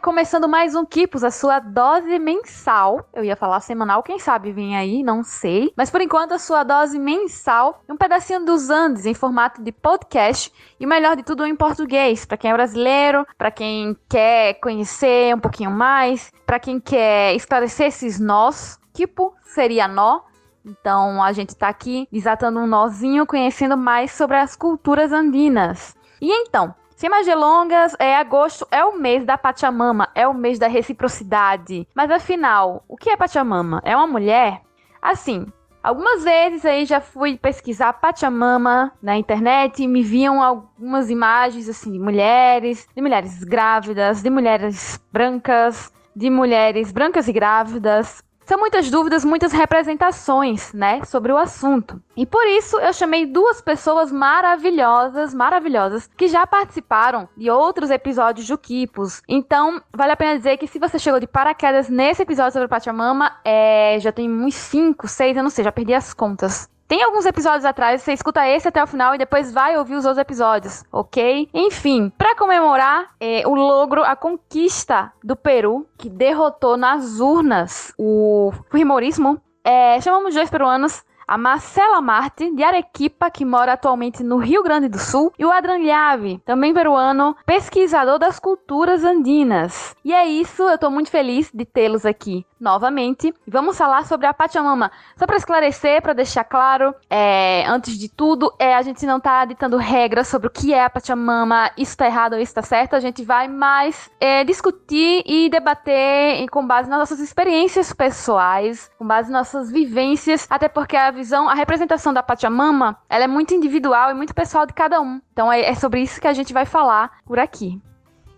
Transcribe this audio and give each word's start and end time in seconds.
começando 0.00 0.48
mais 0.48 0.74
um 0.74 0.84
Kipos, 0.84 1.24
a 1.24 1.30
sua 1.30 1.58
dose 1.58 2.18
mensal. 2.18 3.08
Eu 3.12 3.24
ia 3.24 3.36
falar 3.36 3.60
semanal, 3.60 4.02
quem 4.02 4.18
sabe 4.18 4.52
vem 4.52 4.76
aí, 4.76 5.02
não 5.02 5.22
sei. 5.22 5.72
Mas 5.76 5.90
por 5.90 6.00
enquanto, 6.00 6.32
a 6.32 6.38
sua 6.38 6.64
dose 6.64 6.98
mensal, 6.98 7.82
um 7.88 7.96
pedacinho 7.96 8.44
dos 8.44 8.70
Andes 8.70 9.06
em 9.06 9.14
formato 9.14 9.62
de 9.62 9.72
podcast 9.72 10.52
e 10.78 10.86
o 10.86 10.88
melhor 10.88 11.16
de 11.16 11.22
tudo 11.22 11.44
em 11.44 11.56
português, 11.56 12.24
para 12.24 12.36
quem 12.36 12.50
é 12.50 12.54
brasileiro, 12.54 13.26
para 13.36 13.50
quem 13.50 13.96
quer 14.08 14.54
conhecer 14.60 15.34
um 15.34 15.40
pouquinho 15.40 15.70
mais, 15.70 16.32
para 16.46 16.58
quem 16.58 16.78
quer 16.78 17.34
esclarecer 17.34 17.88
esses 17.88 18.20
nós. 18.20 18.78
Kipo 18.92 19.34
seria 19.42 19.88
nó, 19.88 20.20
então 20.64 21.22
a 21.22 21.32
gente 21.32 21.56
tá 21.56 21.68
aqui 21.68 22.06
desatando 22.12 22.60
um 22.60 22.66
nozinho, 22.66 23.26
conhecendo 23.26 23.76
mais 23.76 24.12
sobre 24.12 24.36
as 24.36 24.54
culturas 24.54 25.12
andinas. 25.12 25.96
E 26.20 26.30
então, 26.30 26.74
sem 27.02 27.10
mais 27.10 27.26
delongas, 27.26 27.96
é 27.98 28.14
agosto 28.14 28.64
é 28.70 28.84
o 28.84 28.96
mês 28.96 29.26
da 29.26 29.36
Pachamama, 29.36 30.08
é 30.14 30.24
o 30.28 30.32
mês 30.32 30.56
da 30.56 30.68
reciprocidade. 30.68 31.84
Mas 31.92 32.08
afinal, 32.12 32.84
o 32.86 32.96
que 32.96 33.10
é 33.10 33.16
Pachamama? 33.16 33.82
É 33.84 33.96
uma 33.96 34.06
mulher? 34.06 34.62
Assim, 35.02 35.44
algumas 35.82 36.22
vezes 36.22 36.64
aí 36.64 36.84
já 36.84 37.00
fui 37.00 37.36
pesquisar 37.36 37.94
Pachamama 37.94 38.92
na 39.02 39.16
internet 39.16 39.82
e 39.82 39.88
me 39.88 40.00
viam 40.00 40.40
algumas 40.40 41.10
imagens 41.10 41.68
assim 41.68 41.90
de 41.90 41.98
mulheres, 41.98 42.86
de 42.94 43.02
mulheres 43.02 43.42
grávidas, 43.42 44.22
de 44.22 44.30
mulheres 44.30 45.04
brancas, 45.12 45.92
de 46.14 46.30
mulheres 46.30 46.92
brancas 46.92 47.26
e 47.26 47.32
grávidas, 47.32 48.22
são 48.44 48.58
muitas 48.58 48.90
dúvidas, 48.90 49.24
muitas 49.24 49.52
representações, 49.52 50.72
né, 50.72 51.04
sobre 51.04 51.32
o 51.32 51.36
assunto. 51.36 52.00
E 52.16 52.26
por 52.26 52.46
isso 52.46 52.78
eu 52.78 52.92
chamei 52.92 53.26
duas 53.26 53.60
pessoas 53.60 54.12
maravilhosas, 54.12 55.32
maravilhosas, 55.32 56.08
que 56.16 56.28
já 56.28 56.46
participaram 56.46 57.28
de 57.36 57.50
outros 57.50 57.90
episódios 57.90 58.46
do 58.46 58.58
Kipos. 58.58 59.22
Então, 59.28 59.80
vale 59.92 60.12
a 60.12 60.16
pena 60.16 60.36
dizer 60.36 60.56
que 60.58 60.66
se 60.66 60.78
você 60.78 60.98
chegou 60.98 61.20
de 61.20 61.26
paraquedas 61.26 61.88
nesse 61.88 62.22
episódio 62.22 62.52
sobre 62.52 62.68
Pachamama, 62.68 63.36
é, 63.44 63.98
já 64.00 64.12
tem 64.12 64.30
uns 64.30 64.54
5, 64.54 65.08
6, 65.08 65.36
eu 65.36 65.42
não 65.42 65.50
sei, 65.50 65.64
já 65.64 65.72
perdi 65.72 65.94
as 65.94 66.12
contas. 66.12 66.70
Tem 66.92 67.02
alguns 67.02 67.24
episódios 67.24 67.64
atrás, 67.64 68.02
você 68.02 68.12
escuta 68.12 68.46
esse 68.46 68.68
até 68.68 68.84
o 68.84 68.86
final 68.86 69.14
e 69.14 69.18
depois 69.18 69.50
vai 69.50 69.78
ouvir 69.78 69.94
os 69.94 70.04
outros 70.04 70.20
episódios, 70.20 70.84
ok? 70.92 71.48
Enfim, 71.54 72.12
para 72.18 72.36
comemorar 72.36 73.14
é, 73.18 73.48
o 73.48 73.54
logro, 73.54 74.04
a 74.04 74.14
conquista 74.14 75.10
do 75.24 75.34
Peru, 75.34 75.86
que 75.96 76.10
derrotou 76.10 76.76
nas 76.76 77.18
urnas 77.18 77.94
o 77.96 78.52
Fujimorismo, 78.70 79.40
é, 79.64 79.98
chamamos 80.02 80.34
dois 80.34 80.50
peruanos 80.50 81.02
a 81.26 81.38
Marcela 81.38 82.00
Marte, 82.00 82.54
de 82.54 82.62
Arequipa, 82.62 83.30
que 83.30 83.44
mora 83.44 83.74
atualmente 83.74 84.22
no 84.22 84.38
Rio 84.38 84.62
Grande 84.62 84.88
do 84.88 84.98
Sul, 84.98 85.32
e 85.38 85.44
o 85.44 85.50
Adran 85.50 85.78
Liave, 85.78 86.40
também 86.44 86.74
peruano, 86.74 87.36
pesquisador 87.46 88.18
das 88.18 88.38
culturas 88.38 89.04
andinas. 89.04 89.94
E 90.04 90.12
é 90.12 90.26
isso, 90.26 90.62
eu 90.62 90.74
estou 90.74 90.90
muito 90.90 91.10
feliz 91.10 91.50
de 91.52 91.64
tê-los 91.64 92.04
aqui 92.04 92.44
novamente. 92.58 93.34
Vamos 93.46 93.76
falar 93.76 94.06
sobre 94.06 94.26
a 94.26 94.32
Pachamama. 94.32 94.90
Só 95.16 95.26
para 95.26 95.36
esclarecer, 95.36 96.00
para 96.00 96.12
deixar 96.12 96.44
claro, 96.44 96.94
é, 97.10 97.64
antes 97.66 97.98
de 97.98 98.08
tudo, 98.08 98.54
é, 98.58 98.74
a 98.74 98.82
gente 98.82 99.04
não 99.04 99.18
está 99.18 99.44
ditando 99.44 99.76
regras 99.76 100.28
sobre 100.28 100.46
o 100.46 100.50
que 100.50 100.72
é 100.72 100.84
a 100.84 100.90
Pachamama, 100.90 101.70
isso 101.76 101.90
está 101.90 102.06
errado 102.06 102.34
ou 102.34 102.38
isso 102.38 102.50
está 102.50 102.62
certo. 102.62 102.94
A 102.94 103.00
gente 103.00 103.24
vai 103.24 103.48
mais 103.48 104.10
é, 104.20 104.44
discutir 104.44 105.24
e 105.26 105.48
debater 105.50 106.48
com 106.50 106.64
base 106.64 106.88
nas 106.88 107.00
nossas 107.00 107.18
experiências 107.18 107.92
pessoais, 107.92 108.90
com 108.96 109.06
base 109.06 109.30
nas 109.30 109.42
nossas 109.42 109.70
vivências, 109.72 110.46
até 110.48 110.68
porque 110.68 110.96
a 110.96 111.10
visão, 111.12 111.48
a 111.48 111.54
representação 111.54 112.12
da 112.12 112.22
Pachamama, 112.22 112.98
ela 113.08 113.24
é 113.24 113.28
muito 113.28 113.54
individual 113.54 114.10
e 114.10 114.14
muito 114.14 114.34
pessoal 114.34 114.66
de 114.66 114.72
cada 114.72 115.00
um. 115.00 115.20
Então 115.32 115.52
é, 115.52 115.60
é 115.60 115.74
sobre 115.74 116.00
isso 116.00 116.20
que 116.20 116.26
a 116.26 116.32
gente 116.32 116.52
vai 116.52 116.66
falar 116.66 117.18
por 117.24 117.38
aqui. 117.38 117.80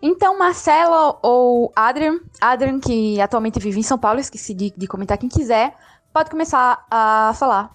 Então, 0.07 0.39
Marcelo 0.39 1.19
ou 1.23 1.73
Adrian, 1.75 2.21
Adrian 2.39 2.79
que 2.79 3.19
atualmente 3.19 3.59
vive 3.59 3.81
em 3.81 3.83
São 3.83 3.99
Paulo, 3.99 4.21
esqueci 4.21 4.53
de, 4.53 4.71
de 4.77 4.87
comentar 4.87 5.17
quem 5.17 5.31
quiser, 5.31 5.75
pode 6.13 6.29
começar 6.29 6.85
a 6.91 7.33
falar. 7.39 7.71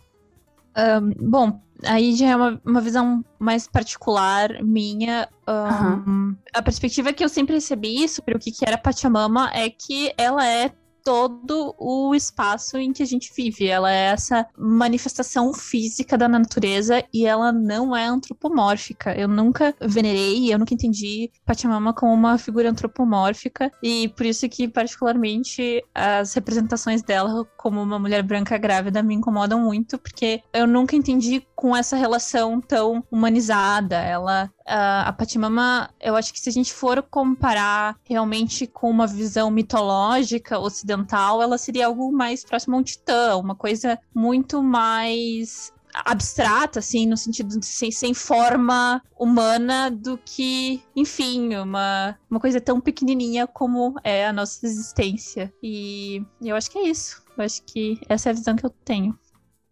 Um, 0.78 1.12
bom, 1.28 1.59
aí 1.84 2.16
já 2.16 2.28
é 2.28 2.36
uma, 2.36 2.62
uma 2.64 2.82
visão 2.82 3.26
mais 3.40 3.68
particular 3.68 4.62
minha. 4.62 5.28
Um, 5.48 6.12
uhum. 6.12 6.36
A 6.54 6.62
perspectiva 6.62 7.12
que 7.14 7.24
eu 7.24 7.30
sempre 7.30 7.56
recebi 7.56 8.08
sobre 8.08 8.36
o 8.36 8.40
que, 8.40 8.52
que 8.52 8.64
era 8.64 8.78
Pachamama 8.78 9.50
é 9.52 9.70
que 9.70 10.14
ela 10.16 10.46
é 10.46 10.72
todo 11.04 11.76
o 11.78 12.14
espaço 12.16 12.78
em 12.78 12.92
que 12.92 13.04
a 13.04 13.06
gente 13.06 13.32
vive. 13.36 13.68
Ela 13.68 13.92
é 13.92 14.12
essa 14.12 14.46
manifestação 14.58 15.54
física 15.54 16.18
da 16.18 16.28
natureza 16.28 17.04
e 17.14 17.26
ela 17.26 17.52
não 17.52 17.96
é 17.96 18.06
antropomórfica. 18.06 19.14
Eu 19.16 19.28
nunca 19.28 19.76
venerei, 19.82 20.54
eu 20.54 20.59
nunca 20.59 20.74
entendi 20.74 21.32
Pachamama 21.46 21.94
como 21.94 22.14
uma 22.14 22.38
figura 22.38 22.70
antropomórfica 22.70 23.72
e 23.82 24.09
por 24.09 24.26
isso 24.26 24.48
que 24.50 24.68
particularmente 24.68 25.84
as 25.94 26.34
representações 26.34 27.02
dela 27.02 27.46
como 27.58 27.82
uma 27.82 28.00
mulher 28.00 28.24
branca 28.24 28.58
grávida 28.58 29.04
me 29.04 29.16
incomodam 29.16 29.62
muito 29.62 29.98
porque 29.98 30.42
eu 30.54 30.68
nunca 30.68 30.96
entendi 30.96 31.44
com 31.56 31.76
essa 31.76 31.96
relação 31.96 32.62
tão 32.62 33.04
humanizada. 33.12 33.98
Ela 33.98 34.50
a 34.69 35.13
Pachamama, 35.13 35.90
eu 36.00 36.16
acho 36.16 36.31
que 36.31 36.40
se 36.40 36.50
a 36.50 36.52
gente 36.52 36.74
for 36.74 37.02
comparar 37.02 37.97
realmente 38.03 38.68
com 38.68 38.90
uma 38.90 39.07
visão 39.07 39.50
mitológica 39.50 40.59
ocidental, 40.59 41.41
ela 41.41 41.57
seria 41.57 41.88
algo 41.88 42.12
mais 42.12 42.44
próximo 42.44 42.75
a 42.75 42.79
um 42.79 42.84
titã, 42.84 43.35
uma 43.38 43.56
coisa 43.56 43.97
muito 44.13 44.62
mais 44.62 45.74
abstrata, 45.94 46.79
assim, 46.79 47.08
no 47.08 47.18
sentido 47.18 47.59
de 47.59 47.66
sem, 47.66 47.91
sem 47.91 48.13
forma 48.13 49.02
humana 49.18 49.90
do 49.90 50.18
que, 50.18 50.81
enfim, 50.96 51.56
uma, 51.56 52.18
uma 52.29 52.40
coisa 52.40 52.62
tão 52.62 52.79
pequenininha 52.79 53.47
como 53.47 53.96
é 54.03 54.28
a 54.28 54.34
nossa 54.34 54.66
existência. 54.66 55.52
E 55.63 56.22
eu 56.41 56.56
acho 56.56 56.69
que 56.69 56.78
é 56.78 56.88
isso. 56.88 57.24
Eu 57.38 57.44
acho 57.44 57.63
que 57.63 58.00
essa 58.08 58.29
é 58.29 58.31
a 58.31 58.35
visão 58.35 58.56
que 58.56 58.66
eu 58.66 58.69
tenho. 58.69 59.18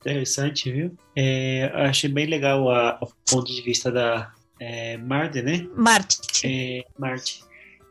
Interessante, 0.01 0.71
viu? 0.71 0.97
É, 1.15 1.71
achei 1.73 2.09
bem 2.09 2.25
legal 2.25 2.69
a, 2.69 2.99
o 3.01 3.07
ponto 3.29 3.51
de 3.51 3.61
vista 3.61 3.91
da, 3.91 4.31
é, 4.59 4.97
Marte, 4.97 5.41
né? 5.41 5.67
Marte. 5.75 6.19
É, 6.43 6.85
Marte. 6.97 7.43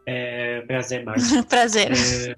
É, 0.04 0.60
prazer, 0.62 1.04
Marte. 1.04 1.42
prazer. 1.48 1.90
É, 1.92 2.36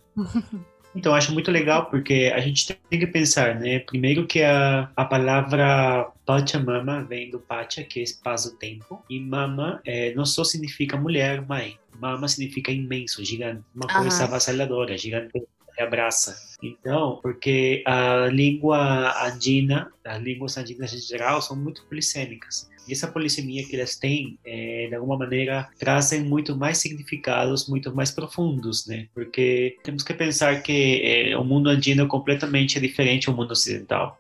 então, 0.94 1.14
acho 1.14 1.32
muito 1.32 1.50
legal 1.50 1.86
porque 1.90 2.32
a 2.34 2.40
gente 2.40 2.74
tem 2.90 2.98
que 2.98 3.06
pensar, 3.06 3.54
né? 3.60 3.78
Primeiro 3.80 4.26
que 4.26 4.42
a, 4.42 4.90
a 4.96 5.04
palavra 5.04 6.10
Pachamama 6.26 7.04
vem 7.04 7.30
do 7.30 7.38
Pacha, 7.38 7.84
que 7.84 8.00
é 8.00 8.02
espaço-tempo, 8.02 9.04
e 9.08 9.20
Mama 9.20 9.80
é, 9.84 10.12
não 10.14 10.26
só 10.26 10.42
significa 10.42 10.96
mulher, 10.96 11.46
mãe. 11.46 11.78
Mama 12.00 12.26
significa 12.28 12.72
imenso, 12.72 13.24
gigante, 13.24 13.62
uma 13.74 13.86
coisa 13.86 14.24
avassaladora, 14.24 14.96
gigante 14.96 15.32
que 15.78 15.82
abraça. 15.82 16.36
Então, 16.62 17.18
porque 17.22 17.82
a 17.86 18.26
língua 18.26 19.26
andina, 19.26 19.92
as 20.04 20.20
línguas 20.22 20.56
andinas 20.56 20.92
em 20.92 20.98
geral, 20.98 21.40
são 21.40 21.56
muito 21.56 21.84
polissêmicas. 21.84 22.68
E 22.88 22.92
essa 22.92 23.06
polissemia 23.06 23.62
que 23.66 23.76
elas 23.76 23.96
têm, 23.96 24.38
é, 24.46 24.86
de 24.88 24.94
alguma 24.94 25.18
maneira, 25.18 25.68
trazem 25.78 26.22
muito 26.22 26.56
mais 26.56 26.78
significados, 26.78 27.68
muito 27.68 27.94
mais 27.94 28.10
profundos, 28.10 28.86
né? 28.86 29.08
Porque 29.14 29.76
temos 29.82 30.02
que 30.02 30.14
pensar 30.14 30.62
que 30.62 31.02
é, 31.04 31.36
o 31.36 31.44
mundo 31.44 31.68
andino 31.68 32.04
é 32.04 32.06
completamente 32.06 32.80
diferente 32.80 33.26
do 33.26 33.36
mundo 33.36 33.52
ocidental. 33.52 34.18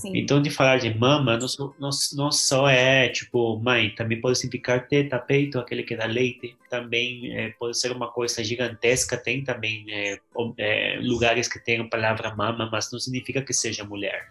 Sim. 0.00 0.10
Então, 0.16 0.42
de 0.42 0.50
falar 0.50 0.78
de 0.78 0.92
mama, 0.92 1.38
não, 1.78 2.32
só 2.32 2.68
é, 2.68 3.08
tipo, 3.08 3.56
mãe, 3.60 3.90
também 3.90 4.20
pode 4.20 4.36
significar 4.38 4.88
teta, 4.88 5.16
peito, 5.16 5.60
aquele 5.60 5.84
que 5.84 5.94
dá 5.94 6.06
leite. 6.06 6.56
Também 6.68 7.32
é, 7.36 7.50
pode 7.50 7.78
ser 7.78 7.92
uma 7.92 8.08
coisa 8.08 8.42
gigantesca, 8.42 9.16
tem 9.16 9.44
também 9.44 9.86
é, 9.88 10.18
é, 10.58 10.98
lugares 11.00 11.46
que 11.46 11.60
têm 11.78 11.86
a 11.86 11.88
palavra 11.88 12.34
mama, 12.34 12.68
mas 12.70 12.90
não 12.92 12.98
significa 12.98 13.42
que 13.42 13.52
seja 13.52 13.84
mulher 13.84 14.28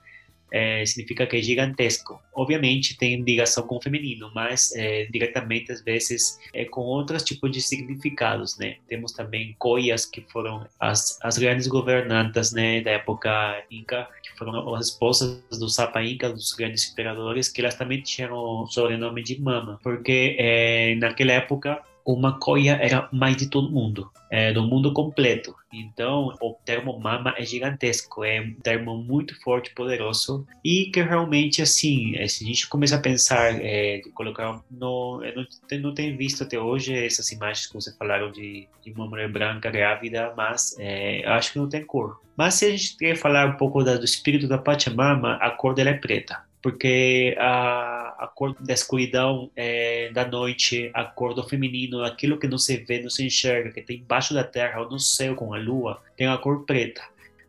é, 0.51 0.85
significa 0.85 1.25
que 1.25 1.37
é 1.37 1.41
gigantesco. 1.41 2.21
Obviamente 2.33 2.97
tem 2.97 3.21
ligação 3.21 3.65
com 3.65 3.77
o 3.77 3.81
feminino, 3.81 4.31
mas 4.33 4.73
é, 4.75 5.05
diretamente 5.05 5.71
às 5.71 5.81
vezes 5.81 6.39
é 6.53 6.65
com 6.65 6.81
outros 6.81 7.23
tipos 7.23 7.51
de 7.51 7.61
significados, 7.61 8.57
né? 8.57 8.77
Temos 8.87 9.11
também 9.11 9.55
coias 9.59 10.05
que 10.05 10.21
foram 10.21 10.65
as, 10.79 11.19
as 11.21 11.37
grandes 11.37 11.67
governantas, 11.67 12.51
né, 12.51 12.81
da 12.81 12.91
época 12.91 13.63
inca, 13.69 14.07
que 14.23 14.37
foram 14.37 14.73
as 14.75 14.87
esposas 14.87 15.41
do 15.51 15.69
Sapa 15.69 16.03
Inca, 16.03 16.29
dos 16.29 16.53
grandes 16.53 16.91
imperadores, 16.91 17.49
que 17.49 17.61
elas 17.61 17.75
também 17.75 18.01
tinham 18.01 18.33
o 18.33 18.67
sobrenome 18.67 19.23
de 19.23 19.39
Mama, 19.41 19.79
porque 19.83 20.35
é, 20.39 20.95
naquela 20.95 21.33
época 21.33 21.81
uma 22.07 22.39
coia 22.39 22.79
era 22.81 23.09
mãe 23.11 23.35
de 23.35 23.49
todo 23.49 23.69
mundo, 23.69 24.09
é, 24.31 24.53
do 24.53 24.63
mundo 24.63 24.93
completo. 24.93 25.53
Então, 25.73 26.33
o 26.41 26.53
termo 26.63 26.97
mama 26.97 27.33
é 27.37 27.43
gigantesco, 27.43 28.23
é 28.23 28.39
um 28.39 28.53
termo 28.53 28.95
muito 28.95 29.37
forte, 29.41 29.73
poderoso 29.75 30.47
e 30.63 30.85
que 30.85 31.01
realmente, 31.01 31.61
assim, 31.61 32.15
é, 32.15 32.25
se 32.27 32.45
a 32.45 32.47
gente 32.47 32.69
começa 32.69 32.95
a 32.95 33.01
pensar, 33.01 33.53
é, 33.61 34.01
colocar, 34.13 34.61
no, 34.71 35.21
eu 35.21 35.35
não, 35.35 35.79
não 35.81 35.93
tenho 35.93 36.17
visto 36.17 36.43
até 36.43 36.57
hoje 36.57 36.95
essas 36.95 37.29
imagens 37.33 37.67
que 37.67 37.73
você 37.73 37.93
falaram 37.97 38.31
de, 38.31 38.69
de 38.81 38.91
uma 38.93 39.05
mulher 39.05 39.29
branca 39.29 39.69
grávida, 39.69 40.33
mas 40.37 40.77
é, 40.79 41.27
acho 41.27 41.51
que 41.51 41.59
não 41.59 41.67
tem 41.67 41.83
cor. 41.83 42.21
Mas 42.37 42.53
se 42.53 42.65
a 42.65 42.69
gente 42.69 42.95
quer 42.97 43.17
falar 43.17 43.47
um 43.47 43.57
pouco 43.57 43.83
da, 43.83 43.97
do 43.97 44.05
espírito 44.05 44.47
da 44.47 44.57
Pachamama, 44.57 45.35
a 45.41 45.51
cor 45.51 45.73
dela 45.73 45.89
é 45.89 45.93
preta, 45.93 46.46
porque 46.67 47.33
a 47.39 48.07
a 48.17 48.27
cor 48.27 48.55
da 48.59 48.73
escuridão, 48.73 49.49
é, 49.55 50.09
da 50.11 50.27
noite, 50.27 50.89
a 50.93 51.05
cor 51.05 51.33
do 51.33 51.47
feminino, 51.47 52.03
aquilo 52.03 52.37
que 52.37 52.47
não 52.47 52.57
se 52.57 52.77
vê, 52.77 52.99
não 52.99 53.09
se 53.09 53.23
enxerga, 53.23 53.71
que 53.71 53.81
tem 53.81 53.97
embaixo 53.97 54.33
da 54.33 54.43
terra 54.43 54.81
ou 54.81 54.89
no 54.89 54.99
céu 54.99 55.35
com 55.35 55.53
a 55.53 55.57
lua, 55.59 56.01
tem 56.17 56.27
a 56.27 56.37
cor 56.37 56.65
preta. 56.65 57.01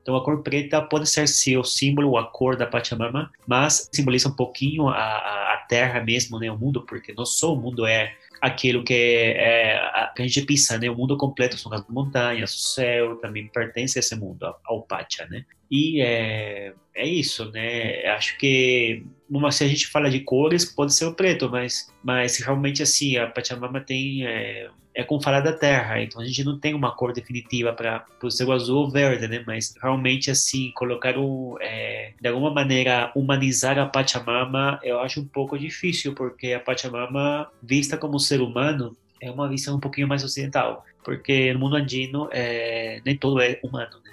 Então 0.03 0.15
a 0.15 0.23
cor 0.23 0.43
preta 0.43 0.81
pode 0.82 1.09
ser 1.09 1.26
sim 1.26 1.56
o 1.56 1.65
símbolo, 1.65 2.17
a 2.17 2.26
cor 2.26 2.55
da 2.55 2.67
Pachamama, 2.67 3.31
mas 3.47 3.88
simboliza 3.93 4.29
um 4.29 4.37
pouquinho 4.37 4.88
a, 4.88 4.94
a, 4.94 5.55
a 5.55 5.56
terra 5.69 6.00
mesmo, 6.00 6.38
né, 6.38 6.50
o 6.50 6.59
mundo, 6.59 6.82
porque 6.82 7.12
não 7.17 7.26
só 7.26 7.55
o 7.55 7.56
mundo 7.56 7.87
é 7.87 8.15
aquilo 8.40 8.85
que, 8.85 8.94
é, 8.94 9.76
a, 9.76 10.12
que 10.14 10.23
a 10.23 10.26
gente 10.26 10.43
pensa, 10.43 10.79
né? 10.79 10.90
O 10.90 10.96
mundo 10.96 11.17
completo 11.17 11.56
são 11.58 11.73
as 11.73 11.87
montanhas, 11.88 12.55
o 12.55 12.58
céu 12.58 13.17
também 13.17 13.49
pertence 13.49 13.99
a 13.99 14.00
esse 14.00 14.17
mundo, 14.17 14.55
ao 14.64 14.82
Pacha, 14.82 15.26
né? 15.26 15.44
E 15.70 16.00
é, 16.00 16.73
é 16.94 17.06
isso, 17.06 17.50
né? 17.50 18.05
Acho 18.06 18.38
que 18.38 19.05
uma, 19.29 19.52
se 19.52 19.64
a 19.64 19.69
gente 19.69 19.87
fala 19.87 20.11
de 20.11 20.20
cores, 20.20 20.64
pode 20.64 20.94
ser 20.94 21.05
o 21.06 21.14
preto, 21.14 21.50
mas, 21.50 21.93
mas 22.02 22.38
realmente 22.38 22.82
assim, 22.82 23.17
a 23.17 23.26
Pachamama 23.26 23.81
tem 23.81 24.26
é, 24.26 24.69
é 24.98 25.04
como 25.04 25.22
falar 25.22 25.40
da 25.42 25.52
terra, 25.52 26.02
então 26.02 26.20
a 26.20 26.24
gente 26.24 26.42
não 26.42 26.58
tem 26.58 26.74
uma 26.74 26.90
cor 26.90 27.12
definitiva 27.12 27.72
para 27.72 28.04
o 28.20 28.30
céu 28.32 28.50
azul 28.50 28.78
ou 28.78 28.90
verde, 28.90 29.28
né? 29.28 29.44
Mas 29.46 29.72
realmente, 29.80 30.28
assim, 30.28 30.72
colocar 30.74 31.16
um, 31.16 31.54
é, 31.60 32.14
de 32.20 32.28
alguma 32.28 32.52
maneira, 32.52 33.12
humanizar 33.14 33.78
a 33.78 33.86
Pachamama, 33.86 34.80
eu 34.82 34.98
acho 34.98 35.20
um 35.20 35.24
pouco 35.24 35.56
difícil, 35.56 36.16
porque 36.16 36.52
a 36.52 36.58
Pachamama, 36.58 37.48
vista 37.62 37.96
como 37.96 38.18
ser 38.18 38.40
humano, 38.40 38.96
é 39.22 39.30
uma 39.30 39.48
visão 39.48 39.76
um 39.76 39.80
pouquinho 39.80 40.08
mais 40.08 40.24
ocidental, 40.24 40.84
porque 41.04 41.52
no 41.52 41.60
mundo 41.60 41.76
andino, 41.76 42.28
é, 42.32 43.00
nem 43.06 43.16
todo 43.16 43.40
é 43.40 43.60
humano, 43.62 44.00
né? 44.04 44.12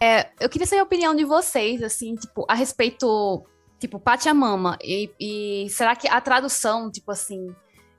É, 0.00 0.30
eu 0.40 0.48
queria 0.48 0.66
saber 0.66 0.80
a 0.80 0.84
opinião 0.84 1.14
de 1.14 1.24
vocês, 1.24 1.80
assim, 1.80 2.16
tipo, 2.16 2.44
a 2.48 2.54
respeito, 2.54 3.46
tipo, 3.78 4.00
Pachamama, 4.00 4.76
e, 4.82 5.08
e 5.20 5.70
será 5.70 5.94
que 5.94 6.08
a 6.08 6.20
tradução, 6.20 6.90
tipo 6.90 7.12
assim, 7.12 7.54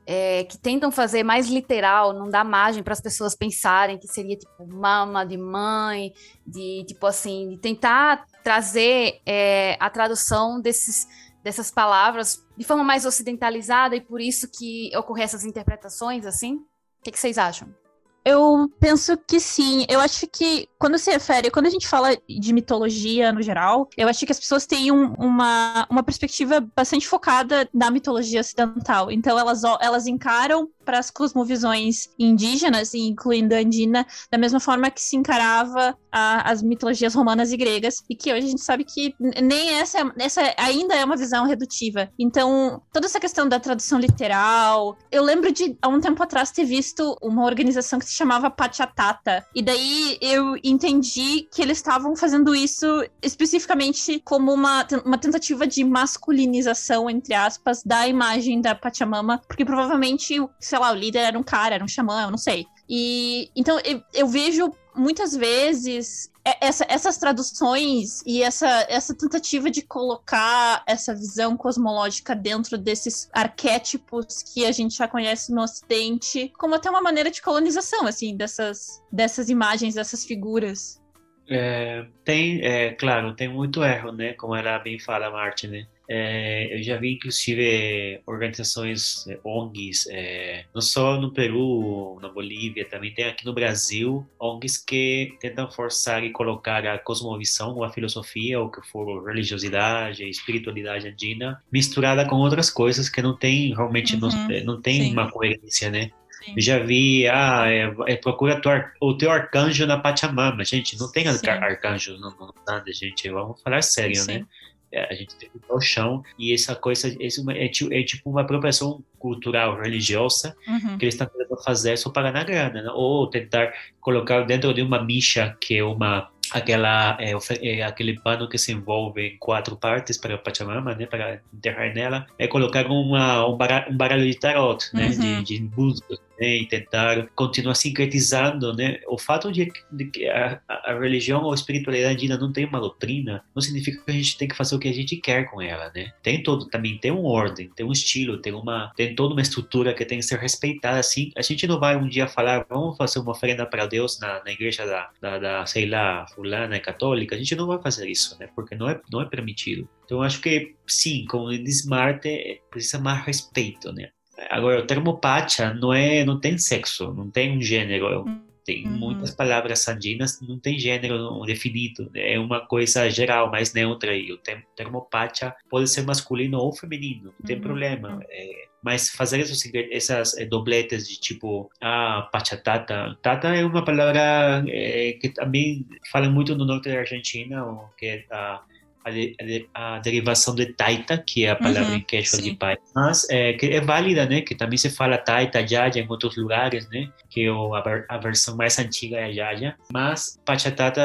é, 0.06 0.44
que 0.44 0.58
tentam 0.58 0.92
fazer 0.92 1.24
mais 1.24 1.48
literal, 1.48 2.14
não 2.14 2.30
dá 2.30 2.44
margem 2.44 2.84
para 2.84 2.94
as 2.94 3.02
pessoas 3.02 3.36
pensarem 3.36 3.98
que 3.98 4.08
seria 4.08 4.38
tipo 4.38 4.68
mama 4.68 5.26
de 5.26 5.38
mãe, 5.38 6.14
de 6.46 6.84
tipo 6.88 7.06
assim, 7.06 7.50
de 7.50 7.58
tentar 7.58 8.26
trazer 8.44 9.22
é, 9.26 9.78
a 9.80 9.90
tradução 9.90 10.60
desses, 10.60 11.08
dessas 11.44 11.72
palavras 11.72 12.46
de 12.58 12.64
forma 12.64 12.84
mais 12.84 13.06
ocidentalizada 13.06 13.96
e 13.96 14.02
por 14.02 14.20
isso 14.20 14.50
que 14.52 14.92
ocorrem 14.98 15.24
essas 15.24 15.46
interpretações 15.46 16.26
assim. 16.26 16.56
O 16.56 17.04
que, 17.04 17.12
que 17.12 17.20
vocês 17.20 17.38
acham? 17.38 17.83
Eu 18.26 18.72
penso 18.80 19.18
que 19.18 19.40
sim. 19.40 19.86
Eu 19.90 20.00
acho 20.00 20.28
que 20.28 20.68
quando 20.80 20.98
se 20.98 21.12
refere, 21.12 21.52
quando 21.52 21.66
a 21.66 21.70
gente 21.70 21.88
fala 21.88 22.10
de 22.28 22.54
mitologia 22.54 23.32
no 23.32 23.42
geral, 23.42 23.90
eu 23.98 24.08
acho 24.08 24.26
que 24.26 24.32
as 24.32 24.40
pessoas 24.40 24.66
têm 24.66 24.92
um, 24.92 25.14
uma, 25.16 25.86
uma 25.90 26.04
perspectiva 26.04 26.66
bastante 26.76 27.08
focada 27.08 27.68
na 27.74 27.92
mitologia 27.92 28.42
ocidental. 28.42 29.12
Então 29.12 29.38
elas, 29.38 29.64
elas 29.82 30.08
encaram 30.08 30.70
para 30.84 31.00
as 31.00 31.10
cosmovisões 31.10 32.10
indígenas, 32.18 32.94
incluindo 32.94 33.56
a 33.56 33.60
andina, 33.60 34.06
da 34.32 34.38
mesma 34.38 34.60
forma 34.60 34.90
que 34.90 35.02
se 35.02 35.16
encarava 35.16 35.98
a, 36.12 36.52
as 36.52 36.62
mitologias 36.62 37.14
romanas 37.14 37.52
e 37.52 37.58
gregas, 37.58 38.04
e 38.10 38.16
que 38.16 38.32
hoje 38.32 38.46
a 38.46 38.50
gente 38.50 38.64
sabe 38.64 38.84
que 38.84 39.16
nem 39.20 39.80
essa, 39.80 40.00
essa 40.20 40.42
ainda 40.58 40.96
é 40.96 41.04
uma 41.04 41.16
visão 41.16 41.46
redutiva. 41.46 42.10
Então, 42.20 42.82
toda 42.92 43.06
essa 43.06 43.20
questão 43.20 43.48
da 43.48 43.60
tradução 43.60 44.00
literal, 44.00 44.98
eu 45.12 45.24
lembro 45.24 45.52
de, 45.52 45.78
há 45.82 45.88
um 45.88 46.00
tempo 46.00 46.22
atrás, 46.22 46.52
ter 46.52 46.66
visto 46.66 47.18
uma 47.22 47.46
organização 47.46 48.00
que 48.00 48.06
se 48.06 48.14
chamava 48.14 48.50
Pachatata, 48.50 49.46
e 49.56 49.62
daí 49.62 50.18
eu 50.22 50.56
entendi 50.64 51.48
que 51.52 51.62
eles 51.62 51.78
estavam 51.78 52.16
fazendo 52.16 52.56
isso 52.56 52.86
especificamente 53.22 54.22
como 54.24 54.54
uma, 54.54 54.86
uma 55.06 55.18
tentativa 55.18 55.66
de 55.66 55.84
masculinização, 55.84 57.10
entre 57.10 57.34
aspas, 57.34 57.84
da 57.84 58.08
imagem 58.08 58.62
da 58.62 58.76
Pachamama, 58.76 59.42
porque 59.48 59.66
provavelmente 59.66 60.40
sei 60.74 60.80
lá, 60.80 60.92
o 60.92 60.96
líder 60.96 61.20
era 61.20 61.38
um 61.38 61.44
cara, 61.44 61.76
era 61.76 61.84
um 61.84 61.88
xamã, 61.88 62.24
eu 62.24 62.32
não 62.32 62.38
sei. 62.38 62.66
E 62.90 63.52
então 63.56 63.80
eu, 63.86 64.02
eu 64.12 64.28
vejo 64.28 64.74
muitas 64.96 65.36
vezes 65.36 66.32
essa, 66.60 66.84
essas 66.90 67.16
traduções 67.18 68.24
e 68.26 68.42
essa, 68.42 68.88
essa 68.90 69.16
tentativa 69.16 69.70
de 69.70 69.84
colocar 69.84 70.84
essa 70.88 71.14
visão 71.14 71.56
cosmológica 71.56 72.36
dentro 72.36 72.76
desses 72.76 73.30
arquétipos 73.32 74.42
que 74.42 74.66
a 74.66 74.72
gente 74.72 74.98
já 74.98 75.08
conhece 75.08 75.54
no 75.54 75.62
Ocidente, 75.62 76.52
como 76.58 76.74
até 76.74 76.90
uma 76.90 77.02
maneira 77.02 77.30
de 77.30 77.40
colonização, 77.40 78.08
assim, 78.08 78.36
dessas, 78.36 79.00
dessas 79.12 79.50
imagens, 79.50 79.94
dessas 79.94 80.26
figuras. 80.26 81.00
É, 81.48 82.04
tem, 82.26 82.66
é, 82.66 82.94
claro, 82.94 83.36
tem 83.36 83.48
muito 83.48 83.84
erro, 83.84 84.12
né? 84.12 84.34
Como 84.34 84.56
ela 84.56 84.80
bem 84.80 84.98
fala, 85.00 85.30
Martin, 85.30 85.68
né? 85.68 85.88
É, 86.10 86.78
eu 86.78 86.84
já 86.84 86.98
vi, 86.98 87.14
inclusive, 87.14 88.22
organizações, 88.26 89.26
é, 89.28 89.40
ONGs, 89.44 90.08
é, 90.10 90.66
não 90.74 90.82
só 90.82 91.20
no 91.20 91.32
Peru, 91.32 92.20
na 92.22 92.30
Bolívia, 92.30 92.88
também 92.88 93.14
tem 93.14 93.26
aqui 93.26 93.46
no 93.46 93.54
Brasil, 93.54 94.26
ONGs 94.40 94.78
que 94.78 95.36
tentam 95.40 95.72
forçar 95.72 96.24
e 96.24 96.32
colocar 96.32 96.86
a 96.86 96.98
cosmovisão 96.98 97.76
ou 97.76 97.84
a 97.84 97.90
filosofia, 97.90 98.60
ou 98.60 98.70
que 98.70 98.86
for 98.88 99.26
religiosidade, 99.26 100.28
espiritualidade 100.30 101.08
andina, 101.08 101.62
misturada 101.72 102.26
com 102.28 102.36
outras 102.36 102.70
coisas 102.70 103.10
que 103.10 103.22
não 103.22 103.36
tem, 103.36 103.74
realmente, 103.74 104.16
uhum, 104.16 104.22
não, 104.22 104.52
é, 104.52 104.64
não 104.64 104.82
tem 104.82 105.12
uma 105.12 105.32
coerência, 105.32 105.90
né? 105.90 106.12
Eu 106.48 106.62
já 106.62 106.80
vi, 106.80 107.28
ah, 107.28 107.66
é, 107.68 107.94
é 108.08 108.16
procura 108.18 108.60
o 109.02 109.18
teu 109.18 109.32
arcanjo 109.32 109.86
na 109.86 109.98
Pachamama. 109.98 110.66
Gente, 110.66 111.00
não 111.00 111.10
tem 111.10 111.26
Sim. 111.32 111.48
arcanjo 111.48 112.18
no, 112.18 112.32
no, 112.32 112.54
nada, 112.68 112.92
gente. 112.92 113.30
Vamos 113.30 113.62
falar 113.62 113.82
sério, 113.82 114.16
Sim. 114.18 114.40
né? 114.40 114.46
É, 114.94 115.12
a 115.12 115.14
gente 115.16 115.36
tem 115.36 115.50
que 115.50 115.58
ir 115.58 115.62
ao 115.68 115.82
chão 115.82 116.24
e 116.38 116.54
essa 116.54 116.76
coisa 116.76 117.08
esse 117.20 117.44
é, 117.50 117.66
é, 117.66 118.04
tipo 118.04 118.30
uma 118.30 118.42
apropriação 118.42 119.04
cultural 119.18 119.82
religiosa 119.82 120.56
uhum. 120.68 121.00
que 121.00 121.06
eles 121.06 121.16
estão 121.16 121.26
tentando 121.26 121.64
fazer 121.64 121.98
só 121.98 122.12
para 122.12 122.32
ganhar 122.32 122.44
grana 122.44 122.84
né? 122.84 122.92
ou 122.94 123.26
tentar 123.28 123.74
colocar 124.00 124.44
dentro 124.44 124.72
de 124.72 124.84
uma 124.84 125.04
micha 125.04 125.58
que 125.60 125.78
é 125.78 125.84
uma 125.84 126.30
aquela 126.52 127.18
é, 127.20 127.34
é, 127.62 127.84
aquele 127.84 128.20
pano 128.20 128.48
que 128.48 128.60
se 128.60 128.72
envolve 128.72 129.22
em 129.22 129.38
quatro 129.38 129.76
partes 129.76 130.18
para 130.18 130.36
a 130.36 130.38
Pachamama, 130.38 130.94
né, 130.94 131.08
para 131.08 131.42
enterrar 131.52 131.94
nela, 131.94 132.28
é 132.38 132.48
colocar 132.48 132.86
uma, 132.86 133.48
um, 133.48 133.58
baralho, 133.58 133.92
um 133.92 133.98
baralho 133.98 134.26
de 134.26 134.36
tarot, 134.38 134.86
né, 134.94 135.08
uhum. 135.08 135.42
de, 135.42 135.44
de 135.44 135.64
buscas, 135.64 136.20
né, 136.44 136.58
e 136.58 136.66
tentar 136.66 137.28
continuar 137.36 137.76
sincretizando, 137.76 138.74
né, 138.74 139.00
o 139.08 139.18
fato 139.18 139.50
de, 139.50 139.68
que 140.12 140.28
a, 140.28 140.60
a, 140.68 141.00
religião 141.00 141.42
ou 141.44 141.52
a 141.52 141.56
espiritualidade 141.56 142.22
ainda 142.22 142.38
não 142.38 142.52
tem 142.52 142.66
uma 142.66 142.82
doutrina, 142.82 143.42
não 143.56 143.62
significa 143.62 144.04
que 144.04 144.12
a 144.12 144.14
gente 144.14 144.38
tem 144.38 144.48
que 144.50 144.56
fazer 144.56 144.76
o 144.76 144.80
que 144.80 144.90
a 144.90 144.94
gente 144.94 145.16
quer 145.16 145.50
com 145.50 145.62
ela, 145.62 145.90
né, 145.96 146.12
tem 146.22 146.44
todo, 146.44 146.68
também 146.68 146.98
tem 146.98 147.12
uma 147.12 147.30
ordem, 147.30 147.70
tem 147.74 147.86
um 147.86 147.94
estilo, 147.94 148.42
tem 148.42 148.54
uma, 148.54 148.92
tem 148.98 149.16
toda 149.16 149.34
uma 149.34 149.42
estrutura 149.42 149.94
que 149.94 150.04
tem 150.04 150.20
que 150.20 150.26
ser 150.26 150.38
respeitada, 150.38 151.00
assim, 151.00 151.32
a 151.38 151.42
gente 151.42 151.66
não 151.66 151.80
vai 151.80 151.96
um 151.96 152.10
dia 152.10 152.28
falar, 152.28 152.66
vamos 152.70 152.98
fazer 152.98 153.20
uma 153.20 153.32
oferenda 153.32 153.66
para 153.66 153.86
Deus 153.86 154.20
na, 154.20 154.44
na 154.44 154.52
igreja 154.52 154.86
da, 154.86 155.10
da, 155.22 155.40
da 155.40 155.66
sei 155.66 155.86
lá, 155.86 156.28
fulana, 156.28 156.78
católica, 156.80 157.36
a 157.36 157.38
gente 157.38 157.56
não 157.56 157.68
vai 157.68 157.82
fazer 157.82 158.10
isso, 158.10 158.38
né? 158.40 158.50
Porque 158.56 158.76
não 158.76 158.90
é, 158.90 159.00
não 159.12 159.22
é 159.22 159.26
permitido. 159.26 159.88
Então, 160.06 160.22
acho 160.22 160.42
que, 160.42 160.76
sim, 160.86 161.26
como 161.26 161.50
diz 161.50 161.86
Marte, 161.86 162.62
precisa 162.70 163.00
mais 163.00 163.26
respeito, 163.26 163.92
né? 163.94 164.10
Agora, 164.50 164.80
o 164.80 164.88
termo 164.88 165.18
pacha 165.18 165.74
não, 165.74 165.94
é, 165.94 166.24
não 166.24 166.40
tem 166.40 166.58
sexo, 166.58 167.14
não 167.14 167.30
tem 167.30 167.58
um 167.58 167.62
gênero. 167.62 168.26
Tem 168.66 168.88
uhum. 168.88 168.98
muitas 168.98 169.32
palavras 169.32 169.86
andinas, 169.90 170.40
não 170.42 170.58
tem 170.58 170.80
gênero 170.80 171.42
definido, 171.46 172.10
é 172.16 172.40
uma 172.40 172.62
coisa 172.62 173.10
geral, 173.10 173.52
mais 173.52 173.74
neutra. 173.74 174.16
E 174.16 174.32
o 174.32 174.40
termo 174.76 175.02
pacha 175.02 175.54
pode 175.70 175.90
ser 175.90 176.04
masculino 176.04 176.58
ou 176.58 176.74
feminino, 176.74 177.34
não 177.38 177.46
tem 177.46 177.58
uhum. 177.58 177.62
problema. 177.62 178.24
É, 178.30 178.68
mas 178.82 179.10
fazer 179.10 179.40
essas, 179.40 179.64
essas 179.92 180.38
eh, 180.38 180.46
dobletes 180.46 181.08
de 181.08 181.20
tipo, 181.20 181.70
ah, 181.82 182.28
pachatata. 182.32 183.18
Tata 183.22 183.48
é 183.50 183.64
uma 183.66 183.84
palavra 183.84 184.64
é, 184.68 185.14
que 185.14 185.30
também 185.30 185.86
fala 186.12 186.30
muito 186.30 186.56
no 186.56 186.66
norte 186.66 186.90
da 186.90 187.00
Argentina, 187.00 187.66
que 187.98 188.06
é 188.06 188.26
a 188.30 188.62
a, 189.06 189.96
a, 189.96 190.00
derivação 190.00 190.56
de 190.56 190.68
taita, 190.74 191.18
que 191.18 191.46
é 191.46 191.52
a 191.52 191.56
palavra 191.56 191.92
uhum, 191.92 191.96
em 191.96 192.02
quechua 192.02 192.42
de 192.42 192.54
pai, 192.56 192.78
mas 192.96 193.28
é, 193.30 193.54
que 193.54 193.68
é 193.68 193.82
válida, 193.82 194.26
né? 194.26 194.42
Que 194.42 194.56
também 194.56 194.78
se 194.78 194.90
fala 194.90 195.18
taita, 195.18 195.66
jaja 195.66 196.00
em 196.00 196.08
outros 196.08 196.38
lugares, 196.38 196.88
né? 196.90 197.10
Que 197.30 197.50
o, 197.50 197.74
a, 197.76 197.84
a, 198.10 198.18
versão 198.18 198.56
mais 198.56 198.78
antiga 198.80 199.18
é 199.18 199.34
jaja, 199.34 199.76
mas 199.92 200.40
pachatata 200.46 201.02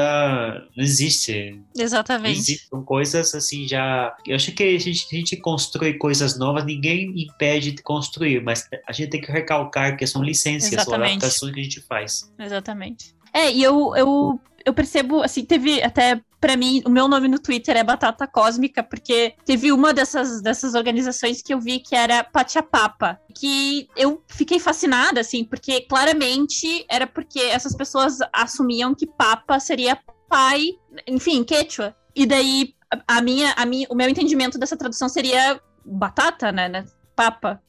não 0.76 0.84
existe. 0.84 1.60
Exatamente. 1.76 2.34
Não 2.34 2.40
existe. 2.40 2.68
São 2.68 2.82
coisas 2.82 3.34
assim 3.34 3.66
já. 3.66 4.16
Eu 4.26 4.36
acho 4.36 4.52
que 4.52 4.62
a 4.62 4.78
gente, 4.78 5.06
a 5.10 5.16
gente 5.16 5.36
constrói 5.36 5.94
coisas 5.94 6.38
novas, 6.38 6.64
ninguém 6.64 7.12
impede 7.16 7.72
de 7.72 7.82
construir, 7.82 8.42
mas 8.42 8.68
a 8.86 8.92
gente 8.92 9.10
tem 9.10 9.20
que 9.20 9.32
recalcar 9.32 9.96
que 9.96 10.06
são 10.06 10.22
licenças 10.22 10.72
Exatamente. 10.72 11.00
ou 11.00 11.06
adaptações 11.06 11.54
que 11.54 11.60
a 11.60 11.62
gente 11.62 11.80
faz. 11.80 12.32
Exatamente. 12.38 13.18
É, 13.32 13.52
e 13.52 13.62
eu, 13.62 13.94
eu, 13.96 14.40
eu 14.64 14.74
percebo, 14.74 15.22
assim, 15.22 15.44
teve 15.44 15.82
até 15.82 16.20
para 16.40 16.56
mim, 16.56 16.82
o 16.86 16.90
meu 16.90 17.08
nome 17.08 17.26
no 17.26 17.38
Twitter 17.38 17.76
é 17.76 17.82
Batata 17.82 18.26
Cósmica, 18.26 18.82
porque 18.82 19.34
teve 19.44 19.72
uma 19.72 19.92
dessas, 19.92 20.40
dessas 20.40 20.74
organizações 20.74 21.42
que 21.42 21.52
eu 21.52 21.60
vi 21.60 21.80
que 21.80 21.96
era 21.96 22.24
Papa, 22.70 23.20
que 23.34 23.88
eu 23.96 24.22
fiquei 24.28 24.60
fascinada, 24.60 25.20
assim, 25.20 25.44
porque 25.44 25.80
claramente 25.82 26.84
era 26.88 27.06
porque 27.06 27.40
essas 27.40 27.74
pessoas 27.74 28.18
assumiam 28.32 28.94
que 28.94 29.06
Papa 29.06 29.58
seria 29.58 29.98
pai, 30.28 30.68
enfim, 31.06 31.42
Quechua. 31.42 31.96
E 32.14 32.24
daí, 32.24 32.74
a 33.06 33.20
minha, 33.20 33.52
a 33.56 33.66
minha, 33.66 33.86
o 33.90 33.94
meu 33.94 34.08
entendimento 34.08 34.58
dessa 34.58 34.76
tradução 34.76 35.08
seria 35.08 35.60
batata, 35.84 36.52
né, 36.52 36.68
né? 36.68 36.84
Papa. 37.16 37.60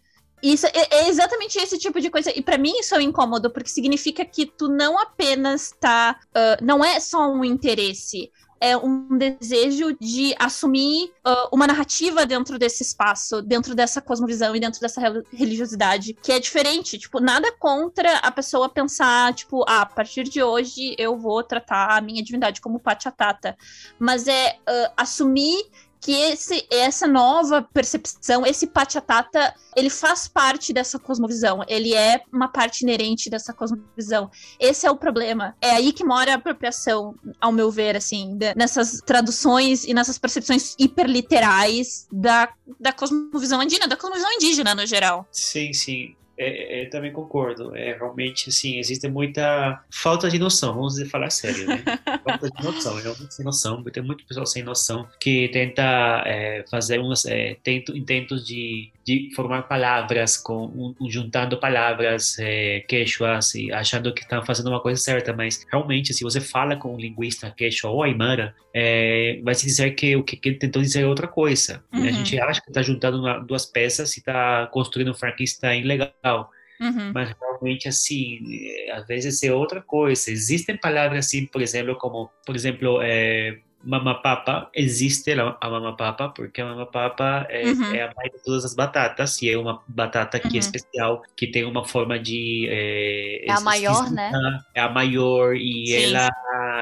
Isso 0.42 0.66
é, 0.68 0.72
é, 0.74 1.10
exatamente 1.10 1.58
esse 1.58 1.78
tipo 1.78 2.00
de 2.00 2.10
coisa. 2.10 2.32
E 2.36 2.42
para 2.42 2.58
mim 2.58 2.74
isso 2.80 2.96
é 2.96 2.98
um 2.98 3.02
incômodo, 3.02 3.50
porque 3.52 3.70
significa 3.70 4.24
que 4.26 4.46
tu 4.46 4.68
não 4.68 4.98
apenas 5.00 5.74
tá. 5.80 6.20
Uh, 6.30 6.64
não 6.64 6.84
é 6.84 7.00
só 7.00 7.30
um 7.30 7.44
interesse. 7.44 8.32
É 8.62 8.76
um 8.76 9.18
desejo 9.18 9.96
de 10.02 10.36
assumir 10.38 11.06
uh, 11.26 11.48
uma 11.50 11.66
narrativa 11.66 12.26
dentro 12.26 12.60
desse 12.60 12.84
espaço, 12.84 13.42
dentro 13.42 13.74
dessa 13.74 14.02
cosmovisão 14.02 14.54
e 14.54 14.60
dentro 14.60 14.82
dessa 14.82 15.02
religiosidade, 15.32 16.14
que 16.22 16.30
é 16.30 16.40
diferente. 16.42 16.98
Tipo, 16.98 17.22
nada 17.22 17.54
contra 17.58 18.18
a 18.18 18.30
pessoa 18.30 18.68
pensar, 18.68 19.34
tipo, 19.34 19.64
ah, 19.66 19.84
a 19.84 19.86
partir 19.86 20.24
de 20.24 20.44
hoje 20.44 20.94
eu 20.98 21.18
vou 21.18 21.42
tratar 21.42 21.98
a 21.98 22.02
minha 22.02 22.22
divindade 22.22 22.60
como 22.60 22.82
Pachatata. 22.82 23.58
Mas 23.98 24.28
é 24.28 24.58
uh, 24.68 24.92
assumir 24.98 25.64
que 26.02 26.14
esse, 26.14 26.66
essa 26.72 27.08
nova 27.08 27.62
percepção, 27.62 28.46
esse 28.46 28.68
Pachatata, 28.68 29.54
ele 29.76 29.90
faz 29.90 30.28
parte 30.28 30.72
dessa 30.72 30.98
cosmovisão, 30.98 31.64
ele 31.68 31.94
é 31.94 32.22
uma 32.32 32.48
parte 32.48 32.82
inerente 32.82 33.30
dessa 33.30 33.54
cosmovisão. 33.54 34.32
Esse 34.60 34.88
é 34.88 34.92
o 34.92 34.96
problema. 34.96 35.56
É 35.62 35.72
aí 35.72 35.92
que 35.92 36.04
mora 36.04 36.32
a 36.32 36.36
apropriação, 36.36 37.16
ao 37.40 37.52
meu 37.52 37.70
ver, 37.70 37.96
assim, 37.96 38.38
de, 38.38 38.54
nessas 38.56 39.02
traduções 39.06 39.84
e 39.84 39.94
nessas 39.94 40.18
percepções 40.18 40.76
hiperliterais 40.80 42.08
da, 42.12 42.50
da 42.80 42.94
cosmovisão 42.94 43.60
andina, 43.60 43.88
da 43.88 43.98
cosmovisão 43.98 44.32
indígena 44.34 44.74
no 44.74 44.86
geral. 44.86 45.28
Sim, 45.32 45.74
sim. 45.74 46.16
É, 46.42 46.84
é, 46.84 46.86
também 46.86 47.12
concordo. 47.12 47.76
É 47.76 47.98
realmente 47.98 48.48
assim, 48.48 48.80
existe 48.80 49.10
muita 49.10 49.84
falta 49.92 50.30
de 50.30 50.40
noção, 50.40 50.74
vamos 50.74 50.98
falar 51.10 51.30
sério, 51.30 51.68
né? 51.68 51.84
falta 52.24 52.50
de 52.50 52.64
noção, 52.64 52.96
realmente 52.96 53.34
sem 53.34 53.44
noção. 53.44 53.84
Tem 53.84 54.02
muita 54.02 54.24
pessoa 54.24 54.46
sem 54.46 54.64
noção 54.64 55.06
que 55.20 55.50
tenta 55.50 56.24
é, 56.26 56.64
fazer 56.72 57.00
uns 57.02 57.26
é, 57.26 57.58
tento, 57.62 57.96
intentos 57.96 58.48
de, 58.48 58.90
de 59.10 59.34
formar 59.34 59.64
palavras, 59.64 60.38
com 60.38 60.66
um, 60.68 61.10
juntando 61.10 61.60
palavras 61.60 62.38
é, 62.38 62.82
quechuas 62.82 63.56
e 63.56 63.72
achando 63.74 64.14
que 64.14 64.22
estão 64.22 64.46
fazendo 64.46 64.70
uma 64.70 64.80
coisa 64.80 65.02
certa, 65.02 65.34
mas 65.34 65.66
realmente, 65.72 66.14
se 66.14 66.24
você 66.24 66.40
fala 66.40 66.76
com 66.76 66.94
um 66.94 66.98
linguista 66.98 67.50
quechua 67.50 67.90
ou 67.90 68.04
aimara, 68.04 68.54
é, 68.72 69.40
vai 69.44 69.56
se 69.56 69.66
dizer 69.66 69.92
que 69.96 70.16
o 70.16 70.24
que 70.24 70.40
ele 70.48 70.60
tentou 70.60 70.80
dizer 70.80 71.02
é 71.02 71.08
outra 71.08 71.28
coisa. 71.28 71.84
Uhum. 71.92 72.04
A 72.04 72.12
gente 72.12 72.40
acha 72.40 72.62
que 72.62 72.70
está 72.70 72.84
juntando 72.84 73.20
uma, 73.20 73.40
duas 73.40 73.66
peças 73.66 74.16
e 74.16 74.20
está 74.20 74.68
construindo 74.68 75.10
um 75.10 75.16
Frankenstein 75.16 75.82
legal. 75.82 76.52
Uhum. 76.80 77.12
Mas 77.12 77.36
realmente, 77.42 77.88
assim, 77.88 78.40
eh, 78.48 78.92
às 78.92 79.08
vezes 79.08 79.42
é 79.42 79.52
outra 79.52 79.82
coisa. 79.82 80.30
Existem 80.30 80.78
palavras 80.78 81.26
assim, 81.26 81.48
por 81.48 81.64
exemplo, 81.64 81.96
como, 81.96 82.30
por 82.46 82.56
exemplo, 82.56 83.00
é, 83.02 83.58
mamapapa, 83.84 84.70
existe 84.74 85.32
a 85.32 85.70
mamapapa, 85.70 86.30
porque 86.30 86.62
a 86.62 86.66
mamapapa 86.66 87.48
é, 87.50 87.66
uhum. 87.66 87.96
é, 87.96 88.04
a 88.04 88.14
mãe 88.16 88.30
de 88.30 88.44
todas 88.44 88.66
as 88.66 88.76
batatas, 88.76 89.42
e 89.42 89.50
é 89.50 89.58
uma 89.58 89.82
batata 89.88 90.40
que 90.40 90.48
é 90.48 90.52
uhum. 90.52 90.58
especial, 90.58 91.24
que 91.36 91.48
tem 91.48 91.64
uma 91.64 91.86
forma 91.86 92.20
de... 92.20 92.68
É, 92.70 93.46
é 93.48 93.52
a 93.52 93.62
maior, 93.62 94.12
né? 94.12 94.32
É 94.76 94.82
a 94.82 94.90
maior, 94.90 95.56
e 95.56 95.88
Sim. 95.88 96.14
ela 96.14 96.30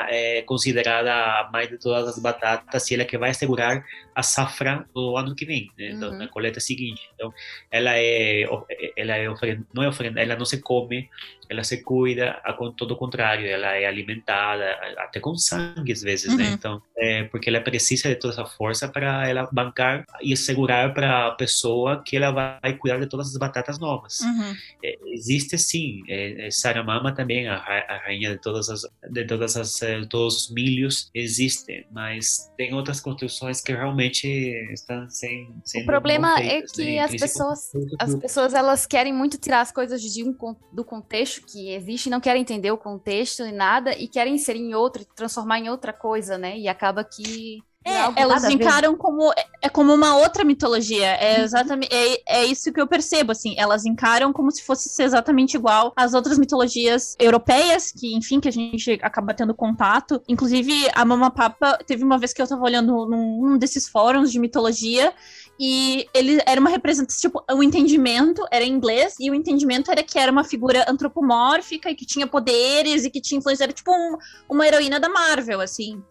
é 0.10 0.42
considerada 0.42 1.14
a 1.14 1.50
mãe 1.52 1.68
de 1.68 1.78
todas 1.78 2.08
as 2.08 2.20
batatas, 2.20 2.90
e 2.90 2.96
ela 2.96 3.06
que 3.06 3.18
vai 3.18 3.30
assegurar 3.30 3.84
a 4.18 4.24
safra 4.24 4.84
do 4.96 5.16
ano 5.16 5.36
que 5.36 5.46
vem, 5.46 5.72
né? 5.78 5.94
uhum. 5.94 6.18
na 6.18 6.28
coleta 6.28 6.60
seguinte. 6.60 7.08
Então, 7.14 7.32
ela 7.70 7.92
é, 7.96 8.48
ela 8.96 9.16
é 9.16 9.30
ofrenda, 9.30 9.64
não 9.72 9.84
é 9.84 9.88
ofrenda, 9.88 10.20
ela 10.20 10.36
não 10.36 10.44
se 10.44 10.60
come, 10.60 11.08
ela 11.48 11.64
se 11.64 11.84
cuida, 11.84 12.42
com 12.58 12.72
todo 12.72 12.96
o 12.96 12.98
contrário, 12.98 13.48
ela 13.48 13.76
é 13.76 13.86
alimentada, 13.86 14.72
até 14.98 15.20
com 15.20 15.36
sangue 15.36 15.92
às 15.92 16.02
vezes, 16.02 16.36
né? 16.36 16.46
uhum. 16.46 16.50
né? 16.50 16.56
Então, 16.56 16.82
é, 16.98 17.24
porque 17.26 17.48
ela 17.48 17.62
precisa 17.62 18.10
de 18.10 18.16
toda 18.16 18.34
essa 18.34 18.46
força 18.46 18.90
para 18.90 19.30
ela 19.30 19.48
bancar 19.52 20.04
e 20.20 20.34
assegurar 20.34 20.92
para 20.96 21.28
a 21.28 21.32
pessoa 21.34 22.02
que 22.04 22.18
ela 22.18 22.32
vai 22.32 22.74
cuidar 22.74 23.00
de 23.00 23.06
todas 23.06 23.28
as 23.28 23.38
batatas 23.38 23.78
novas. 23.78 24.20
Uhum. 24.22 24.56
É, 24.84 24.98
existe 25.14 25.60
sim, 25.60 26.02
é, 26.08 26.48
é 26.48 26.52
Saramama 26.52 27.14
também, 27.14 27.48
a, 27.48 27.56
a, 27.56 27.98
rainha 28.06 28.32
de 28.32 28.42
todas 28.42 28.68
as, 28.68 28.82
de 29.12 29.26
todas 29.26 29.56
as, 29.56 29.80
eh, 29.84 30.02
todos 30.10 30.36
os 30.36 30.52
milhos, 30.52 31.12
existe, 31.14 31.86
mas 31.92 32.52
tem 32.58 32.74
outras 32.74 33.00
construções 33.00 33.62
que 33.62 33.72
realmente 33.72 34.07
estão 34.12 35.10
sem, 35.10 35.56
sem 35.64 35.84
O 35.84 35.86
problema 35.86 36.40
é 36.40 36.62
que 36.62 36.84
né? 36.84 37.00
as 37.00 37.12
pessoas, 37.12 37.72
as 38.00 38.16
pessoas 38.16 38.54
elas 38.54 38.86
querem 38.86 39.14
muito 39.14 39.38
tirar 39.38 39.62
as 39.62 39.72
coisas 39.72 40.02
de 40.02 40.24
um, 40.24 40.36
do 40.72 40.84
contexto 40.84 41.46
que 41.46 41.72
existe, 41.72 42.10
não 42.10 42.20
querem 42.20 42.42
entender 42.42 42.72
o 42.72 42.78
contexto 42.78 43.44
e 43.44 43.52
nada 43.52 43.98
e 43.98 44.08
querem 44.08 44.36
inserir 44.36 44.60
em 44.60 44.74
outro, 44.74 45.06
transformar 45.16 45.60
em 45.60 45.70
outra 45.70 45.94
coisa, 45.94 46.38
né? 46.38 46.58
E 46.58 46.68
acaba 46.68 47.04
que 47.04 47.62
é, 47.88 48.22
elas 48.22 48.44
encaram 48.46 48.96
como 48.96 49.32
é, 49.32 49.46
é 49.64 49.70
como 49.70 49.94
uma 49.94 50.18
outra 50.18 50.44
mitologia. 50.44 51.08
É 51.08 51.38
uhum. 51.38 51.44
exatamente 51.46 51.94
é, 51.94 52.42
é 52.42 52.46
isso 52.46 52.72
que 52.72 52.82
eu 52.82 52.88
percebo 52.88 53.32
assim. 53.32 53.56
Elas 53.58 53.86
encaram 53.86 54.34
como 54.34 54.52
se 54.52 54.64
fosse 54.64 55.02
exatamente 55.02 55.56
igual 55.56 55.94
às 55.96 56.14
outras 56.14 56.38
mitologias 56.38 57.16
europeias 57.20 57.92
que, 57.92 58.16
enfim, 58.16 58.40
que 58.40 58.48
a 58.48 58.52
gente 58.52 59.00
acaba 59.02 59.34
tendo 59.34 59.54
contato. 59.54 60.22
Inclusive 60.28 60.74
a 60.94 61.06
Mama 61.06 61.32
Papa 61.32 61.78
teve 61.86 62.04
uma 62.04 62.18
vez 62.18 62.34
que 62.34 62.42
eu 62.42 62.48
tava 62.48 62.64
olhando 62.64 63.06
num 63.06 63.58
desses 63.58 63.88
fóruns 63.88 64.32
de 64.32 64.40
mitologia 64.40 65.14
e 65.60 66.08
ele 66.14 66.40
era 66.46 66.62
uma 66.62 66.70
representação, 66.70 67.20
tipo, 67.20 67.44
o 67.52 67.64
entendimento 67.64 68.46
era 68.52 68.64
em 68.64 68.72
inglês, 68.72 69.16
e 69.20 69.32
o 69.32 69.34
entendimento 69.34 69.92
era 69.92 70.04
que 70.04 70.20
era 70.20 70.32
uma 70.32 70.44
figura 70.44 70.86
antropomórfica 70.88 71.90
e 71.90 71.96
que 71.96 72.06
tinha 72.06 72.28
poderes 72.28 73.04
e 73.04 73.10
que 73.10 73.20
tinha 73.20 73.40
influência, 73.40 73.64
era 73.64 73.74
tipo 73.74 73.92
um, 73.92 74.18
uma 74.48 74.68
heroína 74.68 75.00
da 75.00 75.10
Marvel, 75.10 75.60
assim. 75.60 76.04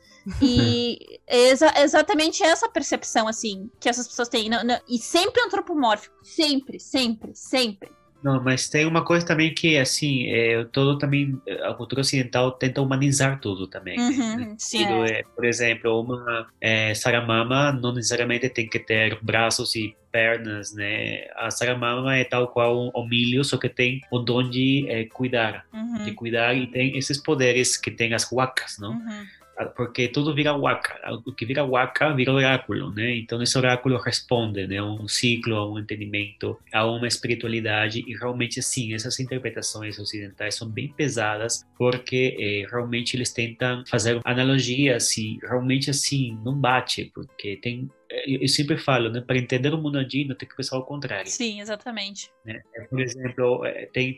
E 0.42 1.20
é 1.26 1.50
exa 1.50 1.72
exatamente 1.78 2.42
essa 2.42 2.68
percepção, 2.68 3.28
assim, 3.28 3.70
que 3.80 3.88
essas 3.88 4.08
pessoas 4.08 4.28
têm. 4.28 4.48
Não, 4.48 4.64
não, 4.64 4.78
e 4.88 4.98
sempre 4.98 5.42
antropomórfico. 5.42 6.14
Sempre, 6.22 6.80
sempre, 6.80 7.30
sempre. 7.34 7.90
Não, 8.22 8.42
mas 8.42 8.68
tem 8.68 8.86
uma 8.86 9.04
coisa 9.04 9.24
também 9.24 9.54
que, 9.54 9.78
assim, 9.78 10.26
é, 10.26 10.64
todo 10.72 10.98
também, 10.98 11.40
a 11.62 11.72
cultura 11.74 12.00
ocidental 12.00 12.50
tenta 12.50 12.82
humanizar 12.82 13.38
tudo 13.40 13.68
também. 13.68 13.98
Uhum, 13.98 14.36
né? 14.36 14.54
sim, 14.58 14.84
é. 14.84 15.20
é. 15.20 15.22
por 15.22 15.44
exemplo, 15.44 16.00
uma 16.00 16.48
é, 16.60 16.92
saramama 16.94 17.70
não 17.70 17.92
necessariamente 17.94 18.48
tem 18.48 18.68
que 18.68 18.80
ter 18.80 19.16
braços 19.22 19.76
e 19.76 19.94
pernas, 20.10 20.72
né? 20.74 21.28
A 21.36 21.50
saramama 21.52 22.16
é 22.16 22.24
tal 22.24 22.48
qual 22.48 22.90
o 22.92 23.06
milho, 23.06 23.44
só 23.44 23.58
que 23.58 23.68
tem 23.68 24.00
o 24.10 24.18
dom 24.18 24.48
de 24.48 24.86
é, 24.88 25.04
cuidar, 25.04 25.64
uhum. 25.72 26.04
de 26.04 26.12
cuidar 26.12 26.56
e 26.56 26.66
tem 26.66 26.96
esses 26.96 27.22
poderes 27.22 27.76
que 27.76 27.92
tem 27.92 28.12
as 28.12 28.28
huacas, 28.32 28.76
não? 28.80 28.92
Uhum 28.92 29.26
porque 29.64 30.08
tudo 30.08 30.34
vira 30.34 30.52
waka, 30.52 30.98
o 31.24 31.32
que 31.32 31.46
vira 31.46 31.64
waka 31.64 32.12
vira 32.12 32.32
oráculo, 32.32 32.92
né? 32.92 33.16
Então 33.16 33.42
esse 33.42 33.56
oráculo 33.56 33.98
responde, 33.98 34.66
né, 34.66 34.78
a 34.78 34.84
um 34.84 35.08
ciclo, 35.08 35.56
a 35.56 35.70
um 35.70 35.78
entendimento, 35.78 36.58
a 36.72 36.86
uma 36.86 37.06
espiritualidade 37.06 38.04
e 38.06 38.14
realmente 38.16 38.60
assim 38.60 38.94
essas 38.94 39.18
interpretações 39.18 39.98
ocidentais 39.98 40.54
são 40.54 40.68
bem 40.68 40.88
pesadas 40.88 41.66
porque 41.78 42.36
eh, 42.38 42.66
realmente 42.70 43.16
eles 43.16 43.32
tentam 43.32 43.84
fazer 43.86 44.20
analogias 44.24 45.16
e 45.16 45.38
realmente 45.42 45.90
assim 45.90 46.38
não 46.44 46.54
bate 46.54 47.10
porque 47.14 47.56
tem 47.56 47.90
eu 48.26 48.48
sempre 48.48 48.76
falo, 48.78 49.10
né, 49.10 49.20
para 49.20 49.38
entender 49.38 49.72
o 49.72 49.78
mundo 49.78 49.96
andino 49.96 50.34
tem 50.34 50.48
que 50.48 50.56
pensar 50.56 50.76
ao 50.76 50.84
contrário. 50.84 51.30
Sim, 51.30 51.60
exatamente. 51.60 52.30
Né? 52.44 52.60
Por 52.88 53.00
exemplo, 53.00 53.64
é, 53.64 53.86
tem, 53.86 54.16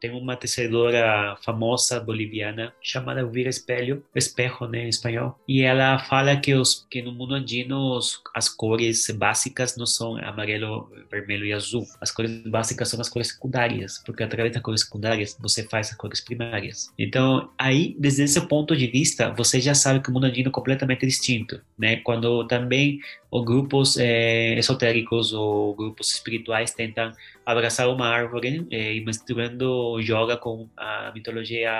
tem 0.00 0.10
uma 0.10 0.36
tecedora 0.36 1.36
famosa 1.44 2.00
boliviana 2.00 2.72
chamada 2.80 3.20
Elvira 3.20 3.48
Espelho, 3.48 4.04
Espejo, 4.14 4.66
né, 4.66 4.84
em 4.84 4.88
espanhol, 4.88 5.38
e 5.46 5.62
ela 5.62 5.98
fala 5.98 6.36
que, 6.36 6.54
os, 6.54 6.86
que 6.90 7.02
no 7.02 7.12
mundo 7.12 7.34
andino 7.34 7.98
as 8.34 8.48
cores 8.48 9.08
básicas 9.10 9.76
não 9.76 9.86
são 9.86 10.16
amarelo, 10.16 10.90
vermelho 11.10 11.44
e 11.44 11.52
azul. 11.52 11.86
As 12.00 12.10
cores 12.10 12.30
básicas 12.46 12.88
são 12.88 13.00
as 13.00 13.08
cores 13.08 13.28
secundárias, 13.28 14.02
porque 14.04 14.22
através 14.22 14.52
das 14.52 14.62
cores 14.62 14.82
secundárias 14.82 15.36
você 15.40 15.62
faz 15.64 15.90
as 15.90 15.96
cores 15.96 16.20
primárias. 16.20 16.92
Então, 16.98 17.50
aí, 17.58 17.96
desde 17.98 18.22
esse 18.22 18.40
ponto 18.46 18.76
de 18.76 18.86
vista, 18.86 19.30
você 19.30 19.60
já 19.60 19.74
sabe 19.74 20.00
que 20.00 20.10
o 20.10 20.12
mundo 20.12 20.26
andino 20.26 20.48
é 20.48 20.52
completamente 20.52 21.06
distinto, 21.06 21.60
né? 21.78 21.96
Quando 21.96 22.46
também 22.46 22.87
ou 23.30 23.44
grupos 23.44 23.96
é, 23.98 24.58
esotéricos 24.58 25.32
ou 25.32 25.74
grupos 25.74 26.12
espirituais 26.12 26.72
tentam 26.72 27.12
abraçar 27.44 27.88
uma 27.88 28.06
árvore 28.06 28.66
é, 28.70 28.94
e 28.94 29.04
misturando 29.04 29.98
yoga 30.00 30.36
com 30.36 30.68
a 30.76 31.10
mitologia 31.14 31.70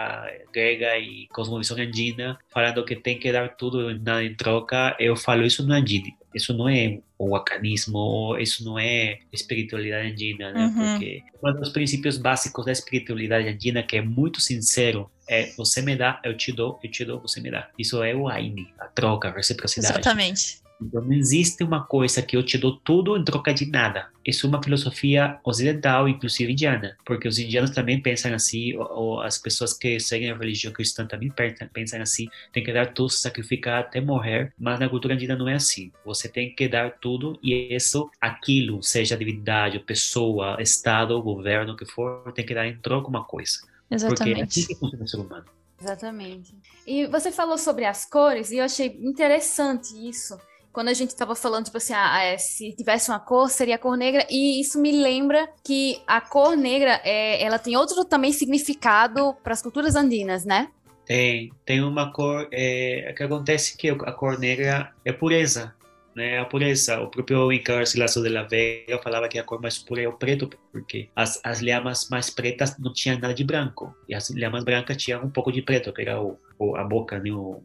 grega 0.53 0.99
e 0.99 1.27
cosmovisão 1.29 1.79
andina, 1.79 2.39
falando 2.53 2.85
que 2.85 2.97
tem 2.97 3.19
que 3.19 3.31
dar 3.33 3.57
tudo 3.57 3.95
nada 3.99 4.25
em 4.25 4.35
troca. 4.35 4.97
Eu 4.99 5.17
falo 5.17 5.45
isso 5.45 5.67
não 5.67 5.75
é 5.75 5.79
andino, 5.79 6.13
isso 6.35 6.53
não 6.55 6.69
é 6.69 7.01
o 7.19 7.35
acanismo, 7.35 8.37
isso 8.39 8.65
não 8.65 8.79
é 8.79 9.19
espiritualidade 9.33 10.11
andina, 10.11 10.53
né? 10.53 10.67
Uhum. 10.67 10.93
Porque 10.93 11.23
um 11.43 11.53
dos 11.53 11.71
princípios 11.71 12.17
básicos 12.17 12.65
da 12.65 12.73
espiritualidade 12.73 13.49
andina, 13.49 13.83
que 13.83 13.97
é 13.97 14.03
muito 14.03 14.41
sincero, 14.41 15.11
é 15.29 15.53
você 15.57 15.83
me 15.83 15.97
dá, 15.97 16.21
eu 16.25 16.37
te 16.37 16.53
dou, 16.53 16.79
eu 16.83 16.91
te 16.91 17.05
dou, 17.05 17.21
você 17.21 17.41
me 17.41 17.51
dá. 17.51 17.69
Isso 17.79 18.03
é 18.03 18.15
o 18.15 18.29
Aini, 18.29 18.73
a 18.79 18.87
troca, 18.87 19.29
a 19.29 19.33
reciprocidade. 19.33 19.95
Exatamente. 19.95 20.68
Então, 20.81 21.03
não 21.03 21.13
existe 21.13 21.63
uma 21.65 21.85
coisa 21.85 22.23
que 22.23 22.37
eu 22.37 22.43
te 22.43 22.57
dou 22.57 22.77
tudo 22.79 23.17
em 23.17 23.25
troca 23.25 23.53
de 23.53 23.67
nada. 23.67 24.09
Isso 24.25 24.47
é 24.47 24.49
uma 24.49 24.63
filosofia 24.63 25.39
ocidental, 25.45 26.09
inclusive 26.09 26.53
indiana, 26.53 26.97
porque 27.05 27.27
os 27.27 27.39
indianos 27.39 27.71
também 27.71 28.01
pensam 28.01 28.35
assim, 28.35 28.77
ou, 28.77 28.87
ou 28.91 29.21
as 29.21 29.39
pessoas 29.39 29.73
que 29.73 29.99
seguem 29.99 30.31
a 30.31 30.37
religião 30.37 30.73
cristã 30.73 31.07
também 31.07 31.33
pensam 31.73 32.01
assim, 32.01 32.29
tem 32.53 32.63
que 32.63 32.73
dar 32.73 32.93
tudo, 32.93 33.11
sacrificar 33.11 33.81
até 33.81 34.01
morrer, 34.01 34.53
mas 34.59 34.79
na 34.79 34.89
cultura 34.89 35.15
indiana 35.15 35.37
não 35.37 35.49
é 35.49 35.55
assim. 35.55 35.91
Você 36.05 36.29
tem 36.29 36.55
que 36.55 36.69
dar 36.69 36.99
tudo 36.99 37.39
e 37.43 37.75
isso, 37.75 38.11
aquilo, 38.21 38.83
seja 38.83 39.17
divindade, 39.17 39.79
pessoa, 39.81 40.57
estado, 40.61 41.21
governo, 41.23 41.73
o 41.73 41.77
que 41.77 41.87
for, 41.87 42.33
tem 42.33 42.45
que 42.45 42.55
dar 42.55 42.67
em 42.67 42.77
troca 42.77 43.09
uma 43.09 43.25
coisa. 43.25 43.59
Exatamente. 43.91 44.19
Porque 44.19 44.41
é 44.41 44.45
assim 44.45 44.67
que 44.67 44.75
funciona 44.75 45.05
o 45.05 45.09
ser 45.09 45.17
humano. 45.17 45.45
Exatamente. 45.81 46.55
E 46.87 47.07
você 47.07 47.31
falou 47.31 47.57
sobre 47.57 47.85
as 47.85 48.05
cores 48.05 48.51
e 48.51 48.57
eu 48.57 48.65
achei 48.65 48.99
interessante 49.01 49.95
isso 50.09 50.37
quando 50.73 50.89
a 50.89 50.95
gente 50.95 51.11
estava 51.11 51.35
falando, 51.35 51.67
tipo 51.67 51.77
assim, 51.77 51.93
ah, 51.95 52.23
é, 52.23 52.39
se 52.39 52.73
tivesse 52.73 53.11
uma 53.11 53.19
cor, 53.19 53.49
seria 53.51 53.77
a 53.77 53.79
cor 53.79 53.97
negra, 53.97 54.27
e 54.31 54.61
isso 54.61 54.81
me 54.81 54.93
lembra 54.93 55.49
que 55.65 56.01
a 56.07 56.21
cor 56.21 56.57
negra, 56.57 57.01
é, 57.05 57.43
ela 57.43 57.59
tem 57.59 57.77
outro 57.77 58.05
também 58.05 58.33
significado 58.33 59.35
para 59.43 59.53
as 59.53 59.63
culturas 59.63 59.97
andinas, 59.97 60.45
né? 60.45 60.69
Tem, 61.05 61.51
tem 61.65 61.83
uma 61.83 62.13
cor, 62.13 62.49
é, 62.53 63.13
que 63.17 63.23
acontece 63.23 63.77
que 63.77 63.89
a 63.89 64.13
cor 64.13 64.39
negra 64.39 64.93
é 65.05 65.13
pureza, 65.13 65.75
né? 66.15 66.39
A 66.39 66.45
pureza, 66.45 67.01
o 67.01 67.09
próprio 67.09 67.51
Inca 67.53 67.77
Garcilaso 67.77 68.23
de 68.23 68.29
la 68.29 68.43
Vega 68.43 68.99
falava 69.03 69.29
que 69.29 69.39
a 69.39 69.45
cor 69.45 69.61
mais 69.61 69.79
pura 69.79 70.03
é 70.03 70.09
o 70.09 70.13
preto, 70.13 70.51
porque 70.71 71.09
as, 71.17 71.41
as 71.45 71.61
lhamas 71.61 72.09
mais 72.11 72.29
pretas 72.29 72.77
não 72.79 72.93
tinham 72.93 73.19
nada 73.19 73.33
de 73.33 73.45
branco, 73.45 73.95
e 74.09 74.15
as 74.15 74.29
lhamas 74.31 74.65
brancas 74.65 74.97
tinham 74.97 75.25
um 75.25 75.31
pouco 75.31 75.51
de 75.51 75.63
preto, 75.63 75.93
que 75.93 76.03
era 76.03 76.21
o, 76.21 76.39
o 76.59 76.77
a 76.77 76.85
boca, 76.85 77.19
né? 77.19 77.31
o, 77.31 77.63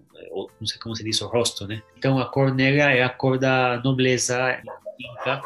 não 0.60 0.68
sei 0.68 0.80
como 0.80 0.96
se 0.96 1.04
diz, 1.04 1.22
o 1.22 1.28
rosto, 1.28 1.68
né? 1.68 1.82
Então 1.98 2.20
a 2.20 2.26
cor 2.26 2.54
negra 2.54 2.92
é 2.92 3.04
a 3.04 3.10
cor 3.10 3.38
da 3.38 3.82
nobreza 3.84 4.62
inca, 5.00 5.42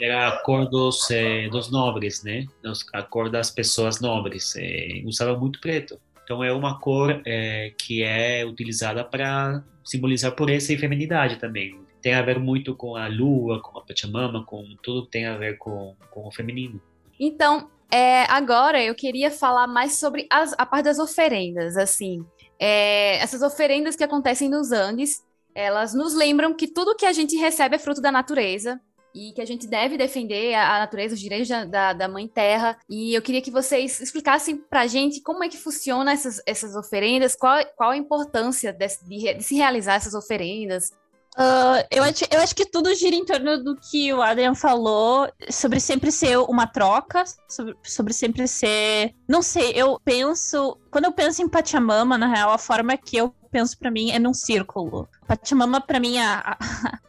era 0.00 0.28
a 0.28 0.42
cor 0.42 0.68
dos, 0.68 1.10
eh, 1.10 1.48
dos 1.48 1.70
nobres, 1.70 2.22
né? 2.24 2.46
A 2.92 3.02
cor 3.02 3.30
das 3.30 3.50
pessoas 3.50 4.00
nobres, 4.00 4.54
eh, 4.56 5.02
usava 5.04 5.38
muito 5.38 5.60
preto. 5.60 6.00
Então 6.24 6.42
é 6.42 6.52
uma 6.52 6.78
cor 6.78 7.20
eh, 7.26 7.72
que 7.78 8.02
é 8.02 8.44
utilizada 8.44 9.04
para 9.04 9.62
simbolizar 9.84 10.32
pureza 10.32 10.72
e 10.72 10.78
feminidade 10.78 11.36
também 11.36 11.78
tem 12.00 12.14
a 12.14 12.22
ver 12.22 12.38
muito 12.38 12.74
com 12.74 12.96
a 12.96 13.06
lua, 13.08 13.60
com 13.60 13.78
a 13.78 13.82
Pachamama, 13.82 14.44
com 14.44 14.64
tudo 14.82 15.04
que 15.04 15.10
tem 15.10 15.26
a 15.26 15.36
ver 15.36 15.58
com, 15.58 15.94
com 16.10 16.26
o 16.26 16.32
feminino. 16.32 16.80
Então, 17.18 17.68
é, 17.90 18.22
agora 18.24 18.82
eu 18.82 18.94
queria 18.94 19.30
falar 19.30 19.66
mais 19.66 19.98
sobre 19.98 20.26
as, 20.30 20.54
a 20.58 20.64
parte 20.64 20.86
das 20.86 20.98
oferendas, 20.98 21.76
assim. 21.76 22.24
É, 22.60 23.16
essas 23.16 23.40
oferendas 23.40 23.96
que 23.96 24.04
acontecem 24.04 24.48
nos 24.48 24.70
Andes, 24.70 25.24
elas 25.54 25.94
nos 25.94 26.14
lembram 26.14 26.54
que 26.54 26.68
tudo 26.68 26.94
que 26.94 27.06
a 27.06 27.12
gente 27.12 27.34
recebe 27.36 27.76
é 27.76 27.78
fruto 27.78 28.02
da 28.02 28.12
natureza 28.12 28.78
e 29.14 29.32
que 29.32 29.40
a 29.40 29.44
gente 29.44 29.66
deve 29.66 29.96
defender 29.96 30.54
a, 30.54 30.78
natureza, 30.78 31.14
os 31.14 31.20
direitos 31.20 31.48
da, 31.68 31.92
da, 31.92 32.06
Mãe 32.06 32.28
Terra. 32.28 32.78
E 32.88 33.14
eu 33.14 33.22
queria 33.22 33.42
que 33.42 33.50
vocês 33.50 34.00
explicassem 34.00 34.56
para 34.56 34.82
a 34.82 34.86
gente 34.86 35.20
como 35.20 35.42
é 35.42 35.48
que 35.48 35.56
funciona 35.56 36.12
essas, 36.12 36.40
essas 36.46 36.76
oferendas, 36.76 37.34
qual, 37.34 37.64
qual 37.76 37.90
a 37.90 37.96
importância 37.96 38.72
de, 38.72 38.86
de, 39.02 39.34
de 39.34 39.42
se 39.42 39.56
realizar 39.56 39.94
essas 39.94 40.14
oferendas, 40.14 40.92
Uh, 41.40 41.80
eu, 41.90 42.02
acho, 42.02 42.24
eu 42.30 42.38
acho 42.40 42.54
que 42.54 42.66
tudo 42.66 42.94
gira 42.94 43.16
em 43.16 43.24
torno 43.24 43.64
do 43.64 43.74
que 43.74 44.12
o 44.12 44.20
Adrian 44.20 44.54
falou 44.54 45.26
sobre 45.48 45.80
sempre 45.80 46.12
ser 46.12 46.36
uma 46.36 46.66
troca, 46.66 47.24
sobre, 47.48 47.74
sobre 47.82 48.12
sempre 48.12 48.46
ser. 48.46 49.14
Não 49.26 49.40
sei, 49.40 49.72
eu 49.74 49.98
penso. 50.04 50.76
Quando 50.90 51.06
eu 51.06 51.12
penso 51.12 51.40
em 51.40 51.48
Pachamama, 51.48 52.18
na 52.18 52.26
real, 52.26 52.50
a 52.50 52.58
forma 52.58 52.94
que 52.94 53.16
eu 53.16 53.34
penso 53.50 53.78
para 53.78 53.90
mim 53.90 54.10
é 54.10 54.18
num 54.18 54.34
círculo. 54.34 55.08
Pachamama, 55.26 55.80
para 55.80 55.98
mim, 55.98 56.18
a, 56.18 56.40
a, 56.40 56.58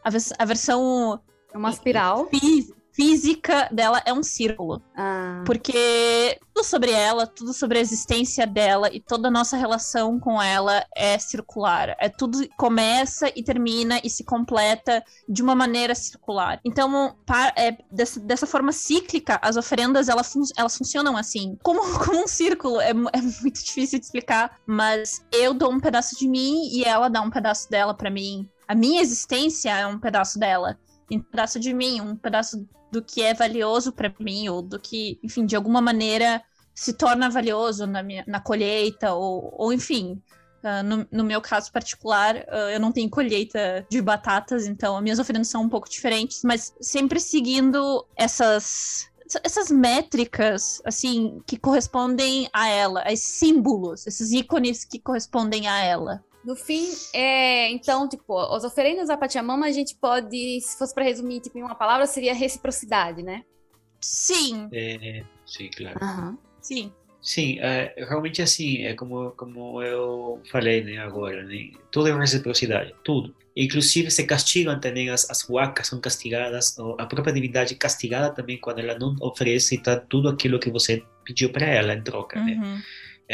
a, 0.02 0.10
a 0.38 0.44
versão. 0.46 1.20
É 1.52 1.58
uma 1.58 1.68
espiral? 1.68 2.26
Física 2.28 2.81
física 2.92 3.68
dela 3.72 4.02
é 4.04 4.12
um 4.12 4.22
círculo. 4.22 4.82
Ah. 4.94 5.42
Porque 5.44 6.38
tudo 6.54 6.64
sobre 6.64 6.90
ela, 6.90 7.26
tudo 7.26 7.52
sobre 7.52 7.78
a 7.78 7.80
existência 7.80 8.46
dela 8.46 8.88
e 8.92 9.00
toda 9.00 9.28
a 9.28 9.30
nossa 9.30 9.56
relação 9.56 10.20
com 10.20 10.40
ela 10.40 10.84
é 10.94 11.18
circular. 11.18 11.96
É 11.98 12.08
tudo 12.08 12.46
começa 12.56 13.32
e 13.34 13.42
termina 13.42 14.00
e 14.04 14.10
se 14.10 14.24
completa 14.24 15.02
de 15.28 15.42
uma 15.42 15.54
maneira 15.54 15.94
circular. 15.94 16.60
Então, 16.64 17.16
é, 17.56 17.76
dessa, 17.90 18.20
dessa 18.20 18.46
forma 18.46 18.72
cíclica, 18.72 19.38
as 19.42 19.56
oferendas 19.56 20.08
elas, 20.08 20.32
fun 20.32 20.42
elas 20.56 20.76
funcionam 20.76 21.16
assim, 21.16 21.58
como, 21.62 21.80
como 22.04 22.22
um 22.22 22.28
círculo. 22.28 22.80
É, 22.80 22.90
é 22.90 23.22
muito 23.40 23.64
difícil 23.64 23.98
de 23.98 24.04
explicar, 24.04 24.58
mas 24.66 25.24
eu 25.32 25.54
dou 25.54 25.72
um 25.72 25.80
pedaço 25.80 26.16
de 26.18 26.28
mim 26.28 26.68
e 26.72 26.84
ela 26.84 27.08
dá 27.08 27.22
um 27.22 27.30
pedaço 27.30 27.70
dela 27.70 27.94
para 27.94 28.10
mim. 28.10 28.48
A 28.68 28.74
minha 28.74 29.00
existência 29.00 29.70
é 29.70 29.86
um 29.86 29.98
pedaço 29.98 30.38
dela 30.38 30.78
um 31.16 31.22
pedaço 31.22 31.60
de 31.60 31.74
mim, 31.74 32.00
um 32.00 32.16
pedaço 32.16 32.66
do 32.92 33.02
que 33.02 33.22
é 33.22 33.32
valioso 33.32 33.90
para 33.90 34.14
mim, 34.20 34.48
ou 34.50 34.60
do 34.60 34.78
que, 34.78 35.18
enfim, 35.22 35.46
de 35.46 35.56
alguma 35.56 35.80
maneira 35.80 36.42
se 36.74 36.92
torna 36.92 37.30
valioso 37.30 37.86
na, 37.86 38.02
minha, 38.02 38.22
na 38.26 38.38
colheita, 38.38 39.14
ou, 39.14 39.54
ou 39.56 39.72
enfim. 39.72 40.22
Uh, 40.62 40.82
no, 40.84 41.06
no, 41.10 41.24
meu 41.24 41.40
caso 41.40 41.72
particular, 41.72 42.36
uh, 42.36 42.70
eu 42.70 42.78
não 42.78 42.92
tenho 42.92 43.10
colheita 43.10 43.84
de 43.90 44.00
batatas, 44.00 44.66
então 44.66 44.96
as 44.96 45.02
minhas 45.02 45.18
oferendas 45.18 45.48
são 45.48 45.62
um 45.62 45.68
pouco 45.68 45.88
diferentes, 45.88 46.42
mas 46.44 46.72
sempre 46.80 47.18
seguindo 47.18 48.06
essas 48.16 49.10
essas 49.42 49.70
métricas, 49.70 50.82
assim, 50.84 51.42
que 51.46 51.56
correspondem 51.56 52.50
a 52.52 52.68
ela, 52.68 53.02
esses 53.10 53.26
símbolos, 53.26 54.06
esses 54.06 54.30
ícones 54.30 54.84
que 54.84 54.98
correspondem 54.98 55.66
a 55.66 55.82
ela. 55.82 56.22
No 56.44 56.56
fim, 56.56 56.88
é, 57.14 57.70
então, 57.70 58.08
tipo, 58.08 58.36
as 58.36 58.64
oferendas 58.64 59.08
a 59.08 59.16
Pachamama, 59.16 59.66
a 59.66 59.70
gente 59.70 59.94
pode, 59.94 60.60
se 60.60 60.76
fosse 60.76 60.92
para 60.92 61.04
resumir 61.04 61.40
tipo, 61.40 61.56
em 61.56 61.62
uma 61.62 61.74
palavra, 61.74 62.06
seria 62.06 62.34
reciprocidade, 62.34 63.22
né? 63.22 63.44
Sim. 64.00 64.68
É, 64.72 65.22
sim, 65.46 65.70
claro. 65.70 65.98
Uhum. 66.02 66.38
Sim. 66.60 66.92
Sim, 67.22 67.60
é, 67.60 67.94
realmente 67.96 68.42
assim, 68.42 68.82
é 68.84 68.94
como, 68.94 69.30
como 69.32 69.80
eu 69.80 70.42
falei 70.50 70.82
né, 70.82 70.98
agora, 70.98 71.44
né? 71.44 71.70
tudo 71.92 72.08
é 72.08 72.18
reciprocidade, 72.18 72.92
tudo. 73.04 73.32
Inclusive 73.54 74.10
se 74.10 74.24
castigam 74.24 74.80
também, 74.80 75.08
as, 75.08 75.30
as 75.30 75.48
huacas 75.48 75.86
são 75.86 76.00
castigadas, 76.00 76.76
a 76.98 77.06
própria 77.06 77.32
divindade 77.32 77.74
é 77.74 77.76
castigada 77.76 78.34
também 78.34 78.58
quando 78.58 78.80
ela 78.80 78.98
não 78.98 79.14
oferece 79.20 79.78
tá, 79.78 79.96
tudo 79.96 80.28
aquilo 80.28 80.58
que 80.58 80.70
você 80.70 81.04
pediu 81.24 81.50
para 81.50 81.66
ela 81.66 81.94
em 81.94 82.02
troca, 82.02 82.42
né? 82.42 82.54
uhum. 82.54 82.60
né? 82.60 82.82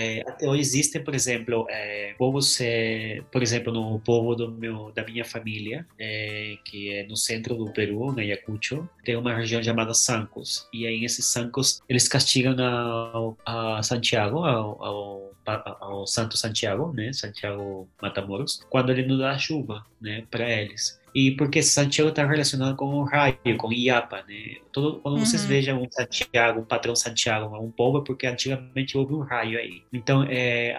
É, 0.01 0.21
até 0.21 0.49
hoje 0.49 0.61
existem, 0.61 1.03
por 1.03 1.13
exemplo, 1.13 1.67
é, 1.69 2.15
povos, 2.17 2.61
é, 2.61 3.21
por 3.33 3.43
exemplo, 3.43 3.73
no 3.73 3.99
povo 3.99 4.37
do 4.37 4.49
meu, 4.49 4.93
da 4.93 5.03
minha 5.05 5.25
família, 5.25 5.85
é, 5.99 6.57
que 6.65 6.93
é 6.93 7.03
no 7.05 7.17
centro 7.17 7.57
do 7.57 7.73
Peru, 7.73 8.13
na 8.13 8.23
Ayacucho, 8.23 8.89
tem 9.05 9.17
uma 9.17 9.35
região 9.35 9.61
chamada 9.61 9.93
Sancos. 9.93 10.69
E 10.73 10.87
aí, 10.87 11.05
esses 11.05 11.27
Sancos, 11.27 11.83
eles 11.89 12.07
castigam 12.07 12.55
ao, 12.65 13.37
a 13.45 13.83
Santiago, 13.83 14.45
ao, 14.45 14.85
ao, 14.85 15.33
ao 15.81 16.07
Santo 16.07 16.37
Santiago, 16.37 16.93
né? 16.93 17.13
Santiago 17.13 17.89
Matamoros, 18.01 18.65
quando 18.71 18.93
ele 18.93 19.05
não 19.05 19.19
dá 19.19 19.37
chuva, 19.37 19.85
né? 20.01 20.25
Para 20.31 20.49
eles. 20.49 20.98
E 21.15 21.33
porque 21.33 21.63
Santiago 21.63 22.11
está 22.11 22.27
relacionado 22.27 22.77
com 22.77 22.87
o 22.87 23.05
raio, 23.05 23.37
com 23.57 23.73
Iapa, 23.73 24.25
né? 24.29 24.57
Todo, 24.73 25.01
quando 25.01 25.15
uhum. 25.17 25.25
vocês 25.25 25.45
vejam 25.45 25.83
um 25.83 25.91
Santiago, 25.91 26.61
um 26.61 26.65
patrão 26.65 26.95
Santiago, 26.95 27.57
um 27.57 27.71
povo, 27.71 27.99
é 27.99 28.05
porque 28.05 28.27
antigamente 28.27 28.97
houve 28.97 29.15
um 29.15 29.21
raio 29.21 29.59
aí. 29.59 29.83
Então, 29.93 30.25
é, 30.29 30.77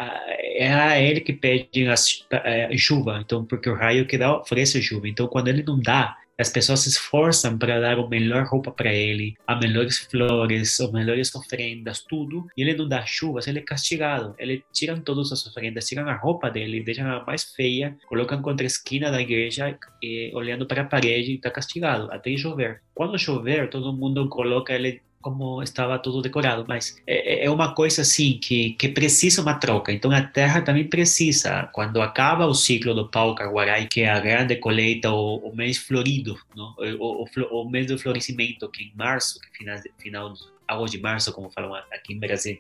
é 0.57 0.73
a 0.73 0.99
ele 0.99 1.21
que 1.21 1.33
pede 1.33 1.87
a, 1.87 1.95
é, 2.43 2.77
chuva, 2.77 3.19
então, 3.23 3.43
porque 3.43 3.69
o 3.69 3.75
raio 3.75 4.05
que 4.05 4.17
dá, 4.17 4.37
oferece 4.37 4.81
chuva. 4.81 5.07
Então, 5.07 5.27
quando 5.27 5.47
ele 5.47 5.63
não 5.63 5.79
dá, 5.79 6.17
as 6.39 6.49
pessoas 6.49 6.82
se 6.82 6.89
esforçam 6.89 7.58
para 7.58 7.80
dar 7.80 7.99
a 7.99 8.08
melhor 8.08 8.45
roupa 8.45 8.71
para 8.71 8.93
ele, 8.93 9.36
as 9.45 9.60
melhores 9.60 9.97
flores, 9.99 10.80
as 10.80 10.91
melhores 10.91 11.36
oferendas, 11.36 12.02
tudo. 12.02 12.47
E 12.56 12.62
ele 12.62 12.75
não 12.75 12.88
dá 12.88 13.06
chuvas, 13.06 13.47
ele 13.47 13.60
é 13.60 13.62
castigado. 13.62 14.34
Ele 14.38 14.63
tiram 14.71 14.99
todas 15.02 15.32
as 15.32 15.45
oferendas, 15.45 15.88
tiram 15.88 16.08
a 16.08 16.15
roupa 16.15 16.49
dele, 16.49 16.82
deixam 16.82 17.10
a 17.10 17.25
mais 17.25 17.43
feia, 17.43 17.97
colocam 18.08 18.41
contra 18.41 18.65
a 18.65 18.67
esquina 18.67 19.12
da 19.12 19.21
igreja, 19.21 19.78
e, 20.02 20.32
olhando 20.34 20.65
para 20.65 20.82
a 20.82 20.86
parede, 20.86 21.32
e 21.32 21.36
está 21.36 21.52
castigado 21.52 22.10
até 22.12 22.36
chover. 22.38 22.82
Quando 22.93 23.19
chover, 23.19 23.69
todo 23.69 23.93
mundo 23.93 24.28
coloca 24.30 24.73
ele 24.73 25.02
como 25.21 25.62
estava 25.62 25.99
tudo 25.99 26.21
decorado, 26.21 26.65
mas 26.67 27.01
é, 27.05 27.43
é, 27.43 27.45
é, 27.45 27.49
uma 27.49 27.73
coisa 27.73 28.01
assim 28.01 28.39
que, 28.41 28.71
que 28.71 28.88
precisa 28.88 29.41
uma 29.41 29.53
troca. 29.53 29.91
Então 29.91 30.12
a 30.12 30.21
terra 30.21 30.62
também 30.62 30.88
precisa, 30.88 31.69
quando 31.73 32.01
acaba 32.01 32.45
o 32.45 32.53
ciclo 32.53 32.93
do 32.93 33.08
pau 33.08 33.36
caguarai, 33.36 33.88
que 33.88 34.01
é 34.01 34.10
a 34.10 34.19
grande 34.19 34.55
colheita, 34.55 35.12
o, 35.12 35.38
o 35.38 35.55
mês 35.55 35.77
florido, 35.77 36.39
não? 36.55 36.73
O, 36.99 37.23
o, 37.23 37.62
o, 37.62 37.69
mês 37.69 37.88
do 37.88 37.97
florescimento, 37.97 38.69
que 38.69 38.84
em 38.84 38.93
março, 38.95 39.39
que 39.39 39.58
final, 39.58 39.77
final 39.97 40.34
águas 40.67 40.91
de 40.91 40.99
março, 40.99 41.34
como 41.34 41.49
falam 41.49 41.73
aqui 41.75 42.13
em 42.13 42.19
Brasil, 42.19 42.60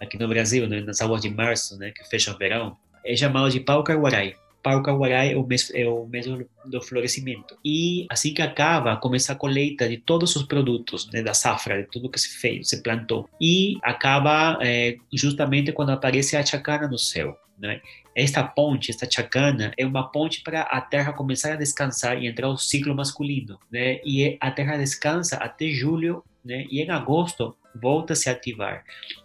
aqui 0.00 0.18
no 0.18 0.28
Brasil, 0.28 0.66
né? 0.68 0.80
nas 0.80 1.00
águas 1.00 1.20
de 1.20 1.28
março, 1.28 1.76
né, 1.78 1.90
que 1.90 2.08
fecham 2.08 2.34
o 2.34 2.38
verão, 2.38 2.76
é 3.04 3.16
chamado 3.16 3.50
de 3.50 3.60
pau 3.60 3.82
caguarai 3.82 4.34
para 4.68 4.76
o 4.76 4.82
Caguará 4.82 5.24
é 5.24 5.34
o 5.34 5.46
mês, 5.46 5.72
é 5.74 5.88
o 5.88 6.04
mês 6.04 6.26
do 6.26 6.82
florescimento. 6.82 7.56
E 7.64 8.06
assim 8.10 8.34
que 8.34 8.42
acaba, 8.42 8.98
começa 8.98 9.32
a 9.32 9.34
colheita 9.34 9.88
de 9.88 9.96
todos 9.96 10.36
os 10.36 10.42
produtos 10.42 11.08
né, 11.10 11.22
da 11.22 11.32
safra, 11.32 11.80
de 11.80 11.88
tudo 11.88 12.10
que 12.10 12.20
se 12.20 12.38
fez, 12.38 12.68
se 12.68 12.82
plantou. 12.82 13.30
E 13.40 13.78
acaba 13.82 14.58
é, 14.60 14.98
justamente 15.10 15.72
quando 15.72 15.88
aparece 15.88 16.36
a 16.36 16.44
chacana 16.44 16.86
no 16.86 16.98
céu. 16.98 17.34
Né? 17.58 17.80
Esta 18.14 18.44
ponte, 18.44 18.90
esta 18.90 19.10
chacana, 19.10 19.72
é 19.78 19.86
uma 19.86 20.06
ponte 20.12 20.42
para 20.42 20.60
a 20.60 20.82
Terra 20.82 21.14
começar 21.14 21.54
a 21.54 21.56
descansar 21.56 22.22
e 22.22 22.26
entrar 22.26 22.48
no 22.48 22.58
ciclo 22.58 22.94
masculino. 22.94 23.58
Né? 23.72 24.00
E 24.04 24.36
a 24.38 24.50
Terra 24.50 24.76
descansa 24.76 25.36
até 25.36 25.70
julho, 25.70 26.22
né? 26.44 26.66
e 26.70 26.82
em 26.82 26.90
agosto 26.90 27.56
volta 27.80 28.12
a 28.12 28.16
se 28.16 28.28
ativar. 28.28 28.84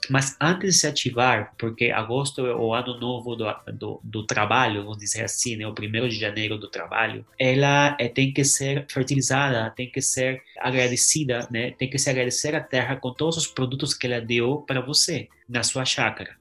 Mas 0.09 0.35
antes 0.39 0.75
de 0.75 0.79
se 0.81 0.87
ativar, 0.87 1.53
porque 1.57 1.91
agosto 1.91 2.45
é 2.45 2.55
o 2.55 2.73
ano 2.73 2.99
novo 2.99 3.35
do, 3.35 3.45
do, 3.73 3.99
do 4.03 4.25
trabalho, 4.25 4.83
vamos 4.83 4.97
dizer 4.97 5.23
assim, 5.23 5.55
né? 5.55 5.67
o 5.67 5.73
primeiro 5.73 6.09
de 6.09 6.19
janeiro 6.19 6.57
do 6.57 6.69
trabalho, 6.69 7.25
ela 7.39 7.95
é, 7.99 8.07
tem 8.07 8.31
que 8.31 8.43
ser 8.43 8.85
fertilizada, 8.89 9.71
tem 9.71 9.89
que 9.89 10.01
ser 10.01 10.41
agradecida, 10.59 11.47
né? 11.51 11.71
tem 11.71 11.89
que 11.89 11.97
se 11.97 12.09
agradecer 12.09 12.55
à 12.55 12.61
terra 12.61 12.95
com 12.95 13.13
todos 13.13 13.37
os 13.37 13.47
produtos 13.47 13.93
que 13.93 14.07
ela 14.07 14.19
deu 14.19 14.57
para 14.67 14.81
você 14.81 15.27
na 15.47 15.63
sua 15.63 15.85
chácara. 15.85 16.35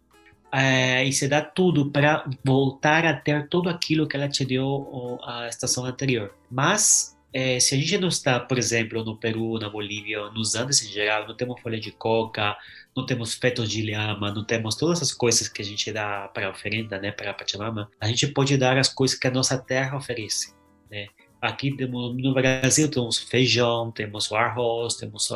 É, 0.55 1.03
e 1.03 1.13
se 1.15 1.27
dá 1.29 1.41
tudo 1.41 1.91
para 1.91 2.29
voltar 2.45 3.07
a 3.07 3.15
ter 3.15 3.49
tudo 3.49 3.71
aquilo 3.71 4.07
que 4.07 4.15
ela 4.15 4.29
te 4.29 4.45
deu 4.45 5.19
a 5.25 5.49
estação 5.49 5.87
anterior. 5.87 6.35
Mas 6.51 7.12
é, 7.33 7.59
se 7.59 7.75
a 7.75 7.79
gente 7.79 7.97
não 7.99 8.09
está, 8.09 8.39
por 8.39 8.59
exemplo, 8.59 9.03
no 9.05 9.17
Peru, 9.17 9.59
na 9.59 9.71
Bolívia, 9.71 10.21
nos 10.31 10.55
Andes 10.55 10.83
em 10.85 10.91
geral, 10.91 11.27
não 11.27 11.35
temos 11.35 11.61
folha 11.61 11.81
de 11.81 11.91
coca, 11.91 12.57
não 12.95 13.07
temos 13.07 13.35
fetos 13.35 13.71
de 13.71 13.83
lhama, 13.83 14.31
não 14.31 14.45
temos 14.45 14.77
todas 14.77 14.99
essas 14.99 15.13
coisas 15.13 15.49
que 15.49 15.63
a 15.63 15.65
gente 15.65 15.91
dá 15.91 16.29
para 16.29 16.51
oferenda, 16.51 16.99
né, 16.99 17.11
para 17.11 17.33
Pachamama, 17.33 17.91
a 17.99 18.07
gente 18.07 18.27
pode 18.29 18.57
dar 18.59 18.77
as 18.77 18.89
coisas 18.89 19.19
que 19.19 19.27
a 19.27 19.31
nossa 19.31 19.57
terra 19.57 19.97
oferece, 19.97 20.55
né? 20.91 21.07
Aqui 21.43 21.77
temos, 21.77 22.17
no 22.17 22.33
Brasil 22.33 22.89
temos 22.89 23.19
feijão, 23.19 23.91
temos 23.91 24.31
o 24.31 24.37
arroz, 24.37 24.95
temos 24.95 25.29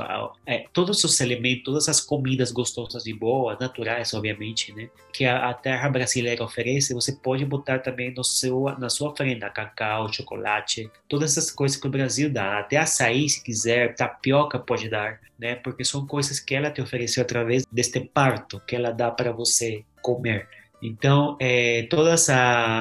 é, 0.47 0.65
todos 0.73 1.03
os 1.03 1.21
elementos, 1.21 1.65
todas 1.65 1.89
as 1.89 2.01
comidas 2.01 2.53
gostosas 2.53 3.07
e 3.07 3.13
boas, 3.13 3.59
naturais, 3.59 4.15
obviamente, 4.15 4.73
né? 4.73 4.89
Que 5.13 5.25
a, 5.25 5.51
a, 5.51 5.53
terra 5.53 5.89
brasileira 5.89 6.45
oferece, 6.45 6.95
você 6.95 7.11
pode 7.11 7.45
botar 7.45 7.81
também 7.81 8.15
no 8.15 8.23
seu, 8.23 8.67
na 8.79 8.89
sua 8.89 9.11
oferenda 9.11 9.51
cacau, 9.51 10.13
chocolate, 10.13 10.89
todas 11.09 11.37
essas 11.37 11.51
coisas 11.51 11.77
que 11.77 11.89
o 11.89 11.91
Brasil 11.91 12.33
dá. 12.33 12.61
Até 12.61 12.77
açaí, 12.77 13.29
se 13.29 13.43
quiser, 13.43 13.97
tapioca 13.97 14.61
pode 14.61 14.89
dar, 14.89 15.21
né? 15.37 15.57
Porque 15.57 15.85
são 15.85 16.07
coisas 16.07 16.39
que 16.39 16.55
ela 16.55 16.71
te 16.71 16.81
ofereceu 16.81 17.25
através 17.25 17.67
deste 17.67 17.99
parto 17.99 18.63
que 18.65 18.77
ela 18.77 18.93
dá 18.93 19.11
para 19.11 19.33
você 19.33 19.85
comer. 20.01 20.49
Então, 20.87 21.37
é, 21.41 21.83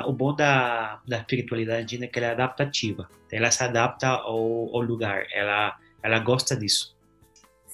o 0.05 0.13
bom 0.13 0.31
da, 0.35 1.01
da 1.07 1.17
espiritualidade 1.17 1.81
indígena 1.81 2.05
é 2.05 2.07
que 2.07 2.19
ela 2.19 2.27
é 2.27 2.31
adaptativa. 2.33 3.09
Ela 3.31 3.49
se 3.49 3.63
adapta 3.63 4.07
ao, 4.07 4.75
ao 4.75 4.81
lugar, 4.81 5.25
ela, 5.33 5.75
ela 6.03 6.19
gosta 6.19 6.55
disso. 6.55 6.94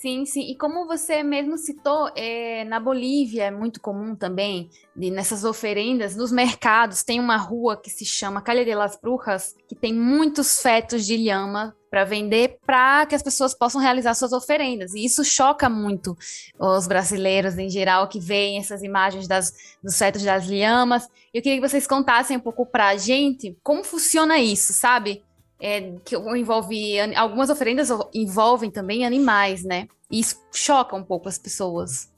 Sim, 0.02 0.26
sim. 0.26 0.50
E 0.50 0.56
como 0.56 0.88
você 0.88 1.22
mesmo 1.22 1.60
citou, 1.60 2.10
é, 2.16 2.64
na 2.64 2.80
Bolívia 2.80 3.44
é 3.44 3.52
muito 3.52 3.80
comum 3.80 4.16
também, 4.16 4.68
de, 4.96 5.12
nessas 5.12 5.44
oferendas, 5.44 6.16
nos 6.16 6.32
mercados, 6.32 7.04
tem 7.04 7.20
uma 7.20 7.38
rua 7.38 7.80
que 7.80 7.92
se 7.92 8.04
chama 8.04 8.42
Calle 8.42 8.66
de 8.66 8.74
las 8.74 8.96
Brujas, 9.00 9.56
que 9.68 9.76
tem 9.76 9.94
muitos 9.94 10.60
fetos 10.60 11.06
de 11.06 11.16
lhama 11.18 11.78
para 11.88 12.04
vender, 12.04 12.58
para 12.66 13.06
que 13.06 13.14
as 13.14 13.22
pessoas 13.22 13.54
possam 13.54 13.80
realizar 13.80 14.16
suas 14.16 14.34
oferendas. 14.34 14.96
E 14.96 15.06
isso 15.06 15.24
choca 15.24 15.70
muito 15.70 16.18
os 16.58 16.88
brasileiros 16.88 17.60
em 17.60 17.70
geral 17.70 18.08
que 18.08 18.20
veem 18.20 18.58
essas 18.58 18.82
imagens 18.82 19.28
das, 19.28 19.54
dos 19.84 19.96
fetos 20.00 20.24
das 20.24 20.48
lhamas. 20.48 21.08
Eu 21.32 21.44
queria 21.44 21.62
que 21.62 21.70
vocês 21.70 21.86
contassem 21.86 22.38
um 22.38 22.40
pouco 22.40 22.66
para 22.66 22.88
a 22.88 22.98
gente 22.98 23.56
como 23.62 23.84
funciona 23.84 24.40
isso, 24.40 24.74
sabe? 24.74 25.24
É, 25.62 25.94
que 26.04 26.16
envolve 26.16 27.00
algumas 27.16 27.50
oferendas 27.52 27.90
envolvem 28.14 28.72
também 28.72 29.06
animais, 29.06 29.64
né? 29.64 29.88
E 30.10 30.20
isso 30.20 30.42
choca 30.52 30.96
um 30.96 31.04
pouco 31.04 31.30
as 31.30 31.38
pessoas. 31.38 32.12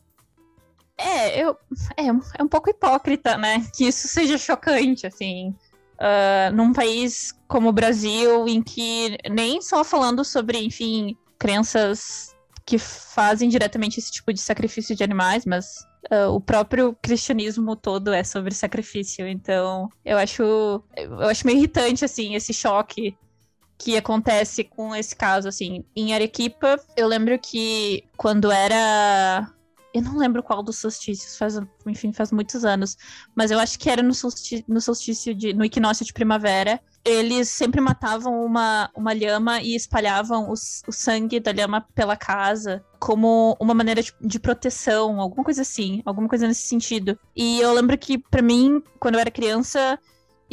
É, 0.98 1.44
eu, 1.44 1.58
é, 1.98 2.08
é 2.08 2.44
um 2.44 2.48
pouco 2.48 2.70
hipócrita, 2.70 3.38
né? 3.38 3.66
Que 3.76 3.86
isso 3.86 4.08
seja 4.08 4.38
chocante, 4.38 5.06
assim. 5.06 5.54
Uh, 5.96 6.54
num 6.54 6.72
país 6.72 7.34
como 7.48 7.70
o 7.70 7.74
Brasil, 7.74 8.48
em 8.48 8.62
que 8.62 9.18
nem 9.30 9.62
só 9.62 9.84
falando 9.84 10.24
sobre, 10.24 10.60
enfim, 10.60 11.16
crenças 11.38 12.34
que 12.66 12.78
fazem 12.78 13.50
diretamente 13.50 14.00
esse 14.00 14.12
tipo 14.12 14.32
de 14.32 14.40
sacrifício 14.40 14.96
de 14.96 15.04
animais, 15.04 15.46
mas 15.46 15.86
uh, 16.12 16.30
o 16.34 16.40
próprio 16.40 16.98
cristianismo 17.02 17.76
todo 17.76 18.14
é 18.14 18.24
sobre 18.24 18.54
sacrifício. 18.54 19.28
Então, 19.28 19.90
eu 20.06 20.18
acho, 20.18 20.82
eu 20.96 21.28
acho 21.30 21.46
meio 21.46 21.58
irritante, 21.58 22.06
assim, 22.06 22.36
esse 22.36 22.54
choque 22.54 23.18
que 23.84 23.98
acontece 23.98 24.64
com 24.64 24.96
esse 24.96 25.16
caso, 25.16 25.48
assim. 25.50 25.84
Em 25.96 26.14
Arequipa, 26.14 26.80
eu 26.96 27.08
lembro 27.08 27.38
que 27.38 28.04
quando 28.16 28.52
era. 28.52 29.52
Eu 29.94 30.02
não 30.02 30.18
lembro 30.18 30.42
qual 30.42 30.64
dos 30.64 30.80
solstícios, 30.80 31.38
faz, 31.38 31.60
enfim, 31.86 32.12
faz 32.12 32.32
muitos 32.32 32.66
anos. 32.66 32.98
Mas 33.36 33.52
eu 33.52 33.60
acho 33.60 33.78
que 33.78 33.90
era 33.90 34.02
no 34.02 34.14
solstício, 34.14 34.66
no 34.68 34.80
solstício 34.80 35.36
de. 35.36 35.54
no 35.54 35.66
equinócio 35.66 36.06
de 36.06 36.14
primavera. 36.14 36.80
Eles 37.06 37.50
sempre 37.50 37.82
matavam 37.82 38.46
uma, 38.46 38.90
uma 38.96 39.14
lhama 39.14 39.62
e 39.62 39.76
espalhavam 39.76 40.50
o 40.50 40.56
sangue 40.56 41.38
da 41.38 41.52
lhama 41.52 41.86
pela 41.94 42.16
casa 42.16 42.82
como 42.98 43.58
uma 43.60 43.74
maneira 43.74 44.02
de, 44.02 44.14
de 44.22 44.40
proteção, 44.40 45.20
alguma 45.20 45.44
coisa 45.44 45.64
assim, 45.64 46.02
alguma 46.06 46.30
coisa 46.30 46.48
nesse 46.48 46.62
sentido. 46.62 47.20
E 47.36 47.60
eu 47.60 47.74
lembro 47.74 47.98
que, 47.98 48.18
para 48.18 48.42
mim, 48.42 48.82
quando 48.98 49.16
eu 49.16 49.20
era 49.20 49.30
criança, 49.30 50.00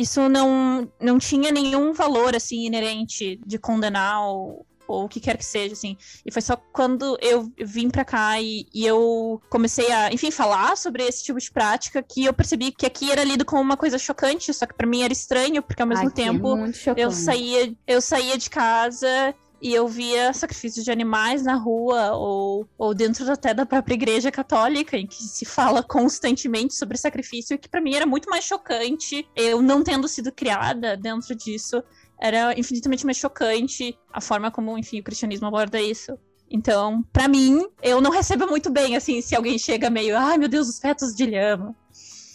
isso 0.00 0.28
não, 0.28 0.90
não 1.00 1.18
tinha 1.18 1.50
nenhum 1.50 1.92
valor, 1.92 2.34
assim, 2.34 2.66
inerente 2.66 3.40
de 3.44 3.58
condenar 3.58 4.22
ou, 4.26 4.66
ou 4.86 5.04
o 5.04 5.08
que 5.08 5.20
quer 5.20 5.36
que 5.36 5.44
seja, 5.44 5.74
assim. 5.74 5.96
E 6.24 6.32
foi 6.32 6.42
só 6.42 6.56
quando 6.56 7.18
eu 7.20 7.52
vim 7.58 7.90
pra 7.90 8.04
cá 8.04 8.40
e, 8.40 8.66
e, 8.72 8.86
eu 8.86 9.40
comecei 9.48 9.90
a, 9.92 10.12
enfim, 10.12 10.30
falar 10.30 10.76
sobre 10.76 11.04
esse 11.04 11.24
tipo 11.24 11.38
de 11.38 11.50
prática 11.50 12.02
que 12.02 12.24
eu 12.24 12.32
percebi 12.32 12.72
que 12.72 12.86
aqui 12.86 13.10
era 13.10 13.24
lido 13.24 13.44
como 13.44 13.60
uma 13.60 13.76
coisa 13.76 13.98
chocante, 13.98 14.52
só 14.52 14.66
que 14.66 14.74
para 14.74 14.86
mim 14.86 15.02
era 15.02 15.12
estranho, 15.12 15.62
porque 15.62 15.82
ao 15.82 15.88
mesmo 15.88 16.08
Ai, 16.08 16.14
tempo 16.14 16.56
eu 16.96 17.10
saía, 17.10 17.72
eu 17.86 18.00
saía 18.00 18.36
de 18.36 18.50
casa 18.50 19.34
e 19.60 19.74
eu 19.74 19.86
via 19.86 20.32
sacrifícios 20.32 20.84
de 20.84 20.90
animais 20.90 21.42
na 21.42 21.54
rua 21.54 22.12
ou, 22.12 22.66
ou 22.78 22.94
dentro 22.94 23.30
até 23.30 23.52
da 23.52 23.66
própria 23.66 23.94
igreja 23.94 24.30
católica, 24.30 24.96
em 24.96 25.06
que 25.06 25.22
se 25.22 25.44
fala 25.44 25.82
constantemente 25.82 26.74
sobre 26.74 26.96
sacrifício, 26.96 27.58
que 27.58 27.68
para 27.68 27.80
mim 27.80 27.94
era 27.94 28.06
muito 28.06 28.28
mais 28.30 28.44
chocante, 28.44 29.26
eu 29.36 29.60
não 29.60 29.82
tendo 29.82 30.08
sido 30.08 30.32
criada 30.32 30.96
dentro 30.96 31.34
disso, 31.34 31.82
era 32.20 32.58
infinitamente 32.58 33.04
mais 33.04 33.16
chocante 33.16 33.96
a 34.12 34.20
forma 34.20 34.50
como, 34.50 34.76
enfim, 34.78 35.00
o 35.00 35.04
cristianismo 35.04 35.46
aborda 35.46 35.80
isso. 35.80 36.18
Então, 36.50 37.02
para 37.12 37.28
mim, 37.28 37.64
eu 37.80 38.00
não 38.00 38.10
recebo 38.10 38.46
muito 38.46 38.70
bem, 38.70 38.96
assim, 38.96 39.20
se 39.20 39.36
alguém 39.36 39.58
chega 39.58 39.88
meio, 39.88 40.16
ai 40.16 40.36
meu 40.36 40.48
Deus, 40.48 40.68
os 40.68 40.78
fetos 40.78 41.14
de 41.14 41.24
lhama. 41.26 41.74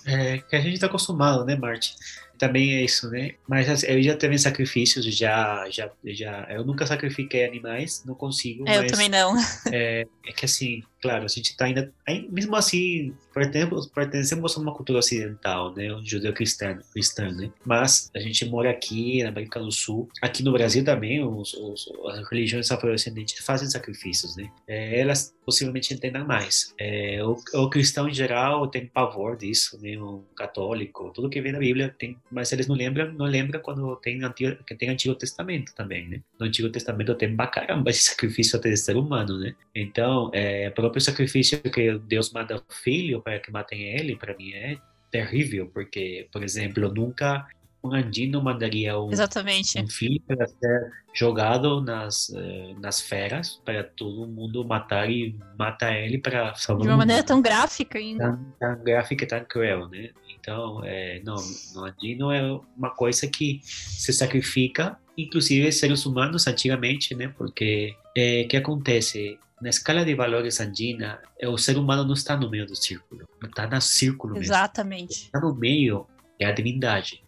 É 0.07 0.37
que 0.37 0.55
a 0.55 0.61
gente 0.61 0.79
tá 0.79 0.85
acostumado, 0.85 1.43
né, 1.43 1.55
Marte? 1.55 1.95
Também 2.37 2.75
é 2.75 2.83
isso, 2.83 3.09
né? 3.09 3.31
Mas 3.47 3.69
assim, 3.69 3.87
eu 3.87 4.01
já 4.01 4.15
teve 4.15 4.37
sacrifícios, 4.37 5.05
já, 5.05 5.67
já, 5.69 5.89
já. 6.05 6.47
Eu 6.49 6.65
nunca 6.65 6.85
sacrifiquei 6.85 7.45
animais, 7.45 8.03
não 8.05 8.15
consigo. 8.15 8.67
É, 8.67 8.77
eu 8.79 8.87
também 8.87 9.09
não. 9.09 9.35
É, 9.71 10.05
é 10.25 10.31
que 10.31 10.45
assim, 10.45 10.83
claro, 11.05 11.23
a 11.23 11.27
gente 11.27 11.51
está 11.51 11.65
ainda, 11.65 11.93
mesmo 12.31 12.55
assim, 12.55 13.13
pertencemos, 13.31 13.87
pertencemos 13.87 14.57
a 14.57 14.59
uma 14.59 14.73
cultura 14.73 14.97
ocidental, 14.97 15.71
né, 15.75 15.93
um 15.93 16.03
judeu 16.03 16.33
cristão, 16.33 16.79
cristão, 16.91 17.31
né, 17.31 17.51
mas 17.63 18.09
a 18.15 18.19
gente 18.19 18.43
mora 18.45 18.71
aqui 18.71 19.21
na 19.21 19.29
América 19.29 19.59
do 19.59 19.71
Sul, 19.71 20.09
aqui 20.19 20.41
no 20.41 20.51
Brasil 20.51 20.83
também, 20.83 21.23
os, 21.23 21.53
os, 21.53 21.91
as 22.09 22.27
religiões 22.27 22.71
afrodescendentes 22.71 23.43
fazem 23.45 23.69
sacrifícios, 23.69 24.35
né, 24.35 24.49
é, 24.67 24.99
elas 24.99 25.34
possivelmente 25.45 25.93
entendam 25.93 26.25
mais. 26.25 26.73
É, 26.79 27.23
o, 27.23 27.37
o, 27.53 27.69
cristão 27.69 28.09
em 28.09 28.13
geral 28.13 28.67
tem 28.67 28.85
pavor 28.85 29.37
disso, 29.37 29.79
né, 29.81 29.97
o 29.97 30.23
católico, 30.35 31.11
tudo 31.13 31.29
que 31.29 31.41
vem 31.41 31.53
da 31.53 31.59
Bíblia 31.59 31.93
tem, 31.97 32.17
mas 32.31 32.51
eles 32.51 32.67
não 32.67 32.75
lembram, 32.75 33.11
não 33.13 33.25
lembram 33.25 33.61
quando 33.61 33.95
tem 33.97 34.23
antigo, 34.23 34.57
tem 34.77 34.89
Antigo 34.89 35.15
Testamento 35.15 35.73
também, 35.75 36.07
né. 36.07 36.21
No 36.39 36.47
Antigo 36.47 36.69
Testamento 36.69 37.15
tem 37.15 37.35
pra 37.35 37.47
caramba 37.47 37.91
de 37.91 37.97
sacrifício 37.99 38.57
até 38.57 38.69
de 38.69 38.77
ser 38.77 38.97
humano, 38.97 39.37
né. 39.39 39.55
Então, 39.73 40.31
é, 40.33 40.69
próprio 40.71 41.01
sacrifício 41.01 41.61
que 41.61 41.97
Deus 41.99 42.31
manda 42.31 42.57
o 42.57 42.73
filho 42.73 43.21
para 43.21 43.39
que 43.39 43.51
matem 43.51 43.83
ele, 43.83 44.15
para 44.15 44.35
mim 44.35 44.51
é 44.53 44.77
terrível, 45.11 45.69
porque, 45.73 46.27
por 46.31 46.43
exemplo, 46.43 46.91
nunca 46.93 47.47
um 47.85 47.93
andino 47.93 48.41
mandaria 48.41 48.99
um, 48.99 49.11
Exatamente. 49.11 49.79
um 49.79 49.87
filho 49.87 50.21
para 50.27 50.47
ser 50.47 50.91
jogado 51.13 51.81
nas, 51.81 52.29
uh, 52.29 52.79
nas 52.79 53.01
feras 53.01 53.61
para 53.63 53.83
todo 53.83 54.27
mundo 54.27 54.65
matar 54.65 55.09
e 55.09 55.37
matar 55.57 55.95
ele 55.95 56.17
para 56.17 56.53
salvar 56.55 56.83
De 56.83 56.89
uma 56.89 56.97
maneira 56.97 57.23
tão 57.23 57.41
gráfica 57.41 57.97
ainda. 57.97 58.31
Tão, 58.31 58.75
tão 58.75 58.83
gráfica 58.83 59.23
e 59.23 59.27
tão 59.27 59.45
cruel, 59.45 59.87
né? 59.89 60.09
Então, 60.37 60.81
é, 60.83 61.21
não, 61.23 61.35
no 61.73 61.85
andino 61.85 62.31
é 62.31 62.59
uma 62.77 62.89
coisa 62.89 63.27
que 63.27 63.61
se 63.63 64.11
sacrifica, 64.11 64.97
inclusive 65.17 65.71
seres 65.71 66.05
humanos 66.05 66.47
antigamente, 66.47 67.15
né? 67.15 67.33
Porque 67.37 67.95
o 68.07 68.11
é, 68.15 68.43
que 68.43 68.57
acontece? 68.57 69.39
na 69.61 69.69
escala 69.69 70.03
de 70.03 70.13
valores 70.13 70.59
andina, 70.59 71.17
o 71.41 71.57
ser 71.57 71.77
humano 71.77 72.03
não 72.03 72.13
está 72.13 72.35
no 72.35 72.49
meio 72.49 72.67
do 72.67 72.75
círculo, 72.75 73.25
não 73.41 73.49
está 73.49 73.65
no 73.65 73.81
círculo 73.81 74.33
mesmo. 74.33 74.53
Exatamente. 74.53 75.23
Está 75.23 75.39
no 75.39 75.55
meio 75.55 76.05
é 76.39 76.45
a 76.45 76.51
divindade. 76.51 77.23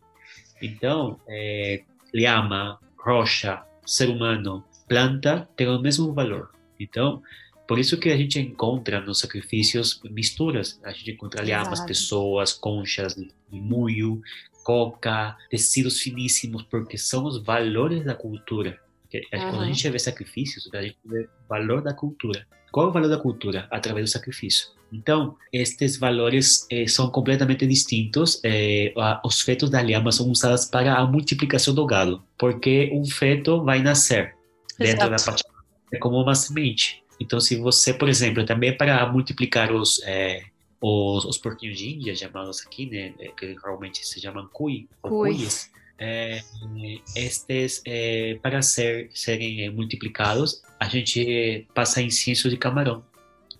Então, 0.61 1.19
é, 1.27 1.83
lhama, 2.13 2.79
rocha, 2.97 3.63
ser 3.85 4.09
humano, 4.09 4.63
planta 4.87 5.47
tem 5.55 5.67
o 5.67 5.79
mesmo 5.79 6.13
valor. 6.13 6.51
Então, 6.79 7.21
Por 7.67 7.77
isso 7.77 7.99
que 7.99 8.09
a 8.09 8.15
gente 8.15 8.39
encontra 8.39 9.01
nos 9.01 9.19
sacrifícios 9.19 9.99
misturas. 10.09 10.79
A 10.83 10.91
gente 10.91 11.11
encontra 11.11 11.43
lhamas, 11.43 11.81
pessoas, 11.81 12.53
conchas 12.53 13.13
de 13.13 13.29
mulho, 13.51 14.21
coca, 14.63 15.35
tecidos 15.49 15.99
finíssimos, 15.99 16.63
porque 16.63 16.97
são 16.97 17.25
os 17.25 17.43
valores 17.43 18.05
da 18.05 18.15
cultura. 18.15 18.79
Uhum. 19.13 19.21
Quando 19.29 19.61
a 19.63 19.65
gente 19.65 19.89
vê 19.89 19.99
sacrifícios, 19.99 20.73
a 20.73 20.81
gente 20.81 20.97
vê 21.03 21.27
valor 21.49 21.81
da 21.81 21.93
cultura. 21.93 22.47
Qual 22.71 22.87
é 22.87 22.89
o 22.89 22.91
valor 22.91 23.09
da 23.09 23.17
cultura? 23.17 23.67
Através 23.71 24.09
do 24.09 24.11
sacrifício. 24.11 24.69
Então, 24.91 25.35
estes 25.51 25.97
valores 25.97 26.65
eh, 26.71 26.87
são 26.87 27.09
completamente 27.09 27.65
distintos. 27.67 28.39
Eh, 28.43 28.93
os 29.23 29.41
fetos 29.41 29.69
da 29.69 29.81
lhama 29.81 30.11
são 30.11 30.29
usados 30.29 30.65
para 30.65 30.95
a 30.95 31.05
multiplicação 31.05 31.73
do 31.73 31.85
gado, 31.85 32.23
porque 32.37 32.89
um 32.93 33.05
feto 33.05 33.63
vai 33.63 33.81
nascer 33.81 34.35
dentro 34.79 35.07
Exato. 35.07 35.09
da 35.09 35.31
Pachamama. 35.31 35.65
É 35.91 35.97
como 35.97 36.21
uma 36.21 36.35
semente. 36.35 37.03
Então, 37.19 37.39
se 37.39 37.55
você, 37.55 37.93
por 37.93 38.07
exemplo, 38.07 38.45
também 38.45 38.75
para 38.75 39.05
multiplicar 39.11 39.71
os, 39.73 40.01
é, 40.03 40.43
os, 40.79 41.25
os, 41.25 41.37
porquinhos 41.37 41.77
de 41.77 41.89
Índia, 41.89 42.15
chamados 42.15 42.61
aqui, 42.65 42.85
né, 42.85 43.13
é, 43.19 43.29
que 43.29 43.57
realmente 43.63 44.05
se 44.05 44.21
chamam 44.21 44.47
cui, 44.51 44.87
ou 45.01 45.09
cuis, 45.09 45.71
é, 45.99 46.41
estes, 47.15 47.81
é, 47.85 48.37
para 48.41 48.61
ser, 48.61 49.09
serem 49.13 49.65
é, 49.65 49.69
multiplicados, 49.69 50.61
a 50.79 50.87
gente 50.87 51.67
passa 51.73 52.01
incienso 52.01 52.49
de 52.49 52.57
camarão. 52.57 53.03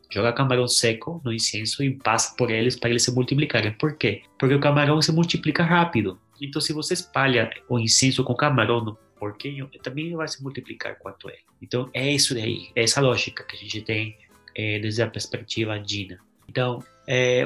Joga 0.09 0.31
camarão 0.31 0.67
seco 0.67 1.21
no 1.25 1.33
incenso 1.33 1.83
e 1.83 1.91
passa 1.91 2.35
por 2.35 2.49
eles 2.49 2.75
para 2.75 2.89
eles 2.89 3.03
se 3.03 3.11
multiplicarem. 3.11 3.73
Por 3.73 3.97
quê? 3.97 4.21
Porque 4.39 4.55
o 4.55 4.59
camarão 4.59 5.01
se 5.01 5.11
multiplica 5.11 5.63
rápido. 5.63 6.17
Então, 6.41 6.61
se 6.61 6.71
você 6.71 6.93
espalha 6.93 7.49
o 7.67 7.79
incenso 7.79 8.23
com 8.23 8.33
camarão 8.35 8.83
no 8.83 8.97
porquinho, 9.19 9.69
também 9.81 10.15
vai 10.15 10.27
se 10.27 10.41
multiplicar 10.41 10.97
quanto 10.99 11.27
ele. 11.29 11.39
Então, 11.61 11.89
é 11.93 12.13
isso 12.13 12.35
daí, 12.35 12.69
é 12.75 12.83
essa 12.83 13.01
lógica 13.01 13.43
que 13.43 13.55
a 13.55 13.59
gente 13.59 13.81
tem 13.81 14.15
desde 14.55 15.01
a 15.01 15.07
perspectiva 15.07 15.73
andina. 15.73 16.19
Então, 16.47 16.83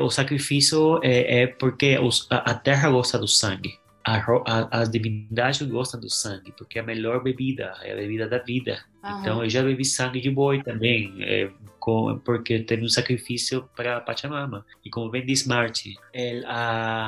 o 0.02 0.10
sacrifício 0.10 1.00
é, 1.04 1.44
é 1.44 1.48
porque 1.48 1.98
os, 2.00 2.28
a, 2.30 2.52
a, 2.52 2.54
terra 2.54 2.90
gosta 2.90 3.18
do 3.18 3.28
sangue. 3.28 3.81
A, 4.04 4.18
a, 4.18 4.82
as 4.82 4.90
divindades 4.90 5.62
gostam 5.62 6.00
do 6.00 6.10
sangue, 6.10 6.52
porque 6.58 6.80
é 6.80 6.82
a 6.82 6.86
melhor 6.86 7.22
bebida, 7.24 7.74
é 7.84 7.92
a 7.92 7.96
bebida 7.96 8.28
da 8.28 8.40
vida. 8.40 8.84
Uhum. 9.04 9.20
Então, 9.20 9.44
eu 9.44 9.50
já 9.50 9.62
bebi 9.62 9.86
sangue 9.86 10.20
de 10.20 10.30
boi 10.30 10.64
também, 10.64 11.14
é, 11.20 11.50
com, 11.80 12.20
porque 12.20 12.60
teve 12.60 12.84
um 12.84 12.90
sacrifício 12.90 13.70
para 13.76 14.02
Pachamama. 14.02 14.66
E 14.84 14.90
como 14.90 15.10
bem 15.10 15.26
diz 15.26 15.46
Marty, 15.46 15.96
é, 16.14 16.42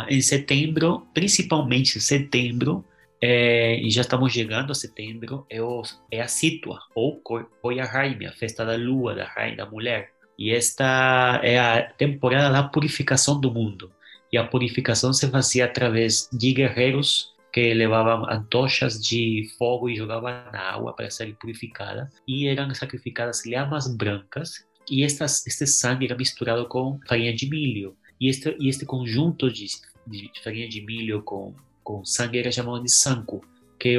em 0.09 0.21
setembro, 0.21 1.07
principalmente 1.13 1.97
em 1.97 2.01
setembro, 2.01 2.85
é, 3.21 3.79
e 3.79 3.89
já 3.89 4.01
estamos 4.01 4.33
chegando 4.33 4.71
a 4.71 4.75
setembro, 4.75 5.45
é, 5.49 5.61
o, 5.61 5.81
é 6.11 6.19
a 6.19 6.27
Situa, 6.27 6.79
ou 6.93 7.21
Koyahime, 7.61 8.25
a 8.25 8.33
festa 8.33 8.65
da 8.65 8.75
lua, 8.75 9.15
da 9.15 9.25
rainha, 9.25 9.55
da 9.55 9.65
mulher. 9.65 10.11
E 10.37 10.51
esta 10.51 11.39
é 11.41 11.57
a 11.57 11.83
temporada 11.83 12.51
da 12.51 12.63
purificação 12.63 13.39
do 13.39 13.49
mundo. 13.49 13.91
E 14.33 14.37
a 14.37 14.43
purificação 14.43 15.13
se 15.13 15.29
fazia 15.29 15.65
através 15.65 16.27
de 16.33 16.51
guerreiros 16.51 17.31
que 17.53 17.73
levavam 17.73 18.29
antochas 18.29 18.99
de 18.99 19.47
fogo 19.57 19.87
e 19.89 19.95
jogavam 19.95 20.31
na 20.51 20.59
água 20.59 20.91
para 20.91 21.09
serem 21.09 21.35
purificadas. 21.35 22.09
E 22.27 22.47
eram 22.47 22.73
sacrificadas 22.73 23.45
lhamas 23.45 23.87
brancas. 23.95 24.65
E 24.89 25.03
estas, 25.03 25.45
este 25.45 25.67
sangue 25.67 26.07
era 26.07 26.17
misturado 26.17 26.67
com 26.67 26.99
farinha 27.07 27.33
de 27.33 27.47
milho. 27.47 27.95
E 28.19 28.27
este, 28.27 28.57
e 28.59 28.67
este 28.67 28.85
conjunto 28.85 29.51
de, 29.51 29.67
de 30.07 30.31
farinha 30.43 30.67
de 30.67 30.81
milho 30.81 31.21
com 31.21 31.53
com 31.83 32.03
sangue 32.05 32.39
era 32.39 32.51
chamado 32.51 32.81
de 32.81 32.91
sanco, 32.91 33.45
que 33.77 33.97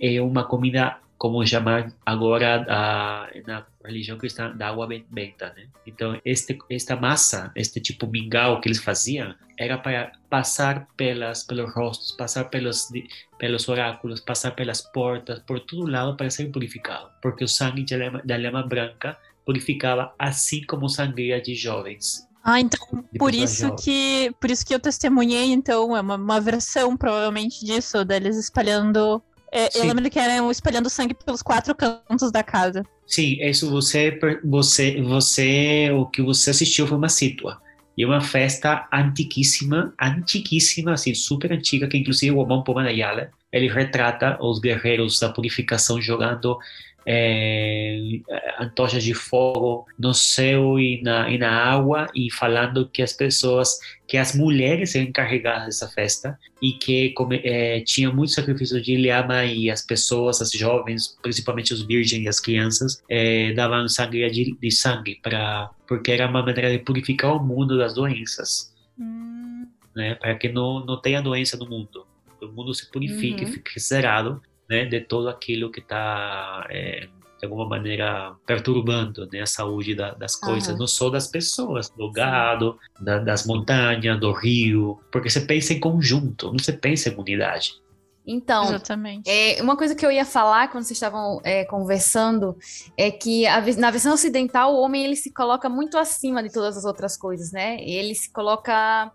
é 0.00 0.20
uma 0.20 0.44
comida 0.44 0.98
como 1.24 1.46
chamar 1.46 1.90
agora 2.04 2.66
a, 2.68 3.30
na 3.46 3.64
religião 3.82 4.18
cristã 4.18 4.54
da 4.54 4.68
água 4.68 4.86
benta, 4.86 5.54
né? 5.56 5.68
Então 5.86 6.20
este 6.22 6.58
esta 6.70 6.96
massa, 6.96 7.50
este 7.56 7.80
tipo 7.80 8.06
mingau 8.06 8.60
que 8.60 8.68
eles 8.68 8.78
faziam, 8.78 9.34
era 9.58 9.78
para 9.78 10.12
passar 10.28 10.86
pelas 10.98 11.42
pelos 11.42 11.74
rostos, 11.74 12.12
passar 12.12 12.50
pelos 12.50 12.90
pelos 13.38 13.66
oráculos, 13.70 14.20
passar 14.20 14.50
pelas 14.50 14.82
portas, 14.82 15.38
por 15.46 15.60
todo 15.60 15.90
lado 15.90 16.14
para 16.14 16.28
ser 16.28 16.52
purificado, 16.52 17.08
porque 17.22 17.42
o 17.42 17.48
sangue 17.48 17.86
da 17.86 17.96
lama, 17.96 18.20
da 18.22 18.36
lama 18.36 18.62
branca 18.62 19.16
purificava 19.46 20.12
assim 20.18 20.62
como 20.66 20.90
sangria 20.90 21.40
de 21.40 21.54
jovens. 21.54 22.28
Ah, 22.44 22.60
então 22.60 23.02
por 23.18 23.34
isso 23.34 23.74
que 23.76 24.30
por 24.38 24.50
isso 24.50 24.66
que 24.66 24.74
eu 24.74 24.78
testemunhei, 24.78 25.54
então, 25.54 25.96
é 25.96 26.02
uma, 26.02 26.16
uma 26.16 26.38
versão 26.38 26.94
provavelmente 26.98 27.64
disso, 27.64 28.04
deles 28.04 28.36
espalhando. 28.36 29.22
É, 29.56 29.68
eu 29.78 29.84
lembro 29.84 30.10
que 30.10 30.18
eram 30.18 30.50
espalhando 30.50 30.90
sangue 30.90 31.14
pelos 31.14 31.40
quatro 31.40 31.72
cantos 31.76 32.32
da 32.32 32.42
casa. 32.42 32.82
Sim, 33.06 33.40
isso 33.40 33.70
você, 33.70 34.18
você, 34.44 35.00
você, 35.00 35.92
o 35.92 36.06
que 36.06 36.20
você 36.20 36.50
assistiu 36.50 36.88
foi 36.88 36.98
uma 36.98 37.08
situa. 37.08 37.62
E 37.96 38.04
uma 38.04 38.20
festa 38.20 38.88
antiquíssima, 38.92 39.94
antiquíssima, 40.00 40.94
assim, 40.94 41.14
super 41.14 41.52
antiga, 41.52 41.86
que 41.86 41.96
inclusive 41.96 42.34
o 42.34 42.38
Omon 42.38 42.64
Pomanayala, 42.64 43.30
ele 43.52 43.68
retrata 43.68 44.36
os 44.42 44.58
guerreiros 44.58 45.20
da 45.20 45.28
purificação 45.28 46.02
jogando 46.02 46.58
é, 47.06 48.20
antorchas 48.58 49.04
de 49.04 49.14
fogo 49.14 49.86
no 49.98 50.14
céu 50.14 50.78
e 50.78 51.02
na, 51.02 51.28
e 51.30 51.38
na 51.38 51.50
água 51.50 52.06
e 52.14 52.30
falando 52.30 52.88
que 52.88 53.02
as 53.02 53.12
pessoas, 53.12 53.78
que 54.06 54.16
as 54.16 54.34
mulheres 54.34 54.94
eram 54.94 55.08
encarregadas 55.08 55.66
dessa 55.66 55.88
festa 55.88 56.38
e 56.62 56.72
que 56.72 57.10
come, 57.10 57.40
é, 57.44 57.80
tinha 57.80 58.10
muito 58.10 58.32
sacrifício 58.32 58.80
de 58.80 58.96
lhama 58.96 59.44
e 59.44 59.70
as 59.70 59.82
pessoas, 59.82 60.40
as 60.40 60.50
jovens, 60.50 61.16
principalmente 61.22 61.72
os 61.74 61.82
virgens 61.82 62.24
e 62.24 62.28
as 62.28 62.40
crianças, 62.40 63.02
é, 63.08 63.52
davam 63.52 63.86
sangue 63.88 64.28
de, 64.30 64.56
de 64.58 64.70
sangue 64.70 65.20
para 65.22 65.70
porque 65.86 66.12
era 66.12 66.26
uma 66.26 66.42
maneira 66.42 66.70
de 66.70 66.78
purificar 66.78 67.36
o 67.36 67.44
mundo 67.44 67.76
das 67.76 67.94
doenças, 67.94 68.72
hum. 68.98 69.66
né, 69.94 70.14
para 70.14 70.34
que 70.34 70.48
não, 70.48 70.84
não 70.84 70.98
tenha 70.98 71.20
doença 71.20 71.58
no 71.58 71.68
mundo, 71.68 72.06
o 72.40 72.48
mundo 72.48 72.72
se 72.74 72.90
purifique, 72.90 73.44
uhum. 73.44 73.52
fique 73.52 73.78
zerado 73.78 74.40
né, 74.68 74.84
de 74.84 75.00
todo 75.00 75.28
aquilo 75.28 75.70
que 75.70 75.80
está 75.80 76.66
é, 76.70 77.08
de 77.38 77.44
alguma 77.44 77.68
maneira 77.68 78.34
perturbando 78.46 79.28
né, 79.32 79.40
a 79.40 79.46
saúde 79.46 79.94
da, 79.94 80.14
das 80.14 80.36
coisas, 80.36 80.72
uhum. 80.72 80.78
não 80.78 80.86
só 80.86 81.10
das 81.10 81.26
pessoas, 81.26 81.90
do 81.90 82.10
gado, 82.10 82.78
da, 83.00 83.18
das 83.18 83.46
montanhas, 83.46 84.18
do 84.18 84.32
rio, 84.32 84.98
porque 85.12 85.28
você 85.28 85.40
pensa 85.40 85.72
em 85.72 85.80
conjunto, 85.80 86.46
não 86.46 86.58
você 86.58 86.72
pensa 86.72 87.10
em 87.10 87.16
unidade. 87.16 87.82
Então, 88.26 88.64
Exatamente. 88.64 89.28
É, 89.28 89.62
uma 89.62 89.76
coisa 89.76 89.94
que 89.94 90.04
eu 90.04 90.10
ia 90.10 90.24
falar 90.24 90.68
quando 90.68 90.84
vocês 90.84 90.96
estavam 90.96 91.40
é, 91.44 91.64
conversando 91.64 92.56
é 92.96 93.10
que 93.10 93.46
a, 93.46 93.60
na 93.76 93.90
versão 93.90 94.14
ocidental 94.14 94.74
o 94.74 94.80
homem 94.80 95.04
ele 95.04 95.16
se 95.16 95.30
coloca 95.30 95.68
muito 95.68 95.98
acima 95.98 96.42
de 96.42 96.50
todas 96.50 96.78
as 96.78 96.86
outras 96.86 97.18
coisas, 97.18 97.52
né? 97.52 97.76
Ele 97.82 98.14
se 98.14 98.32
coloca 98.32 99.12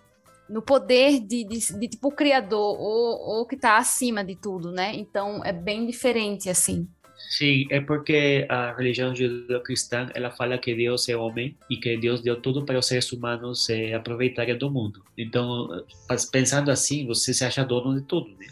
no 0.50 0.62
poder 0.62 1.20
de, 1.20 1.44
de, 1.44 1.80
de 1.80 1.88
tipo 1.88 2.08
o 2.08 2.12
criador 2.12 2.78
ou, 2.80 3.38
ou 3.38 3.46
que 3.46 3.56
está 3.56 3.78
acima 3.78 4.24
de 4.24 4.36
tudo, 4.36 4.72
né? 4.72 4.94
Então 4.96 5.44
é 5.46 5.54
bem 5.54 5.86
diferente 5.86 6.50
assim. 6.50 6.88
Sim, 7.30 7.68
é 7.70 7.80
porque 7.82 8.46
a 8.50 8.74
religião 8.74 9.14
judeu-cristã 9.14 10.10
ela 10.16 10.32
fala 10.32 10.58
que 10.58 10.74
Deus 10.74 11.08
é 11.10 11.16
homem 11.16 11.56
e 11.70 11.78
que 11.78 11.98
Deus 11.98 12.22
deu 12.22 12.42
tudo 12.42 12.66
para 12.66 12.80
os 12.80 12.88
seres 12.88 13.12
humanos 13.12 13.66
se 13.66 13.94
aproveitarem 13.94 14.58
do 14.58 14.72
mundo. 14.72 15.04
Então, 15.18 15.68
pensando 16.32 16.72
assim, 16.72 17.06
você 17.06 17.34
se 17.34 17.44
acha 17.44 17.64
dono 17.64 18.00
de 18.00 18.08
tudo, 18.08 18.30
né? 18.38 18.48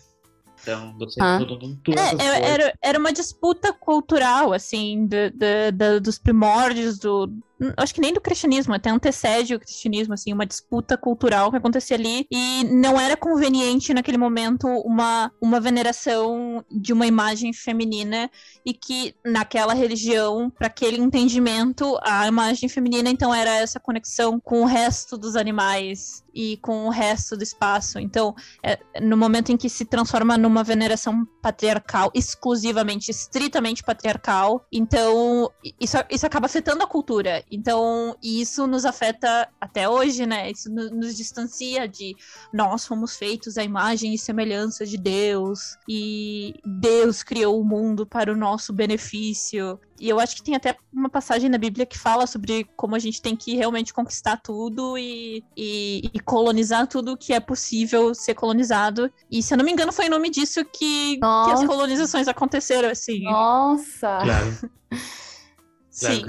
Então, 0.62 0.96
você 1.00 1.20
ah. 1.22 1.38
tudo, 1.40 1.78
tudo 1.78 1.98
é, 1.98 2.12
é 2.20 2.52
era, 2.52 2.74
era 2.82 3.00
uma 3.00 3.14
disputa 3.14 3.72
cultural, 3.72 4.52
assim, 4.52 5.08
de, 5.08 5.30
de, 5.30 5.72
de, 5.72 6.00
dos 6.02 6.20
primórdios 6.20 7.00
do, 7.00 7.32
acho 7.76 7.94
que 7.94 8.02
nem 8.02 8.14
do 8.14 8.22
cristianismo, 8.22 8.74
até 8.74 8.90
antecede 8.90 9.56
o 9.56 9.60
cristianismo, 9.60 10.14
assim, 10.14 10.34
uma 10.34 10.46
disputa 10.46 10.98
cultural 10.98 11.50
que 11.50 11.58
acontecia 11.58 11.98
ali 11.98 12.28
e 12.32 12.64
não 12.66 13.00
era 13.00 13.18
conveniente 13.18 13.94
naquele 13.94 14.18
momento 14.18 14.68
uma, 14.68 15.32
uma 15.42 15.60
veneração 15.60 16.64
de 16.72 16.94
uma 16.94 17.08
imagem 17.08 17.54
feminina 17.54 18.30
e 18.66 18.74
que 18.74 19.16
naquela 19.26 19.74
religião, 19.74 20.50
para 20.50 20.68
aquele 20.68 20.98
entendimento, 20.98 21.98
a 22.04 22.28
imagem 22.28 22.70
feminina 22.70 23.10
então 23.10 23.34
era 23.34 23.52
essa 23.58 23.80
conexão 23.80 24.40
com 24.40 24.62
o 24.62 24.66
resto 24.66 25.18
dos 25.18 25.36
animais 25.36 26.24
e 26.38 26.58
com 26.58 26.86
o 26.86 26.90
resto 26.90 27.36
do 27.36 27.42
espaço. 27.42 27.98
Então, 27.98 28.36
é, 28.62 28.78
no 29.02 29.18
momento 29.18 29.52
em 29.52 29.58
que 29.58 29.68
se 29.68 29.84
transforma 29.84 30.38
numa 30.38 30.64
veneração 30.64 31.26
patriarcal, 31.42 32.12
exclusivamente, 32.14 33.10
estritamente 33.10 33.84
patriarcal, 33.84 34.64
então 34.72 35.52
isso, 35.82 35.98
isso 36.12 36.26
acaba 36.28 36.46
afetando 36.46 36.84
a 36.84 36.88
cultura. 36.88 37.44
Então, 37.50 38.16
isso 38.22 38.68
nos 38.68 38.86
afeta 38.86 39.48
até 39.60 39.88
hoje, 39.88 40.26
né? 40.26 40.52
Isso 40.52 40.70
nos 40.70 41.16
distancia 41.16 41.88
de 41.88 42.16
nós 42.54 42.86
fomos 42.86 43.16
feitos 43.16 43.58
à 43.58 43.64
imagem 43.64 44.14
e 44.14 44.18
semelhança 44.18 44.86
de 44.86 44.98
Deus, 44.98 45.78
e 45.88 46.54
Deus 46.66 47.24
criou 47.24 47.60
o 47.60 47.66
mundo 47.66 48.06
para 48.06 48.32
o 48.32 48.36
nosso 48.36 48.74
benefício. 48.74 49.80
E 50.00 50.08
eu 50.10 50.20
acho 50.20 50.36
que 50.36 50.44
tem 50.44 50.56
até 50.56 50.76
uma 50.94 51.10
passagem 51.10 51.50
na 51.50 51.58
Bíblia 51.58 51.86
que 51.86 51.98
fala 51.98 52.28
sobre 52.28 52.66
como 52.76 52.96
a 52.96 53.00
gente 53.00 53.22
tem 53.22 53.36
que 53.36 53.56
realmente 53.56 53.94
conquistar 53.94 54.38
tudo 54.38 54.98
e, 54.98 55.44
e, 55.56 56.10
e 56.14 56.20
colonizar 56.20 56.86
tudo 56.88 57.18
que 57.18 57.34
é 57.34 57.40
possível 57.40 58.14
ser 58.14 58.36
colonizado. 58.36 59.12
E 59.32 59.42
se 59.42 59.54
eu 59.54 59.58
não 59.58 59.66
me 59.66 59.72
engano, 59.72 59.92
foi 59.92 60.06
em 60.06 60.10
nome 60.10 60.30
disso 60.30 60.64
que, 60.66 61.18
que 61.18 61.52
as 61.52 61.66
colonizações 61.66 62.28
aconteceram, 62.28 62.90
assim. 62.90 63.24
Nossa! 63.24 64.20
Claro. 64.22 64.72
Sim. 65.90 66.26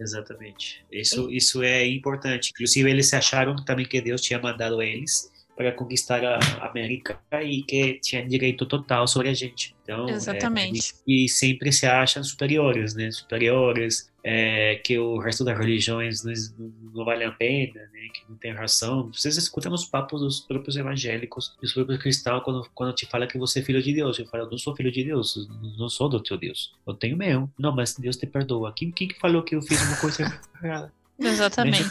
Exatamente. 0.00 0.84
Isso, 0.90 1.30
isso 1.30 1.62
é 1.62 1.86
importante. 1.86 2.50
Inclusive, 2.54 2.90
eles 2.90 3.12
acharam 3.12 3.54
também 3.56 3.86
que 3.86 4.00
Deus 4.00 4.20
tinha 4.22 4.40
mandado 4.40 4.80
eles 4.80 5.30
para 5.54 5.72
conquistar 5.72 6.24
a 6.24 6.38
América 6.66 7.20
e 7.42 7.62
que 7.62 8.00
tinha 8.00 8.26
direito 8.26 8.64
total 8.64 9.06
sobre 9.06 9.28
a 9.28 9.34
gente. 9.34 9.76
Então, 9.82 10.08
Exatamente. 10.08 10.92
É, 10.92 10.94
e, 11.06 11.24
e, 11.26 11.28
sempre 11.28 11.70
se 11.70 11.84
acham 11.84 12.24
superiores, 12.24 12.94
né? 12.94 13.10
Superiores, 13.10 14.09
é, 14.22 14.76
que 14.76 14.98
o 14.98 15.18
resto 15.18 15.44
das 15.44 15.58
religiões 15.58 16.22
não, 16.24 16.72
não 16.94 17.04
vale 17.04 17.24
a 17.24 17.32
pena, 17.32 17.80
né? 17.92 18.08
Que 18.12 18.22
não 18.28 18.36
tem 18.36 18.52
razão. 18.52 19.10
Vocês 19.12 19.36
escutam 19.36 19.72
os 19.72 19.84
papos 19.84 20.20
dos 20.20 20.40
próprios 20.40 20.76
evangélicos, 20.76 21.56
dos 21.60 21.72
próprios 21.72 22.00
cristãos, 22.02 22.42
quando, 22.42 22.68
quando 22.74 22.94
te 22.94 23.06
fala 23.06 23.26
que 23.26 23.38
você 23.38 23.60
é 23.60 23.62
filho 23.62 23.82
de 23.82 23.92
Deus. 23.92 24.18
Eu 24.18 24.26
falo, 24.26 24.50
não 24.50 24.58
sou 24.58 24.76
filho 24.76 24.92
de 24.92 25.04
Deus, 25.04 25.48
não 25.78 25.88
sou 25.88 26.08
do 26.08 26.20
teu 26.20 26.36
Deus. 26.36 26.74
Eu 26.86 26.94
tenho 26.94 27.16
meu. 27.16 27.50
Não, 27.58 27.74
mas 27.74 27.94
Deus 27.94 28.16
te 28.16 28.26
perdoa. 28.26 28.72
Quem, 28.74 28.90
quem 28.90 29.08
falou 29.20 29.42
que 29.42 29.54
eu 29.54 29.62
fiz 29.62 29.80
uma 29.82 29.96
coisa 29.96 30.40
errada? 30.62 30.99
Exatamente. 31.20 31.86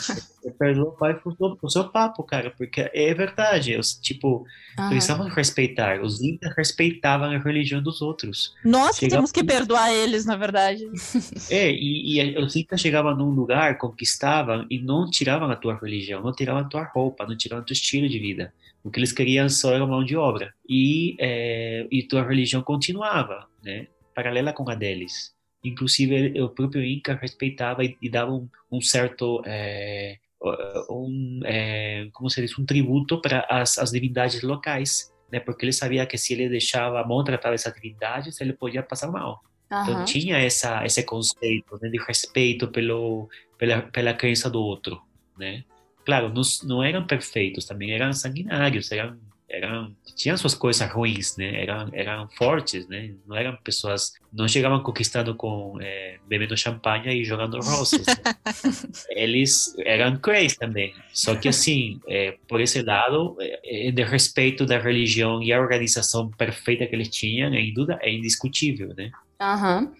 Perdoa 0.57 0.89
o 0.89 0.91
pai 0.93 1.13
por 1.13 1.69
seu 1.69 1.87
papo, 1.89 2.23
cara, 2.23 2.49
porque 2.51 2.89
é 2.93 3.13
verdade. 3.13 3.73
Eu, 3.73 3.81
tipo, 4.01 4.43
precisamos 4.89 5.33
respeitar. 5.33 6.01
Os 6.01 6.21
incas 6.21 6.55
respeitavam 6.55 7.29
a 7.29 7.37
religião 7.37 7.81
dos 7.81 8.01
outros. 8.01 8.55
Nós 8.65 8.97
Chegava... 8.97 9.17
temos 9.17 9.31
que 9.31 9.43
perdoar 9.43 9.93
eles, 9.93 10.25
na 10.25 10.35
verdade. 10.35 10.85
É, 11.49 11.71
e, 11.71 12.19
e 12.19 12.37
os 12.37 12.55
incas 12.55 12.79
chegavam 12.79 13.15
num 13.15 13.29
lugar, 13.29 13.77
conquistavam 13.77 14.65
e 14.69 14.79
não 14.79 15.09
tiravam 15.09 15.49
a 15.49 15.55
tua 15.55 15.77
religião, 15.79 16.21
não 16.21 16.31
tiravam 16.31 16.61
a 16.61 16.65
tua 16.65 16.83
roupa, 16.83 17.25
não 17.25 17.35
tiravam 17.35 17.63
o 17.63 17.65
teu 17.65 17.73
estilo 17.73 18.07
de 18.07 18.19
vida. 18.19 18.53
O 18.83 18.89
que 18.89 18.99
eles 18.99 19.11
queriam 19.11 19.49
só 19.49 19.73
era 19.73 19.85
mão 19.85 20.03
de 20.03 20.15
obra. 20.15 20.53
E, 20.67 21.15
é, 21.19 21.87
e 21.91 22.03
tua 22.03 22.23
religião 22.23 22.61
continuava, 22.61 23.47
né? 23.63 23.87
Paralela 24.15 24.53
com 24.53 24.69
a 24.69 24.75
deles. 24.75 25.33
Inclusive, 25.63 26.41
o 26.41 26.49
próprio 26.49 26.83
Inca 26.83 27.15
respeitava 27.15 27.83
e, 27.83 27.97
e 28.01 28.09
dava 28.09 28.31
um, 28.31 28.47
um 28.71 28.81
certo 28.81 29.41
é, 29.45 30.17
um, 30.89 31.41
é, 31.43 32.07
como 32.13 32.29
se 32.29 32.41
diz, 32.41 32.57
um 32.57 32.65
tributo 32.65 33.21
para 33.21 33.45
as, 33.49 33.77
as 33.77 33.91
divindades 33.91 34.41
locais, 34.41 35.13
né? 35.31 35.39
Porque 35.39 35.65
ele 35.65 35.73
sabia 35.73 36.05
que 36.05 36.17
se 36.17 36.33
ele 36.33 36.49
deixava 36.49 37.01
a 37.01 37.07
mão 37.07 37.23
tratar 37.23 37.53
essas 37.53 37.73
divindades, 37.73 38.39
ele 38.39 38.53
podia 38.53 38.81
passar 38.81 39.11
mal. 39.11 39.43
Uhum. 39.71 39.81
Então 39.81 40.05
tinha 40.05 40.37
essa 40.37 40.83
esse 40.85 41.03
conceito 41.03 41.77
né, 41.81 41.89
de 41.89 41.99
respeito 41.99 42.67
pelo 42.69 43.29
pela 43.57 43.81
pela 43.81 44.13
crença 44.13 44.49
do 44.49 44.61
outro, 44.61 45.01
né? 45.37 45.63
Claro, 46.05 46.29
não, 46.33 46.41
não 46.63 46.83
eram 46.83 47.05
perfeitos, 47.05 47.65
também 47.65 47.91
eram 47.91 48.11
sanguinários, 48.13 48.91
eram 48.91 49.19
eram 49.49 49.95
tinham 50.15 50.37
suas 50.37 50.53
coisas 50.53 50.87
ruins, 50.91 51.35
né? 51.37 51.63
Eram 51.63 51.89
eram 51.93 52.29
fortes, 52.29 52.87
né? 52.87 53.11
Não 53.25 53.35
eram 53.35 53.57
pessoas 53.63 54.13
não 54.31 54.47
chegavam 54.47 54.81
conquistando 54.81 55.33
com 55.35 55.77
é, 55.81 56.17
bebendo 56.27 56.55
champanhe 56.55 57.21
e 57.21 57.23
jogando 57.23 57.59
rosas. 57.59 58.05
Né? 58.05 58.15
Eles 59.09 59.75
eram 59.79 60.17
crazy 60.17 60.57
também. 60.57 60.93
Só 61.13 61.35
que 61.35 61.47
assim, 61.47 61.99
é, 62.07 62.37
por 62.47 62.61
esse 62.61 62.81
lado, 62.81 63.35
é, 63.39 63.91
de 63.91 64.03
respeito 64.03 64.65
da 64.65 64.77
religião 64.77 65.41
e 65.41 65.51
a 65.51 65.59
organização 65.59 66.29
perfeita 66.29 66.85
que 66.85 66.95
eles 66.95 67.09
tinham, 67.09 67.53
é, 67.53 67.59
é 68.01 68.11
indiscutível, 68.11 68.93
né? 68.95 69.11
Aham. 69.39 69.83
Uhum. 69.83 69.93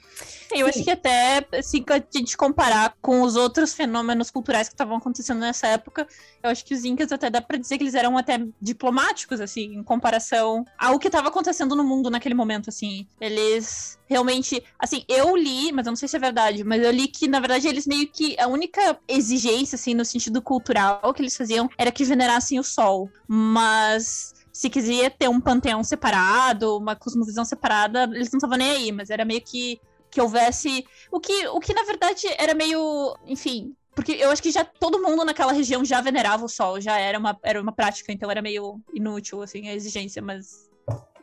Eu 0.51 0.65
acho 0.67 0.83
que 0.83 0.89
até, 0.89 1.45
assim, 1.53 1.85
a 1.89 2.17
gente 2.17 2.35
comparar 2.35 2.93
com 3.01 3.21
os 3.21 3.35
outros 3.35 3.73
fenômenos 3.73 4.31
culturais 4.31 4.67
que 4.67 4.73
estavam 4.73 4.97
acontecendo 4.97 5.39
nessa 5.39 5.67
época, 5.67 6.07
eu 6.41 6.49
acho 6.49 6.65
que 6.65 6.73
os 6.73 6.83
incas 6.83 7.11
até 7.11 7.29
dá 7.29 7.39
pra 7.39 7.55
dizer 7.57 7.77
que 7.77 7.83
eles 7.83 7.93
eram 7.93 8.17
até 8.17 8.39
diplomáticos, 8.59 9.39
assim, 9.39 9.75
em 9.75 9.83
comparação 9.83 10.65
ao 10.77 10.97
que 10.97 11.07
estava 11.07 11.27
acontecendo 11.29 11.75
no 11.75 11.83
mundo 11.83 12.09
naquele 12.09 12.33
momento, 12.33 12.69
assim. 12.69 13.07
Eles 13.21 13.97
realmente, 14.07 14.61
assim, 14.79 15.05
eu 15.07 15.35
li, 15.37 15.71
mas 15.71 15.85
eu 15.85 15.91
não 15.91 15.95
sei 15.95 16.07
se 16.09 16.17
é 16.17 16.19
verdade, 16.19 16.63
mas 16.63 16.83
eu 16.83 16.91
li 16.91 17.07
que, 17.07 17.27
na 17.27 17.39
verdade, 17.39 17.67
eles 17.67 17.85
meio 17.85 18.07
que, 18.11 18.35
a 18.39 18.47
única 18.47 18.99
exigência, 19.07 19.75
assim, 19.75 19.93
no 19.93 20.03
sentido 20.03 20.41
cultural 20.41 21.13
que 21.13 21.21
eles 21.21 21.37
faziam 21.37 21.69
era 21.77 21.91
que 21.91 22.03
venerassem 22.03 22.59
o 22.59 22.63
sol. 22.63 23.07
Mas 23.27 24.33
se 24.59 24.69
quiser 24.69 25.11
ter 25.11 25.29
um 25.29 25.39
panteão 25.39 25.81
separado, 25.85 26.75
uma 26.75 26.93
cosmovisão 26.93 27.45
separada, 27.45 28.03
eles 28.03 28.29
não 28.29 28.39
estavam 28.39 28.57
nem 28.57 28.71
aí, 28.71 28.91
mas 28.91 29.09
era 29.09 29.23
meio 29.23 29.39
que 29.39 29.79
que 30.11 30.19
houvesse. 30.19 30.85
O 31.09 31.17
que, 31.17 31.47
o 31.47 31.61
que 31.61 31.73
na 31.73 31.83
verdade 31.83 32.27
era 32.37 32.53
meio. 32.53 33.15
Enfim. 33.25 33.73
Porque 33.95 34.11
eu 34.11 34.29
acho 34.29 34.43
que 34.43 34.51
já 34.51 34.65
todo 34.65 35.01
mundo 35.01 35.23
naquela 35.23 35.53
região 35.53 35.85
já 35.85 36.01
venerava 36.01 36.43
o 36.43 36.49
sol, 36.49 36.81
já 36.81 36.99
era 36.99 37.17
uma, 37.17 37.39
era 37.41 37.61
uma 37.61 37.71
prática, 37.71 38.11
então 38.11 38.29
era 38.29 38.41
meio 38.41 38.81
inútil, 38.93 39.41
assim, 39.41 39.69
a 39.69 39.73
exigência, 39.73 40.21
mas 40.21 40.68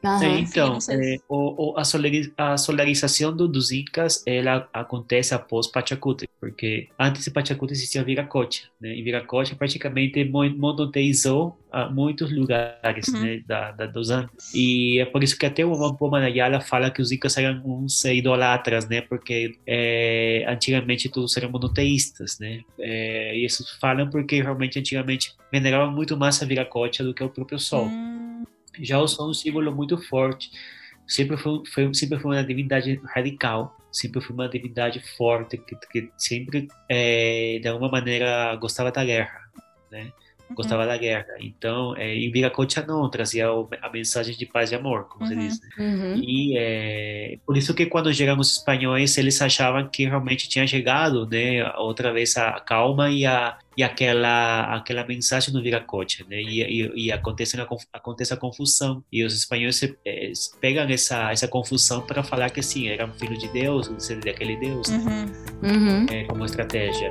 Uhum, 0.04 0.22
é, 0.22 0.38
então, 0.38 0.78
é, 0.90 1.16
o, 1.28 1.72
o, 1.72 1.78
a, 1.78 1.84
solariz, 1.84 2.30
a 2.36 2.56
solarização 2.56 3.34
do, 3.34 3.48
dos 3.48 3.72
Incas 3.72 4.22
ela 4.26 4.68
acontece 4.72 5.34
após 5.34 5.66
Pachacuti, 5.66 6.28
porque 6.40 6.88
antes 6.98 7.24
de 7.24 7.30
Pachacuti 7.30 7.72
existia 7.72 8.04
Viracocha, 8.04 8.64
né? 8.80 8.94
E 8.94 9.02
Viracocha 9.02 9.56
praticamente 9.56 10.24
monoteizou 10.24 11.58
a 11.72 11.88
muitos 11.90 12.32
lugares 12.32 13.08
uhum. 13.08 13.20
né, 13.20 13.42
da, 13.46 13.72
da, 13.72 13.86
dos 13.86 14.10
Andes. 14.10 14.54
E 14.54 15.00
é 15.00 15.04
por 15.04 15.24
isso 15.24 15.36
que 15.36 15.44
até 15.44 15.64
o 15.64 15.72
Wampo 15.72 16.08
Manayala 16.08 16.60
fala 16.60 16.90
que 16.90 17.02
os 17.02 17.10
Incas 17.10 17.36
eram 17.36 17.60
uns 17.64 18.04
idolatras, 18.04 18.88
né? 18.88 19.00
Porque 19.00 19.58
é, 19.66 20.44
antigamente 20.48 21.08
todos 21.08 21.36
eram 21.36 21.50
monoteístas, 21.50 22.38
né? 22.38 22.60
É, 22.78 23.36
e 23.36 23.44
isso 23.44 23.64
falam 23.80 24.08
porque 24.08 24.40
realmente 24.40 24.78
antigamente 24.78 25.34
veneravam 25.50 25.92
muito 25.92 26.16
mais 26.16 26.40
a 26.42 26.46
Viracocha 26.46 27.02
do 27.02 27.12
que 27.12 27.24
o 27.24 27.28
próprio 27.28 27.58
Sol. 27.58 27.86
Uhum. 27.86 28.15
Já 28.80 29.00
o 29.00 29.04
é 29.04 29.22
um 29.22 29.34
símbolo 29.34 29.74
muito 29.74 29.98
forte. 29.98 30.50
Sempre 31.06 31.36
foi, 31.36 31.62
foi, 31.72 31.94
sempre 31.94 32.18
foi 32.18 32.36
uma 32.36 32.44
divindade 32.44 33.00
radical, 33.04 33.76
sempre 33.92 34.20
foi 34.20 34.34
uma 34.34 34.48
divindade 34.48 35.00
forte, 35.16 35.56
que, 35.56 35.76
que 35.90 36.10
sempre, 36.18 36.68
é, 36.88 37.58
de 37.60 37.68
alguma 37.68 37.90
maneira, 37.90 38.56
gostava 38.56 38.90
da 38.90 39.04
guerra, 39.04 39.40
né? 39.90 40.12
Gostava 40.54 40.82
uhum. 40.82 40.88
da 40.88 40.96
guerra. 40.96 41.26
Então, 41.40 41.96
é, 41.96 42.16
e 42.16 42.30
Viracocha 42.30 42.84
não, 42.86 43.08
trazia 43.10 43.48
a 43.82 43.90
mensagem 43.90 44.36
de 44.36 44.46
paz 44.46 44.70
e 44.70 44.74
amor, 44.74 45.04
como 45.08 45.24
uhum. 45.24 45.28
se 45.28 45.36
diz. 45.36 45.60
Né? 45.60 45.68
Uhum. 45.78 46.14
E 46.16 46.56
é, 46.56 47.38
por 47.44 47.56
isso 47.56 47.74
que 47.74 47.86
quando 47.86 48.12
chegaram 48.12 48.40
os 48.40 48.52
espanhóis, 48.52 49.16
eles 49.18 49.40
achavam 49.40 49.88
que 49.88 50.04
realmente 50.04 50.48
tinha 50.48 50.66
chegado, 50.66 51.26
né, 51.26 51.68
outra 51.76 52.12
vez 52.12 52.36
a 52.36 52.52
calma 52.60 53.10
e 53.10 53.26
a 53.26 53.58
e 53.76 53.82
aquela 53.82 54.74
aquela 54.74 55.06
mensagem 55.06 55.52
no 55.52 55.62
Viracocha, 55.62 56.24
né? 56.28 56.40
E, 56.40 56.62
e, 56.62 57.06
e 57.06 57.12
acontece 57.12 57.60
a, 57.60 57.68
acontece 57.92 58.32
a 58.32 58.36
confusão 58.36 59.04
e 59.12 59.22
os 59.22 59.36
espanhóis 59.36 59.82
é, 59.82 60.32
pegam 60.60 60.84
essa 60.84 61.30
essa 61.30 61.46
confusão 61.46 62.00
para 62.00 62.22
falar 62.22 62.48
que 62.48 62.62
sim, 62.62 62.88
eram 62.88 63.12
filho 63.12 63.36
de 63.36 63.48
Deus, 63.48 63.90
daquele 64.24 64.56
Deus, 64.56 64.88
né? 64.88 65.26
Uhum. 65.62 65.70
Uhum. 65.70 66.06
É, 66.10 66.24
como 66.24 66.44
estratégia. 66.46 67.10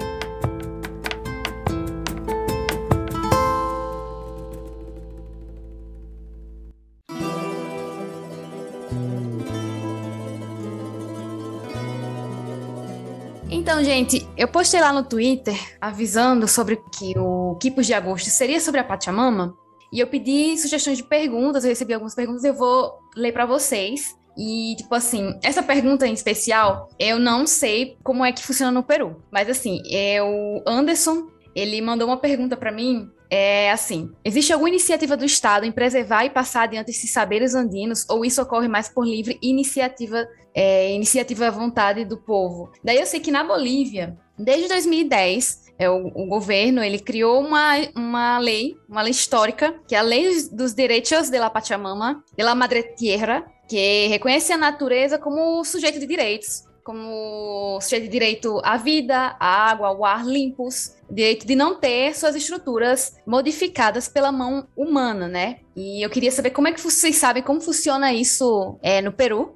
Gente, 13.96 14.28
eu 14.36 14.46
postei 14.46 14.82
lá 14.82 14.92
no 14.92 15.04
Twitter 15.04 15.56
avisando 15.80 16.50
sobre 16.50 16.78
que 16.92 17.18
o 17.18 17.56
Quipos 17.62 17.86
de 17.86 17.94
Agosto 17.94 18.30
seria 18.30 18.60
sobre 18.60 18.82
a 18.82 18.84
Pachamama. 18.84 19.56
E 19.92 20.02
eu 20.02 20.08
pedi 20.08 20.58
sugestões 20.58 20.98
de 20.98 21.04
perguntas, 21.04 21.64
eu 21.64 21.70
recebi 21.70 21.94
algumas 21.94 22.14
perguntas, 22.14 22.44
eu 22.44 22.54
vou 22.54 23.00
ler 23.16 23.32
para 23.32 23.46
vocês. 23.46 24.14
E, 24.38 24.76
tipo 24.76 24.94
assim, 24.94 25.40
essa 25.42 25.64
pergunta 25.64 26.06
em 26.06 26.12
especial, 26.12 26.90
eu 27.00 27.18
não 27.18 27.48
sei 27.48 27.98
como 28.04 28.26
é 28.26 28.34
que 28.34 28.44
funciona 28.44 28.70
no 28.70 28.84
Peru. 28.84 29.24
Mas, 29.32 29.50
assim, 29.50 29.82
é 29.90 30.22
o 30.22 30.62
Anderson, 30.68 31.28
ele 31.56 31.82
mandou 31.82 32.10
uma 32.10 32.18
pergunta 32.18 32.58
para 32.58 32.74
mim. 32.74 33.10
É 33.30 33.72
assim: 33.72 34.12
existe 34.26 34.52
alguma 34.52 34.70
iniciativa 34.70 35.16
do 35.16 35.24
Estado 35.24 35.66
em 35.66 35.72
preservar 35.72 36.26
e 36.26 36.30
passar 36.30 36.64
adiante 36.64 36.92
esses 36.92 37.12
saberes 37.12 37.56
andinos, 37.56 38.06
ou 38.10 38.26
isso 38.26 38.42
ocorre 38.42 38.68
mais 38.68 38.90
por 38.90 39.08
livre 39.08 39.40
iniciativa 39.42 40.28
é, 40.56 40.90
iniciativa 40.94 41.48
à 41.48 41.52
vontade 41.52 42.06
do 42.06 42.18
povo. 42.18 42.72
Daí 42.82 42.98
eu 42.98 43.06
sei 43.06 43.20
que 43.20 43.30
na 43.30 43.44
Bolívia, 43.44 44.18
desde 44.40 44.70
2010, 44.70 45.66
é, 45.78 45.90
o, 45.90 46.08
o, 46.08 46.26
governo 46.28 46.82
ele 46.82 47.00
criou 47.00 47.42
uma, 47.42 47.74
uma 47.94 48.40
lei, 48.40 48.78
uma 48.88 49.02
lei 49.02 49.12
histórica, 49.12 49.76
que 49.86 49.94
é 49.94 50.00
a 50.00 50.02
Lei 50.02 50.48
dos 50.52 50.74
Direitos 50.74 51.30
de 51.30 51.38
la 51.38 51.50
Pachamama, 51.50 52.24
de 52.38 52.44
la 52.44 52.56
Madre 52.56 52.84
Tierra, 52.96 53.46
que 53.68 54.08
reconhece 54.08 54.54
a 54.54 54.58
natureza 54.58 55.18
como 55.18 55.66
sujeito 55.66 56.00
de 56.00 56.08
direitos, 56.08 56.64
como 56.84 57.80
sujeito 57.82 58.04
de 58.04 58.10
direito 58.10 58.62
à 58.64 58.78
vida, 58.78 59.36
à 59.40 59.72
água, 59.72 59.88
ao 59.88 60.06
ar 60.06 60.26
limpos, 60.26 60.96
direito 61.10 61.46
de 61.46 61.56
não 61.56 61.76
ter 61.76 62.16
suas 62.16 62.36
estruturas 62.36 63.18
modificadas 63.26 64.08
pela 64.08 64.32
mão 64.32 64.68
humana, 64.78 65.28
né? 65.28 65.58
E 65.76 66.06
eu 66.06 66.10
queria 66.10 66.32
saber 66.32 66.52
como 66.52 66.68
é 66.68 66.72
que 66.72 66.80
vocês 66.80 67.18
sabem 67.18 67.44
como 67.44 67.60
funciona 67.60 68.14
isso 68.14 68.78
é, 68.82 69.02
no 69.02 69.12
Peru, 69.12 69.56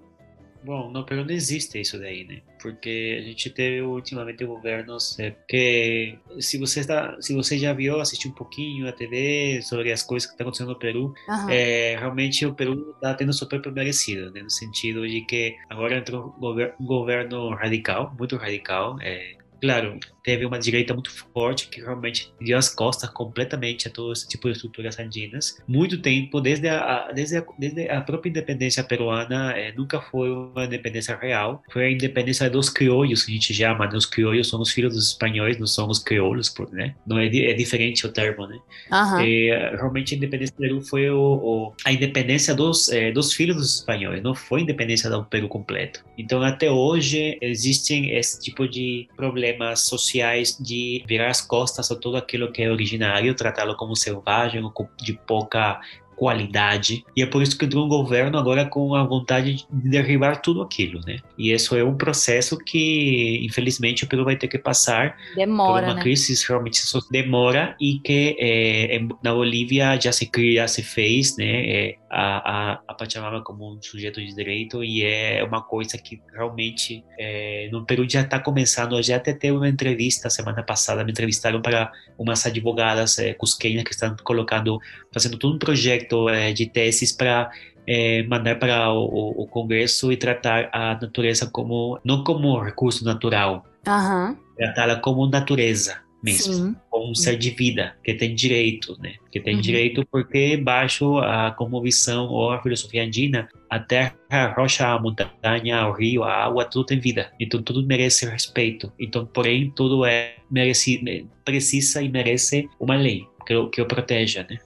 Bom, 0.64 0.92
no 0.92 1.06
Peru 1.06 1.24
não 1.24 1.32
existe 1.32 1.80
isso 1.80 1.98
daí, 1.98 2.26
né? 2.26 2.42
Porque 2.62 3.18
a 3.20 3.24
gente 3.24 3.50
teve 3.50 3.82
ultimamente 3.82 4.44
governos 4.44 5.18
é, 5.20 5.34
que, 5.48 6.18
se 6.40 6.58
você 6.58 6.82
está, 6.82 7.16
se 7.22 7.34
você 7.34 7.58
já 7.58 7.72
viu, 7.74 8.00
assistiu 8.00 8.32
um 8.32 8.34
pouquinho 8.34 8.88
a 8.88 8.92
TV 8.92 9.62
sobre 9.62 9.92
as 9.92 10.04
coisas 10.04 10.28
que 10.28 10.34
estão 10.34 10.46
acontecendo 10.46 10.70
no 10.70 10.80
Peru, 10.80 11.14
uhum. 11.28 11.50
é, 11.50 11.96
realmente 11.98 12.46
o 12.46 12.54
Peru 12.54 12.92
está 12.96 13.14
tendo 13.14 13.32
super 13.34 13.60
merecido, 13.72 14.32
né? 14.32 14.42
No 14.42 14.50
sentido 14.50 15.08
de 15.08 15.22
que 15.22 15.56
agora 15.70 15.98
entrou 15.98 16.36
um 16.38 16.86
governo 16.86 17.50
radical, 17.56 18.14
muito 18.18 18.36
radical, 18.36 18.98
é, 19.02 19.38
claro, 19.62 20.00
teve 20.30 20.46
uma 20.46 20.60
direita 20.60 20.94
muito 20.94 21.12
forte 21.34 21.70
que 21.70 21.82
realmente 21.82 22.32
deu 22.40 22.56
as 22.56 22.70
costas 22.70 23.10
completamente 23.10 23.88
a 23.88 23.92
todo 23.92 24.14
esse 24.14 24.28
tipo 24.28 24.48
de 24.48 24.54
estruturas 24.54 25.00
andinas. 25.00 25.58
Muito 25.68 26.00
tempo, 26.00 26.40
desde 26.40 26.68
a, 26.68 27.12
desde 27.12 27.38
a, 27.38 27.46
desde 27.58 27.90
a 27.90 28.00
própria 28.02 28.30
independência 28.30 28.84
peruana, 28.84 29.54
é, 29.54 29.74
nunca 29.76 30.00
foi 30.00 30.30
uma 30.30 30.66
independência 30.66 31.18
real. 31.18 31.64
Foi 31.74 31.86
a 31.86 31.92
independência 31.92 32.48
dos 32.48 32.70
crioulos, 32.70 33.24
que 33.24 33.32
a 33.32 33.34
gente 33.34 33.52
chama, 33.52 33.88
né? 33.88 33.98
Os 33.98 34.06
crioulos 34.06 34.48
são 34.48 34.62
os 34.62 34.72
filhos 34.72 34.94
dos 34.94 35.08
espanhóis, 35.08 35.58
não 35.58 35.66
são 35.66 35.88
os 35.88 35.98
crioulos, 35.98 36.54
né? 36.72 36.94
Não 37.08 37.18
é, 37.18 37.26
é 37.26 37.54
diferente 37.54 38.06
o 38.06 38.12
termo, 38.12 38.46
né? 38.46 38.60
Uhum. 38.92 39.20
É, 39.22 39.76
realmente 39.78 40.14
a 40.14 40.18
independência 40.18 40.56
do 40.56 40.62
Peru 40.62 40.82
foi 40.82 41.10
o, 41.10 41.20
o, 41.20 41.74
a 41.84 41.92
independência 41.92 42.54
dos, 42.54 42.90
é, 42.90 43.12
dos 43.12 43.34
filhos 43.34 43.56
dos 43.56 43.80
espanhóis, 43.80 44.22
não 44.22 44.36
foi 44.36 44.60
a 44.60 44.64
independência 44.64 45.10
do 45.10 45.24
Peru 45.24 45.48
completo. 45.48 46.06
Então, 46.16 46.44
até 46.44 46.70
hoje, 46.70 47.36
existem 47.42 48.16
esse 48.16 48.40
tipo 48.40 48.68
de 48.68 49.08
problemas 49.16 49.88
sociais 49.88 50.19
sociais 50.20 50.58
de 50.60 51.04
virar 51.08 51.30
as 51.30 51.42
costas 51.42 51.90
a 51.92 51.96
tudo 51.96 52.18
aquilo 52.18 52.52
que 52.52 52.62
é 52.62 52.70
originário, 52.70 53.34
tratá-lo 53.34 53.76
como 53.76 53.96
selvagem 53.96 54.62
de 54.98 55.14
pouca 55.14 55.80
qualidade. 56.20 57.06
E 57.16 57.24
é 57.24 57.26
por 57.26 57.42
isso 57.42 57.58
que 57.58 57.66
tem 57.66 57.80
um 57.80 57.88
governo 57.88 58.38
agora 58.38 58.66
com 58.66 58.94
a 58.94 59.06
vontade 59.06 59.66
de 59.72 59.90
derribar 59.90 60.42
tudo 60.42 60.62
aquilo, 60.62 61.00
né? 61.08 61.20
E 61.38 61.54
isso 61.54 61.78
é 61.78 61.84
um 61.84 61.96
processo 61.96 62.58
que, 62.58 63.40
infelizmente, 63.46 64.04
o 64.04 64.08
Peru 64.08 64.26
vai 64.26 64.36
ter 64.36 64.50
que 64.50 64.60
passar 64.60 65.16
demora, 65.34 65.72
por 65.72 65.84
uma 65.86 65.96
né? 65.96 66.02
crise 66.02 66.36
realmente 66.46 66.82
demora 67.10 67.74
e 67.80 68.00
que 68.00 68.36
é, 68.38 69.00
na 69.24 69.34
Bolívia 69.34 69.98
já 69.98 70.12
se 70.12 70.30
já 70.54 70.68
se 70.68 70.84
fez, 70.84 71.38
né? 71.38 71.46
É, 71.46 71.96
a, 72.10 72.72
a, 72.72 72.82
a 72.88 72.94
Pachamama 72.96 73.42
como 73.44 73.72
um 73.72 73.82
sujeito 73.82 74.20
de 74.20 74.34
direito 74.34 74.84
e 74.84 75.04
é 75.04 75.44
uma 75.44 75.62
coisa 75.62 75.98
que 75.98 76.20
realmente 76.34 77.06
é, 77.18 77.70
no 77.72 77.86
Peru 77.86 78.10
já 78.10 78.22
está 78.22 78.40
começando. 78.40 79.02
Já 79.02 79.18
até 79.18 79.32
teve 79.32 79.56
uma 79.56 79.70
entrevista 79.70 80.30
semana 80.30 80.64
passada, 80.64 81.04
me 81.04 81.12
entrevistaram 81.12 81.62
para 81.62 81.92
umas 82.18 82.46
advogadas 82.46 83.20
é, 83.20 83.34
cusquenhas 83.34 83.84
que 83.84 83.92
estão 83.92 84.16
colocando, 84.24 84.80
fazendo 85.14 85.38
todo 85.38 85.56
um 85.56 85.60
projeto 85.60 86.09
é, 86.30 86.52
de 86.54 86.66
teses 86.66 87.12
para 87.12 87.50
é, 87.88 88.24
mandar 88.24 88.58
para 88.60 88.92
o, 88.94 89.44
o, 89.44 89.48
Congresso 89.48 90.12
e 90.12 90.18
tratar 90.18 90.70
a 90.72 90.94
natureza 91.02 91.48
como 91.48 92.00
não 92.04 92.24
como 92.24 92.60
recurso 92.60 93.04
natural, 93.04 93.66
uhum. 93.88 94.36
tratá-la 94.58 94.98
como 94.98 95.26
natureza 95.28 95.98
mesmo, 96.22 96.54
Sim. 96.54 96.76
como 96.90 97.12
um 97.12 97.16
ser 97.16 97.38
de 97.38 97.50
vida 97.52 97.96
que 98.04 98.14
tem 98.14 98.36
direito, 98.36 98.96
né? 99.00 99.14
Que 99.32 99.40
tem 99.40 99.56
Uhum. 99.56 99.62
direito 99.62 100.06
porque 100.12 100.58
baixo 100.58 101.18
a 101.18 101.56
visão 101.82 102.28
ou 102.28 102.52
a 102.52 102.62
filosofia 102.62 103.04
andina, 103.06 103.48
a 103.70 103.80
terra, 103.80 104.14
a 104.30 104.48
rocha, 104.54 104.86
a 104.86 105.00
montanha, 105.00 105.88
o 105.88 105.94
rio, 105.94 106.24
a 106.24 106.34
água, 106.46 106.66
tudo 106.66 106.86
tem 106.88 107.00
vida. 107.00 107.32
Então 107.40 107.62
tudo 107.62 107.86
merece 107.88 108.26
respeito. 108.26 108.92
Então, 109.00 109.26
porém, 109.26 109.72
tudo 109.72 110.06
é 110.06 110.36
merece, 110.52 111.26
precisa 111.46 112.02
e 112.02 112.10
merece 112.10 112.68
uma 112.80 112.96
lei 112.96 113.26
que, 113.48 113.56
o- 113.56 113.70
que 113.70 113.82
o 113.82 113.86
proteja, 113.88 114.46
né? 114.50 114.58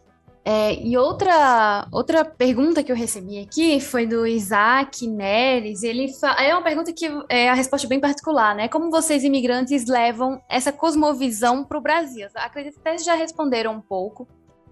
É, 0.46 0.76
e 0.76 0.98
outra, 0.98 1.88
outra 1.90 2.26
pergunta 2.26 2.84
que 2.84 2.92
eu 2.92 2.96
recebi 2.96 3.40
aqui 3.40 3.80
foi 3.80 4.06
do 4.06 4.28
Isaac 4.28 5.08
Neres. 5.08 5.84
Ele 5.84 6.12
é 6.38 6.54
uma 6.54 6.62
pergunta 6.62 6.92
que 6.92 7.10
é 7.30 7.50
a 7.50 7.54
resposta 7.54 7.88
bem 7.88 8.00
particular, 8.00 8.54
né? 8.54 8.68
Como 8.68 8.92
vocês 8.92 9.24
imigrantes 9.24 9.86
levam 9.88 10.42
essa 10.50 10.72
cosmovisão 10.72 11.64
para 11.64 11.78
o 11.78 11.82
Brasil? 11.82 12.28
Acredito 12.36 12.74
que 12.74 12.90
até 12.90 12.98
já 12.98 13.16
responderam 13.16 13.74
um 13.74 13.82
pouco. 13.82 14.28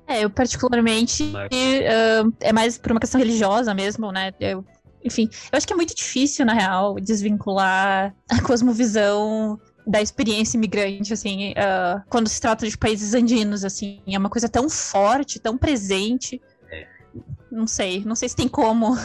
É, 0.06 0.26
eu 0.26 0.30
particularmente 0.30 1.32
ah, 1.36 2.30
é 2.42 2.52
mais 2.52 2.78
por 2.78 2.92
uma 2.92 3.00
questão 3.00 3.20
religiosa 3.20 3.74
mesmo, 3.74 4.12
né? 4.12 4.34
Eu, 4.42 4.66
enfim, 5.04 5.30
eu 5.52 5.58
acho 5.58 5.66
que 5.66 5.72
é 5.72 5.76
muito 5.76 5.96
difícil, 5.96 6.46
na 6.46 6.54
real, 6.54 6.96
desvincular 7.00 8.14
a 8.30 8.42
cosmovisão 8.42 9.58
da 9.86 10.02
experiência 10.02 10.58
imigrante, 10.58 11.14
assim, 11.14 11.54
ah, 11.58 12.04
quando 12.10 12.28
se 12.28 12.40
trata 12.40 12.68
de 12.68 12.78
países 12.78 13.14
andinos, 13.14 13.64
assim, 13.66 14.02
é 14.08 14.18
uma 14.18 14.30
coisa 14.30 14.48
tão 14.48 14.70
forte, 14.70 15.40
tão 15.40 15.58
presente. 15.58 16.42
Não 17.52 17.68
sei, 17.68 18.04
não 18.06 18.16
sei 18.16 18.30
se 18.30 18.36
tem 18.36 18.48
como. 18.48 18.96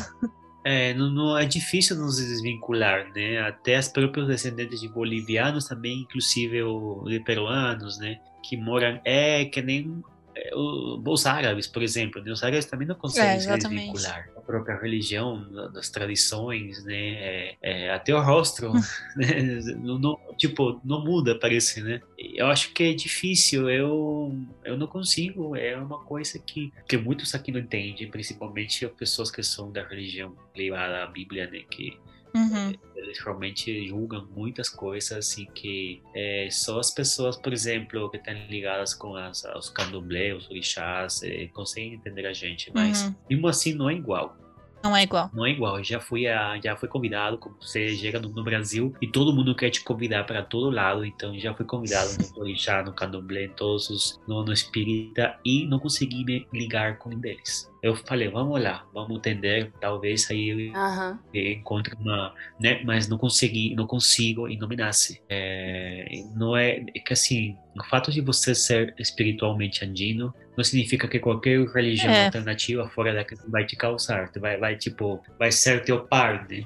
É, 0.64 0.92
não, 0.94 1.10
não- 1.10 1.38
é 1.38 1.44
difícil 1.44 1.96
nos 1.96 2.16
desvincular, 2.16 3.12
né? 3.14 3.40
Até 3.40 3.76
as 3.76 3.88
próprios 3.88 4.26
descendentes 4.26 4.80
de 4.80 4.88
bolivianos 4.88 5.66
também, 5.66 6.00
inclusive 6.00 6.60
o, 6.62 7.04
de 7.06 7.20
peruanos, 7.20 7.98
né? 7.98 8.18
Que 8.42 8.56
moram, 8.56 9.00
é 9.04 9.44
que 9.44 9.62
nem 9.62 10.02
é, 10.02 10.15
os 10.54 11.26
árabes, 11.26 11.66
por 11.66 11.82
exemplo, 11.82 12.22
né? 12.22 12.30
Os 12.32 12.42
árabes 12.42 12.66
também 12.66 12.86
não 12.86 12.94
conseguem 12.94 13.36
É, 13.36 13.40
se 13.40 13.56
desvincular 13.58 14.30
da 14.34 14.40
própria 14.40 14.76
religião, 14.80 15.50
da- 15.50 15.68
das 15.68 15.88
tradições, 15.90 16.84
né? 16.84 16.94
É, 16.96 17.56
é, 17.62 17.90
até 17.90 18.14
o 18.14 18.20
rosto, 18.22 18.62
né? 19.16 19.60
Não, 19.78 19.98
não- 19.98 20.18
tipo, 20.36 20.80
não 20.84 21.04
muda, 21.04 21.38
parece, 21.38 21.82
né? 21.82 22.00
Eu 22.18 22.46
acho 22.46 22.72
que 22.72 22.82
é 22.84 22.92
difícil, 22.94 23.68
eu, 23.70 24.36
eu 24.64 24.76
não 24.76 24.86
consigo, 24.86 25.56
é 25.56 25.76
uma 25.76 25.98
coisa 26.04 26.38
que, 26.38 26.72
que 26.88 26.96
muitos 26.96 27.34
aqui 27.34 27.50
não 27.50 27.60
entendem, 27.60 28.10
principalmente 28.10 28.84
as 28.84 28.92
pessoas 28.92 29.30
que 29.30 29.42
são 29.42 29.70
da 29.72 29.82
religião 29.86 30.34
ligada 30.54 31.02
à 31.02 31.06
Bíblia, 31.06 31.48
né? 31.50 31.60
Que 31.70 31.98
Uhum. 32.36 32.72
eles 32.94 33.18
realmente 33.20 33.88
julgam 33.88 34.26
muitas 34.36 34.68
coisas 34.68 35.36
e 35.38 35.46
que 35.46 36.02
é, 36.14 36.48
só 36.50 36.78
as 36.78 36.90
pessoas, 36.90 37.36
por 37.36 37.52
exemplo, 37.52 38.10
que 38.10 38.16
estão 38.16 38.34
ligadas 38.48 38.92
com 38.94 39.16
as, 39.16 39.44
os 39.56 39.70
candomblé, 39.70 40.34
os 40.34 40.48
orixás, 40.50 41.22
é, 41.22 41.46
conseguem 41.48 41.94
entender 41.94 42.26
a 42.26 42.32
gente, 42.32 42.70
mas 42.74 43.04
Uhum. 43.04 43.14
mesmo 43.30 43.48
assim 43.48 43.74
não 43.74 43.88
é 43.88 43.94
igual. 43.94 44.36
Não 44.82 44.96
é 44.96 45.02
igual. 45.02 45.30
Não 45.34 45.44
é 45.44 45.50
igual. 45.50 45.78
Eu 45.78 45.84
já 45.84 45.98
fui 45.98 46.28
a, 46.28 46.60
já 46.62 46.76
fui 46.76 46.88
convidado, 46.88 47.38
como 47.38 47.56
você 47.60 47.88
chega 47.96 48.20
no, 48.20 48.28
no 48.28 48.44
Brasil 48.44 48.94
e 49.02 49.06
todo 49.08 49.32
mundo 49.32 49.52
quer 49.54 49.70
te 49.70 49.82
convidar 49.82 50.24
para 50.24 50.42
todo 50.44 50.70
lado. 50.70 51.04
Então 51.04 51.36
já 51.38 51.52
fui 51.54 51.66
convidado 51.66 52.10
no 52.36 52.38
orixá, 52.42 52.84
no 52.84 52.92
candomblé, 52.92 53.46
em 53.46 53.48
todos 53.50 53.90
os 53.90 54.20
no, 54.28 54.44
no 54.44 54.52
espírita 54.52 55.36
e 55.44 55.66
não 55.66 55.80
consegui 55.80 56.24
me 56.24 56.46
ligar 56.52 56.98
com 56.98 57.10
um 57.10 57.18
deles. 57.18 57.68
Eu 57.82 57.94
falei, 57.94 58.28
vamos 58.28 58.60
lá, 58.62 58.84
vamos 58.92 59.18
entender, 59.18 59.72
talvez 59.80 60.30
aí 60.30 60.48
eu 60.48 60.76
Aham. 60.76 61.18
eu 61.32 61.52
encontre 61.52 61.94
uma, 62.00 62.34
né? 62.58 62.82
Mas 62.84 63.08
não 63.08 63.18
consegui, 63.18 63.74
não 63.74 63.86
consigo 63.86 64.48
e 64.48 64.56
não 64.56 64.66
me 64.66 64.76
nasce. 64.76 65.20
É, 65.28 66.06
não 66.34 66.56
é, 66.56 66.84
é 66.94 67.00
que 67.00 67.12
assim, 67.12 67.54
o 67.78 67.84
fato 67.84 68.10
de 68.10 68.20
você 68.20 68.54
ser 68.54 68.94
espiritualmente 68.98 69.84
andino 69.84 70.32
não 70.56 70.64
significa 70.64 71.06
que 71.06 71.18
qualquer 71.18 71.60
religião 71.68 72.12
É. 72.12 72.24
alternativa 72.24 72.88
fora 72.88 73.12
daqui 73.12 73.34
vai 73.48 73.66
te 73.66 73.76
causar, 73.76 74.30
vai, 74.40 74.56
vai 74.56 74.76
tipo, 74.76 75.22
vai 75.38 75.52
ser 75.52 75.84
teu 75.84 76.06
par, 76.06 76.48
né? 76.48 76.62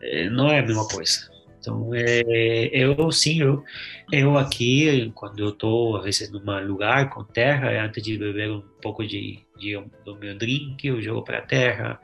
É, 0.00 0.28
não 0.30 0.48
é 0.50 0.60
a 0.60 0.62
mesma 0.62 0.86
coisa. 0.86 1.34
Então, 1.58 1.94
é, 1.94 2.68
eu 2.72 3.10
sim, 3.10 3.40
eu, 3.40 3.64
eu 4.12 4.36
aqui, 4.36 5.10
quando 5.14 5.38
eu 5.38 5.48
estou, 5.48 5.96
às 5.96 6.04
vezes, 6.04 6.30
num 6.30 6.66
lugar 6.66 7.08
com 7.08 7.24
terra, 7.24 7.70
antes 7.82 8.02
de 8.02 8.18
beber 8.18 8.50
um 8.50 8.62
pouco 8.82 9.04
de, 9.06 9.38
de 9.56 9.80
do 10.04 10.16
meu 10.16 10.36
drink, 10.36 10.86
eu 10.86 11.00
jogo 11.02 11.22
para 11.22 11.38
a 11.38 11.42
terra. 11.42 12.00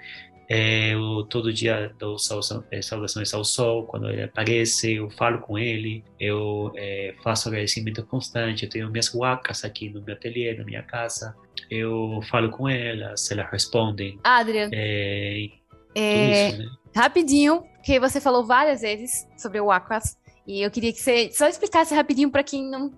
É, 0.52 0.94
eu 0.94 1.24
todo 1.30 1.52
dia 1.52 1.94
dou 1.96 2.18
saudação- 2.18 2.64
é, 2.72 2.82
saudações 2.82 3.32
ao 3.32 3.44
sol, 3.44 3.86
quando 3.86 4.10
ele 4.10 4.24
aparece, 4.24 4.94
eu 4.94 5.08
falo 5.10 5.38
com 5.38 5.56
ele, 5.56 6.02
eu 6.18 6.72
é, 6.76 7.14
faço 7.22 7.48
agradecimento 7.48 8.04
constante, 8.04 8.64
eu 8.64 8.68
tenho 8.68 8.90
minhas 8.90 9.14
wacas 9.14 9.64
aqui 9.64 9.88
no 9.88 10.02
meu 10.02 10.16
ateliê, 10.16 10.52
na 10.54 10.64
minha 10.64 10.82
casa, 10.82 11.36
eu 11.70 12.20
falo 12.28 12.50
com 12.50 12.68
elas, 12.68 13.30
elas 13.30 13.48
respondem, 13.48 14.18
Adrian, 14.24 14.70
é, 14.72 15.50
é, 15.94 16.48
isso, 16.48 16.58
né? 16.58 16.66
rapidinho, 16.96 17.62
porque 17.76 18.00
você 18.00 18.20
falou 18.20 18.44
várias 18.44 18.80
vezes 18.80 19.28
sobre 19.38 19.60
Aquas, 19.60 20.18
e 20.44 20.62
eu 20.62 20.70
queria 20.72 20.92
que 20.92 20.98
você 20.98 21.30
só 21.30 21.46
explicasse 21.46 21.94
rapidinho 21.94 22.28
para 22.28 22.42
quem 22.42 22.68
não 22.68 22.90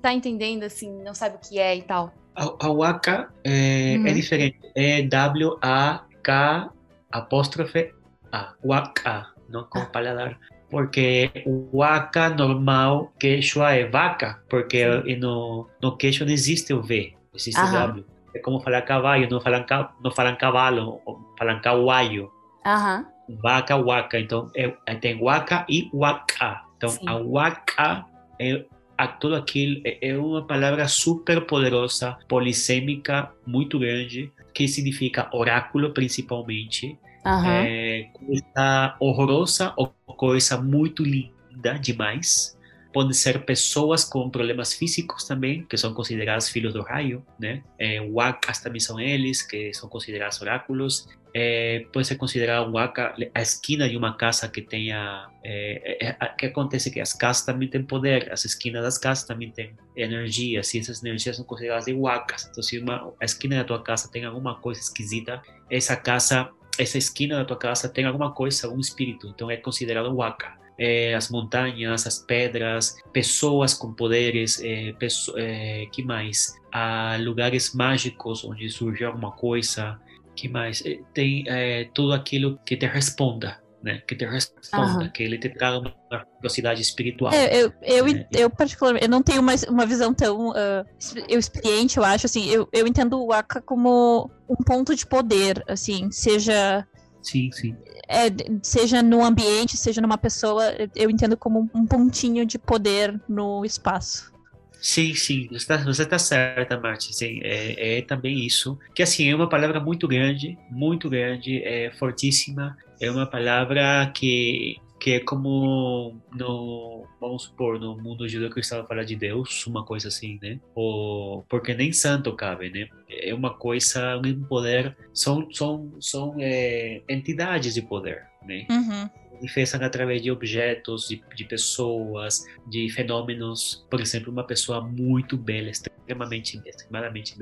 tá 0.00 0.12
entendendo, 0.12 0.62
assim, 0.62 1.02
não 1.02 1.12
sabe 1.12 1.34
o 1.34 1.38
que 1.40 1.58
é 1.58 1.76
e 1.76 1.82
tal. 1.82 2.14
A, 2.40 2.66
a 2.66 2.72
waka 2.72 3.28
é, 3.44 3.96
Uhum. 3.98 4.06
é 4.06 4.12
diferente, 4.14 4.58
é 4.74 5.02
W-A-K 5.02 6.70
apóstrofe 7.12 7.92
A, 8.32 8.54
waka, 8.64 9.26
não 9.48 9.64
com 9.64 9.84
paladar. 9.86 10.38
Porque 10.70 11.30
o 11.44 11.68
waka 11.78 12.30
normal, 12.30 13.12
quechua 13.18 13.72
é 13.74 13.84
vaca, 13.86 14.40
porque 14.48 14.82
e 15.04 15.16
no, 15.16 15.68
no 15.82 15.96
quechua 15.98 16.24
não 16.24 16.32
existe 16.32 16.72
o 16.72 16.80
V, 16.80 17.12
existe 17.34 17.60
o 17.60 17.64
Aham. 17.64 17.86
W. 17.88 18.04
É 18.32 18.38
como 18.38 18.60
falar 18.60 18.82
cavalo, 18.82 19.26
não 19.28 19.40
falam, 19.40 19.66
não 20.02 20.10
falam 20.12 20.36
cavalo, 20.36 21.00
falam 21.36 21.60
cawaio. 21.60 22.30
Aham. 22.64 23.04
Vaca, 23.42 23.76
waka. 23.76 24.18
Então, 24.20 24.48
é, 24.56 24.72
é- 24.86 24.94
tem 24.94 25.20
waka 25.20 25.66
e 25.68 25.90
waka. 25.92 26.62
Então, 26.76 26.88
Sim. 26.90 27.08
a 27.08 27.16
waka 27.16 28.04
é 28.40 28.64
a 29.00 29.08
tudo 29.08 29.34
aquilo, 29.34 29.80
é, 29.84 30.10
é 30.10 30.18
uma 30.18 30.46
palavra 30.46 30.86
super 30.86 31.40
poderosa, 31.46 32.18
polissêmica, 32.28 33.30
muito 33.46 33.78
grande, 33.78 34.30
que 34.52 34.68
significa 34.68 35.30
oráculo, 35.32 35.90
principalmente. 35.92 36.98
Aham. 37.24 37.64
É, 37.64 38.10
coisa 38.12 38.96
horrorosa 39.00 39.72
ou 39.76 39.94
coisa 40.06 40.60
muito 40.60 41.02
linda 41.02 41.78
demais. 41.80 42.58
Podem 42.92 43.12
ser 43.12 43.44
pessoas 43.44 44.04
com 44.04 44.28
problemas 44.28 44.72
físicos 44.72 45.24
também, 45.24 45.64
que 45.64 45.76
são 45.76 45.94
considerados 45.94 46.48
filhos 46.48 46.72
do 46.72 46.82
raio, 46.82 47.24
né? 47.38 47.62
É, 47.78 48.00
wakas 48.00 48.60
também 48.60 48.80
são 48.80 48.98
eles, 48.98 49.42
que 49.42 49.72
são 49.72 49.88
considerados 49.88 50.40
oráculos. 50.40 51.08
É, 51.32 51.86
pode 51.92 52.08
ser 52.08 52.16
considerado 52.16 52.68
um 52.68 52.72
waka 52.72 53.14
a 53.32 53.40
esquina 53.40 53.88
de 53.88 53.96
uma 53.96 54.16
casa 54.16 54.48
que 54.48 54.60
tenha 54.60 55.28
é, 55.44 56.08
é, 56.08 56.26
que 56.36 56.46
acontece 56.46 56.90
que 56.90 56.98
as 56.98 57.12
casas 57.12 57.44
também 57.44 57.68
têm 57.68 57.84
poder 57.84 58.32
as 58.32 58.44
esquinas 58.44 58.82
das 58.82 58.98
casas 58.98 59.24
também 59.24 59.48
têm 59.52 59.76
energia 59.94 60.60
e 60.60 60.78
essas 60.78 61.04
energias 61.04 61.36
são 61.36 61.44
consideradas 61.44 61.84
de 61.84 61.92
wakas 61.92 62.48
então 62.50 62.60
se 62.60 62.80
uma, 62.80 63.14
a 63.20 63.24
esquina 63.24 63.58
da 63.58 63.64
tua 63.64 63.80
casa 63.80 64.10
tem 64.10 64.24
alguma 64.24 64.56
coisa 64.56 64.80
esquisita 64.80 65.40
essa 65.70 65.94
casa 65.94 66.50
essa 66.76 66.98
esquina 66.98 67.36
da 67.36 67.44
tua 67.44 67.56
casa 67.56 67.88
tem 67.88 68.06
alguma 68.06 68.32
coisa 68.32 68.66
algum 68.66 68.80
espírito 68.80 69.28
então 69.28 69.48
é 69.48 69.56
considerado 69.56 70.12
waka 70.12 70.58
é, 70.80 71.14
as 71.14 71.28
montanhas, 71.30 72.06
as 72.06 72.18
pedras, 72.18 72.96
pessoas 73.12 73.74
com 73.74 73.92
poderes, 73.92 74.60
é, 74.64 74.92
pesso 74.98 75.34
é, 75.36 75.86
que 75.92 76.02
mais? 76.02 76.54
Há 76.72 77.18
lugares 77.20 77.74
mágicos 77.74 78.44
onde 78.44 78.68
surge 78.70 79.04
alguma 79.04 79.32
coisa, 79.32 80.00
que 80.34 80.48
mais? 80.48 80.82
Tem 81.12 81.44
tudo 81.92 82.14
aquilo 82.14 82.58
que 82.64 82.76
te 82.76 82.86
responda, 82.86 83.60
né? 83.82 84.02
Que 84.06 84.14
te 84.14 84.24
responda, 84.24 85.04
uhum. 85.04 85.10
que 85.10 85.22
ele 85.22 85.36
te 85.38 85.48
traga 85.50 85.78
uma 85.78 86.26
velocidade 86.40 86.80
espiritual. 86.80 87.32
É, 87.32 87.62
eu, 87.62 87.72
eu, 87.82 88.04
né? 88.06 88.26
eu, 88.32 88.48
particularmente, 88.48 89.04
eu 89.04 89.10
não 89.10 89.22
tenho 89.22 89.40
uma, 89.40 89.52
uma 89.68 89.84
visão 89.84 90.14
tão 90.14 90.50
uh, 90.50 90.86
eu 91.28 91.38
experiente, 91.38 91.98
eu 91.98 92.04
acho, 92.04 92.26
assim, 92.26 92.48
eu, 92.48 92.68
eu 92.72 92.86
entendo 92.86 93.22
o 93.22 93.32
Aka 93.32 93.60
como 93.60 94.30
um 94.48 94.56
ponto 94.64 94.94
de 94.94 95.06
poder, 95.06 95.62
assim, 95.68 96.10
seja... 96.10 96.86
Sim, 97.22 97.50
sim. 97.52 97.76
É, 98.08 98.26
seja 98.62 99.02
no 99.02 99.24
ambiente, 99.24 99.76
seja 99.76 100.00
numa 100.00 100.18
pessoa, 100.18 100.64
eu 100.96 101.10
entendo 101.10 101.36
como 101.36 101.70
um 101.74 101.86
pontinho 101.86 102.44
de 102.44 102.58
poder 102.58 103.20
no 103.28 103.64
espaço. 103.64 104.32
Sim, 104.80 105.14
sim, 105.14 105.46
você 105.48 105.56
está 105.56 105.76
você 105.76 106.06
tá 106.06 106.18
certa, 106.18 106.80
Martin. 106.80 107.12
Sim, 107.12 107.40
é, 107.42 107.98
é, 107.98 108.02
também 108.02 108.46
isso. 108.46 108.78
Que 108.94 109.02
assim, 109.02 109.28
é 109.28 109.34
uma 109.34 109.48
palavra 109.48 109.78
muito 109.78 110.08
grande, 110.08 110.58
muito 110.70 111.10
grande, 111.10 111.62
é 111.62 111.90
fortíssima. 111.98 112.76
É 112.98 113.10
uma 113.10 113.26
palavra 113.26 114.10
que, 114.14 114.76
que 115.00 115.14
é 115.14 115.20
como 115.20 116.20
no, 116.34 117.06
vamos 117.18 117.44
supor, 117.44 117.80
no 117.80 117.96
mundo 117.96 118.28
judeu-cristão 118.28 118.86
falar 118.86 119.04
de 119.04 119.16
Deus, 119.16 119.66
uma 119.66 119.84
coisa 119.84 120.08
assim, 120.08 120.38
né? 120.42 120.60
Ou, 120.74 121.42
porque 121.48 121.74
nem 121.74 121.90
santo 121.90 122.36
cabe, 122.36 122.70
né? 122.70 122.86
É 123.08 123.34
uma 123.34 123.54
coisa, 123.54 124.18
um 124.18 124.44
poder, 124.44 124.94
são, 125.14 125.50
são, 125.50 125.90
são 125.98 126.36
é, 126.38 127.00
entidades 127.08 127.74
de 127.74 127.82
poder, 127.82 128.26
né? 128.46 128.66
Uhum 128.70 129.08
manifestam 129.40 129.82
através 129.82 130.20
de 130.20 130.30
objetos, 130.30 131.08
de, 131.08 131.22
de, 131.34 131.44
pessoas, 131.44 132.44
de 132.66 132.90
fenômenos. 132.90 133.86
Por 133.90 133.98
exemplo, 133.98 134.30
uma 134.30 134.44
pessoa 134.44 134.82
muito 134.82 135.34
bela, 135.34 135.70
extremamente, 135.70 136.60
extremadamente 136.66 137.34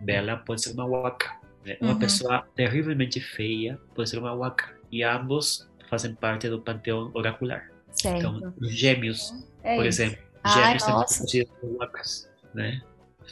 bela, 0.00 0.38
pode 0.38 0.62
ser 0.62 0.72
uma 0.72 0.86
waka. 0.86 1.38
Né? 1.64 1.76
Uma 1.82 1.92
uhum. 1.92 1.98
pessoa 1.98 2.48
terrivelmente 2.54 3.20
feia 3.20 3.78
pode 3.94 4.08
ser 4.08 4.18
uma 4.18 4.34
waka. 4.34 4.74
E 4.90 5.02
ambos 5.02 5.68
fazem 5.94 6.14
parte 6.14 6.48
do 6.48 6.60
panteão 6.60 7.10
oracular. 7.14 7.70
Certo. 7.92 8.18
Então, 8.18 8.54
gêmeos, 8.62 9.32
é 9.62 9.76
por 9.76 9.86
exemplo. 9.86 10.18
Gêmeos 10.44 10.56
Ai, 10.56 10.78
também 10.78 10.78
são 10.80 10.94
considerados 11.00 11.76
wakas, 11.78 12.30
né? 12.52 12.82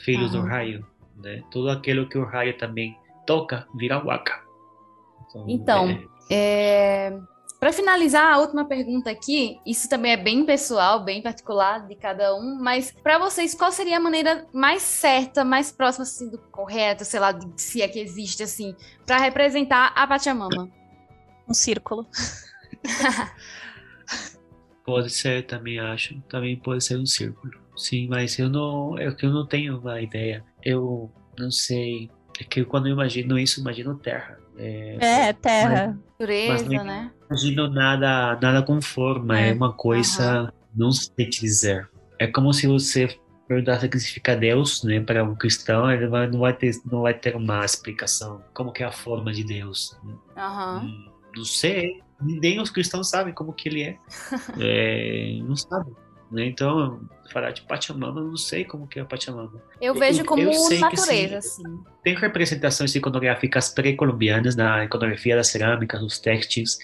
Filhos 0.04 0.32
uhum. 0.34 0.42
do 0.42 0.46
raio. 0.46 0.86
Né? 1.16 1.42
Tudo 1.50 1.70
aquilo 1.70 2.08
que 2.08 2.16
o 2.16 2.24
raio 2.24 2.56
também 2.56 2.96
toca 3.26 3.66
vira 3.74 3.98
waka. 3.98 4.40
Então, 5.28 5.44
então 5.48 5.88
é... 6.30 7.10
É... 7.10 7.18
Para 7.58 7.72
finalizar, 7.72 8.34
a 8.34 8.38
última 8.38 8.64
pergunta 8.64 9.08
aqui, 9.08 9.60
isso 9.64 9.88
também 9.88 10.12
é 10.12 10.16
bem 10.16 10.44
pessoal, 10.44 11.04
bem 11.04 11.22
particular 11.22 11.86
de 11.86 11.94
cada 11.94 12.34
um, 12.34 12.58
mas 12.60 12.90
para 12.90 13.18
vocês, 13.18 13.54
qual 13.54 13.70
seria 13.70 13.98
a 13.98 14.00
maneira 14.00 14.48
mais 14.52 14.82
certa, 14.82 15.44
mais 15.44 15.70
próxima 15.70 16.02
assim, 16.02 16.28
do 16.28 16.38
correto, 16.38 17.04
sei 17.04 17.20
lá, 17.20 17.30
de, 17.30 17.48
se 17.56 17.80
é 17.80 17.86
que 17.86 18.00
existe 18.00 18.42
assim, 18.42 18.74
para 19.06 19.18
representar 19.18 19.92
a 19.94 20.04
Pachamama? 20.08 20.68
Um 21.48 21.54
círculo. 21.54 22.04
pode 24.84 25.10
ser, 25.10 25.46
também 25.46 25.78
acho, 25.78 26.20
também 26.28 26.56
pode 26.56 26.84
ser 26.84 26.98
um 26.98 27.06
círculo. 27.06 27.52
Sim, 27.76 28.08
mas 28.08 28.38
eu 28.38 28.48
não, 28.48 28.98
é 28.98 29.10
que 29.12 29.26
eu 29.26 29.30
não 29.30 29.46
tenho 29.46 29.78
uma 29.78 30.00
ideia. 30.00 30.44
Eu 30.62 31.10
não 31.38 31.50
sei, 31.50 32.10
é 32.40 32.44
que 32.44 32.64
quando 32.64 32.88
eu 32.88 32.92
imagino 32.92 33.38
isso, 33.38 33.60
imagino 33.60 33.96
terra. 33.96 34.38
É, 34.56 35.28
é 35.28 35.32
terra. 35.32 35.98
Pureza, 36.18 36.84
né? 36.84 37.10
imagino 37.26 37.68
nada, 37.68 38.38
nada 38.40 38.62
com 38.62 38.80
forma, 38.80 39.40
é, 39.40 39.50
é 39.50 39.54
uma 39.54 39.72
coisa, 39.72 40.42
uhum. 40.42 40.50
não 40.74 40.92
sei 40.92 41.28
te 41.28 41.40
dizer. 41.40 41.88
É 42.18 42.26
como 42.26 42.52
se 42.52 42.66
você 42.66 43.08
que 43.90 43.98
significa 43.98 44.36
Deus, 44.36 44.82
né, 44.82 45.00
para 45.00 45.24
um 45.24 45.34
cristão, 45.34 45.90
ele 45.90 46.06
vai, 46.06 46.26
não 46.26 46.40
vai 46.40 46.54
ter, 46.54 46.74
não 46.90 47.02
vai 47.02 47.12
ter 47.12 47.36
uma 47.36 47.64
explicação. 47.64 48.42
Como 48.54 48.72
que 48.72 48.82
é 48.82 48.86
a 48.86 48.92
forma 48.92 49.32
de 49.32 49.44
Deus? 49.44 49.98
Uhum. 50.02 51.04
não 51.36 51.44
sei, 51.44 52.00
nem 52.24 52.60
os 52.60 52.70
cristãos 52.70 53.08
sabem 53.08 53.34
como 53.34 53.52
que 53.52 53.68
ele 53.68 53.82
é. 53.82 53.98
é 54.60 55.38
não 55.42 55.56
sabem. 55.56 55.94
Né? 56.30 56.46
Então, 56.46 56.98
falar 57.30 57.50
de 57.50 57.60
Pachamama, 57.62 58.22
não 58.22 58.36
sei 58.38 58.64
como 58.64 58.86
que 58.86 58.98
é 58.98 59.02
a 59.02 59.04
Pachamama. 59.04 59.62
Eu 59.80 59.94
vejo 59.94 60.24
como 60.24 60.42
eu 60.42 60.80
natureza, 60.80 61.38
assim. 61.38 61.62
Tem 62.02 62.14
representações 62.14 62.94
iconográficas 62.94 63.68
pré-colombianas 63.68 64.56
na 64.56 64.84
iconografia 64.84 65.36
das 65.36 65.48
cerâmicas, 65.48 66.00
dos 66.00 66.18
textos, 66.18 66.78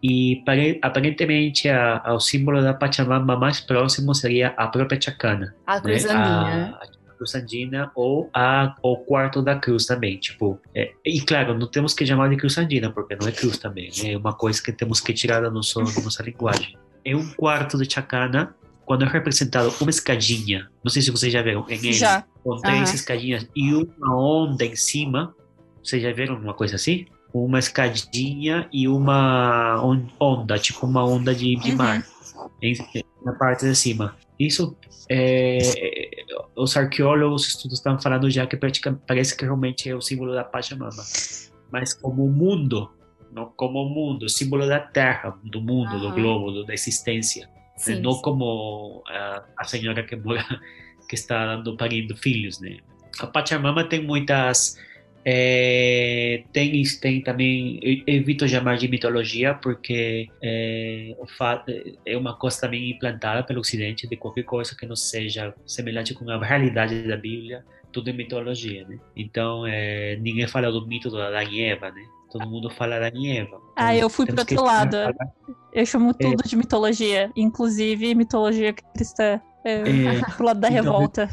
e 0.00 0.42
aparentemente 0.82 1.68
a, 1.68 2.00
ao 2.04 2.20
símbolo 2.20 2.62
da 2.62 2.74
Pachamama 2.74 3.36
mais 3.36 3.60
próximo 3.60 4.14
seria 4.14 4.48
a 4.56 4.68
própria 4.68 5.00
Chacana. 5.00 5.54
A 5.66 5.80
né? 5.80 5.94
andina. 5.94 6.78
A, 6.80 6.84
a 6.84 7.01
cruz 7.22 7.34
andina 7.34 7.90
ou 7.94 8.28
a, 8.34 8.74
o 8.82 8.96
quarto 8.96 9.40
da 9.40 9.56
cruz 9.56 9.86
também, 9.86 10.18
tipo... 10.18 10.58
É, 10.74 10.92
e 11.04 11.20
claro, 11.20 11.56
não 11.56 11.66
temos 11.66 11.94
que 11.94 12.04
chamar 12.04 12.28
de 12.28 12.36
cruz 12.36 12.58
andina, 12.58 12.90
porque 12.90 13.16
não 13.16 13.28
é 13.28 13.32
cruz 13.32 13.58
também, 13.58 13.90
né? 14.02 14.12
é 14.12 14.16
uma 14.16 14.32
coisa 14.32 14.62
que 14.62 14.72
temos 14.72 15.00
que 15.00 15.12
tirar 15.12 15.40
da 15.40 15.50
nossa, 15.50 15.80
da 15.80 16.02
nossa 16.02 16.22
linguagem. 16.22 16.76
É 17.04 17.14
um 17.14 17.28
quarto 17.34 17.78
de 17.78 17.92
Chacana 17.92 18.54
quando 18.84 19.04
é 19.04 19.08
representado 19.08 19.72
uma 19.80 19.90
escadinha, 19.90 20.68
não 20.84 20.90
sei 20.90 21.02
se 21.02 21.10
vocês 21.10 21.32
já 21.32 21.40
viram, 21.40 21.64
em 21.68 21.74
ele, 21.74 21.92
já. 21.92 22.24
com 22.42 22.56
três 22.60 22.88
uhum. 22.88 22.94
escadinhas 22.94 23.48
e 23.54 23.72
uma 23.72 24.16
onda 24.16 24.64
em 24.64 24.74
cima, 24.74 25.34
vocês 25.82 26.02
já 26.02 26.12
viram 26.12 26.36
uma 26.36 26.52
coisa 26.52 26.76
assim? 26.76 27.06
uma 27.32 27.58
escadinha 27.58 28.68
e 28.72 28.86
uma 28.86 29.82
onda, 30.20 30.58
tipo 30.58 30.84
uma 30.86 31.02
onda 31.02 31.34
de, 31.34 31.56
de 31.56 31.70
uhum. 31.70 31.76
mar, 31.76 32.06
em, 32.60 32.74
na 33.24 33.32
parte 33.32 33.64
de 33.64 33.74
cima. 33.74 34.14
Isso, 34.38 34.76
é, 35.08 35.58
os 36.56 36.76
arqueólogos, 36.76 37.48
estudos 37.48 37.78
estão 37.78 37.98
falando 37.98 38.30
já 38.30 38.46
que 38.46 38.56
parece 38.56 39.36
que 39.36 39.44
realmente 39.44 39.88
é 39.88 39.94
o 39.94 40.00
símbolo 40.00 40.34
da 40.34 40.44
Pachamama. 40.44 41.02
Mas 41.70 41.94
como 41.94 42.28
mundo, 42.28 42.90
não 43.32 43.46
como 43.56 43.88
mundo, 43.88 44.28
símbolo 44.28 44.66
da 44.66 44.78
Terra, 44.78 45.36
do 45.42 45.60
mundo, 45.60 45.94
uhum. 45.94 46.00
do 46.00 46.12
globo, 46.12 46.64
da 46.64 46.74
existência. 46.74 47.46
Né? 47.46 47.52
Sim, 47.76 48.00
não 48.00 48.12
sim. 48.12 48.22
como 48.22 49.02
a, 49.08 49.44
a 49.58 49.64
senhora 49.64 50.02
que 50.02 50.14
mora, 50.16 50.44
que 51.08 51.14
está 51.14 51.56
dando 51.56 51.76
parindo 51.76 52.16
filhos, 52.16 52.60
né? 52.60 52.78
A 53.18 53.26
Pachamama 53.26 53.84
tem 53.84 54.02
muitas 54.02 54.78
é, 55.24 56.42
tem, 56.52 56.82
tem 57.00 57.20
também, 57.22 57.78
evito 58.06 58.48
chamar 58.48 58.76
de 58.76 58.88
mitologia, 58.88 59.54
porque 59.54 60.28
é, 60.42 61.14
é 62.04 62.16
uma 62.16 62.36
coisa 62.36 62.60
também 62.62 62.90
implantada 62.90 63.44
pelo 63.44 63.60
Ocidente 63.60 64.08
de 64.08 64.16
qualquer 64.16 64.42
coisa 64.42 64.76
que 64.76 64.84
não 64.84 64.96
seja 64.96 65.54
semelhante 65.64 66.12
com 66.14 66.28
a 66.28 66.44
realidade 66.44 67.02
da 67.06 67.16
Bíblia, 67.16 67.64
tudo 67.92 68.10
é 68.10 68.12
mitologia, 68.12 68.86
né? 68.88 68.98
Então, 69.14 69.66
é, 69.66 70.16
ninguém 70.16 70.48
fala 70.48 70.72
do 70.72 70.86
mito 70.86 71.10
da 71.10 71.28
Adão 71.28 71.52
e 71.52 71.62
Eva, 71.62 71.90
né? 71.90 72.02
Todo 72.30 72.48
mundo 72.48 72.70
fala 72.70 72.96
e 73.14 73.36
Eva. 73.36 73.48
Então, 73.48 73.72
ah, 73.76 73.94
eu 73.94 74.08
fui 74.08 74.26
para 74.26 74.40
outro 74.40 74.62
lado. 74.64 74.96
Eu 75.72 75.86
chamo 75.86 76.10
é. 76.10 76.14
tudo 76.14 76.42
de 76.42 76.56
mitologia, 76.56 77.30
inclusive 77.36 78.14
mitologia 78.14 78.72
cristã. 78.72 79.40
É, 79.64 79.82
pro 80.36 80.46
lado 80.46 80.58
da 80.58 80.68
então, 80.68 80.82
revolta 80.82 81.28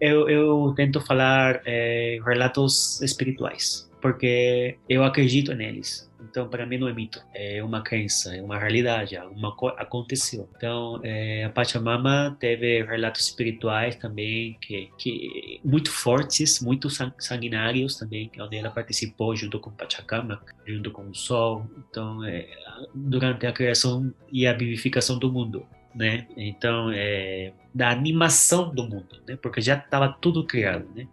eu, 0.00 0.28
eu 0.28 0.72
tento 0.76 1.00
falar 1.00 1.60
é, 1.64 2.18
relatos 2.24 3.00
espirituais, 3.02 3.90
porque 4.00 4.76
eu 4.88 5.04
acredito 5.04 5.54
neles. 5.54 6.08
Então, 6.20 6.48
para 6.48 6.66
mim 6.66 6.78
não 6.78 6.88
é 6.88 6.92
mito, 6.92 7.22
é 7.34 7.62
uma 7.62 7.80
crença, 7.80 8.36
é 8.36 8.42
uma 8.42 8.58
realidade, 8.58 9.16
alguma 9.16 9.54
coisa 9.54 9.76
aconteceu. 9.78 10.48
Então, 10.56 11.00
é, 11.02 11.44
a 11.44 11.50
Pachamama 11.50 12.36
teve 12.38 12.82
relatos 12.82 13.22
espirituais 13.22 13.96
também, 13.96 14.56
que, 14.60 14.90
que 14.98 15.60
muito 15.64 15.90
fortes, 15.90 16.60
muito 16.60 16.88
sanguinários 17.18 17.96
também, 17.96 18.30
onde 18.40 18.56
ela 18.56 18.70
participou 18.70 19.34
junto 19.34 19.58
com 19.58 19.70
Pachacama, 19.70 20.42
junto 20.66 20.90
com 20.90 21.08
o 21.08 21.14
Sol. 21.14 21.66
Então, 21.88 22.22
é, 22.24 22.46
durante 22.94 23.46
a 23.46 23.52
criação 23.52 24.12
e 24.30 24.46
a 24.46 24.52
vivificação 24.52 25.18
do 25.18 25.32
mundo 25.32 25.66
né? 25.98 26.28
Então, 26.36 26.90
é, 26.94 27.52
da 27.74 27.90
animação 27.90 28.72
do 28.72 28.84
mundo, 28.84 29.20
né? 29.26 29.36
Porque 29.42 29.60
já 29.60 29.74
estava 29.74 30.16
tudo 30.20 30.46
criado, 30.46 30.88
né? 30.94 31.08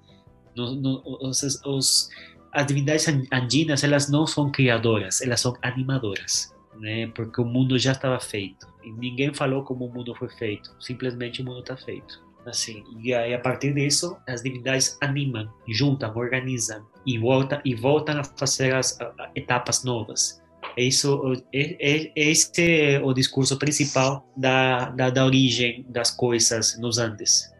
No, 0.55 0.75
no, 0.75 1.01
os, 1.27 1.41
os, 1.65 2.09
as 2.53 2.67
divindades 2.67 3.07
andinas, 3.33 3.83
elas 3.83 4.09
não 4.09 4.27
são 4.27 4.51
criadoras, 4.51 5.21
elas 5.21 5.41
são 5.41 5.57
animadoras. 5.61 6.53
né? 6.79 7.07
Porque 7.07 7.41
o 7.41 7.45
mundo 7.45 7.79
já 7.79 7.93
estava 7.93 8.19
feito. 8.19 8.67
E 8.83 8.91
ninguém 8.91 9.33
falou 9.33 9.63
como 9.63 9.85
o 9.85 9.91
mundo 9.93 10.13
foi 10.15 10.29
feito. 10.29 10.75
Simplesmente 10.79 11.41
o 11.41 11.45
mundo 11.45 11.61
está 11.61 11.75
feito. 11.75 12.23
Assim, 12.45 12.83
e 13.01 13.11
aí 13.11 13.33
a 13.33 13.39
partir 13.39 13.73
disso, 13.73 14.15
as 14.27 14.43
divindades 14.43 14.97
animam, 15.01 15.51
juntam, 15.67 16.15
organizam 16.15 16.85
e 17.03 17.17
voltam 17.17 17.59
e 17.65 17.73
voltam 17.73 18.19
a 18.19 18.23
fazer 18.23 18.75
as 18.75 19.01
a, 19.01 19.31
etapas 19.35 19.83
novas. 19.83 20.39
Isso, 20.77 21.33
é, 21.53 21.77
é, 21.79 22.11
esse 22.15 22.61
é 22.61 23.01
o 23.01 23.13
discurso 23.13 23.57
principal 23.57 24.29
da, 24.35 24.89
da, 24.89 25.09
da 25.09 25.25
origem 25.25 25.85
das 25.89 26.11
coisas 26.11 26.77
nos 26.77 26.97
Andes. 26.97 27.53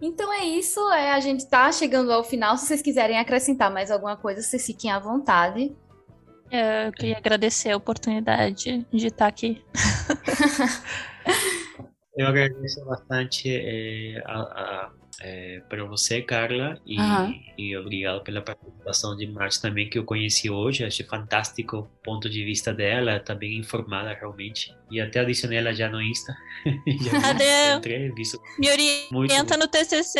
Então 0.00 0.32
é 0.32 0.44
isso, 0.44 0.80
é, 0.92 1.12
a 1.12 1.20
gente 1.20 1.40
está 1.40 1.70
chegando 1.72 2.12
ao 2.12 2.22
final. 2.22 2.56
Se 2.56 2.66
vocês 2.66 2.82
quiserem 2.82 3.18
acrescentar 3.18 3.72
mais 3.72 3.90
alguma 3.90 4.16
coisa, 4.16 4.42
vocês 4.42 4.64
fiquem 4.64 4.90
à 4.90 4.98
vontade. 4.98 5.74
Eu 6.50 6.92
queria 6.92 7.16
agradecer 7.16 7.70
a 7.70 7.76
oportunidade 7.76 8.86
de 8.92 9.06
estar 9.06 9.26
aqui. 9.26 9.62
Eu 12.16 12.26
agradeço 12.28 12.84
bastante 12.84 13.48
é, 13.48 14.22
a, 14.24 14.40
a 14.40 14.90
é, 15.20 15.60
para 15.68 15.84
você, 15.84 16.20
Carla, 16.20 16.78
e, 16.84 17.00
uhum. 17.00 17.40
e, 17.56 17.76
obrigado 17.76 18.22
pela 18.22 18.42
participação 18.42 19.16
de 19.16 19.26
Márcia 19.26 19.62
também, 19.62 19.88
que 19.88 19.98
eu 19.98 20.04
conheci 20.04 20.50
hoje. 20.50 20.84
Achei 20.84 21.06
fantástico 21.06 21.78
o 21.78 21.82
ponto 22.04 22.28
de 22.28 22.44
vista 22.44 22.72
dela, 22.72 23.16
está 23.16 23.34
bem 23.34 23.56
informada 23.56 24.12
realmente. 24.12 24.74
E 24.90 25.00
até 25.00 25.20
adicionei 25.20 25.58
ela 25.58 25.72
já 25.72 25.88
no 25.88 26.02
Insta. 26.02 26.36
já 27.02 27.76
entrei, 27.76 28.12
visto 28.12 28.40
Me 28.58 28.68
orienta 29.12 29.56
no 29.56 29.66
TCC. 29.68 30.18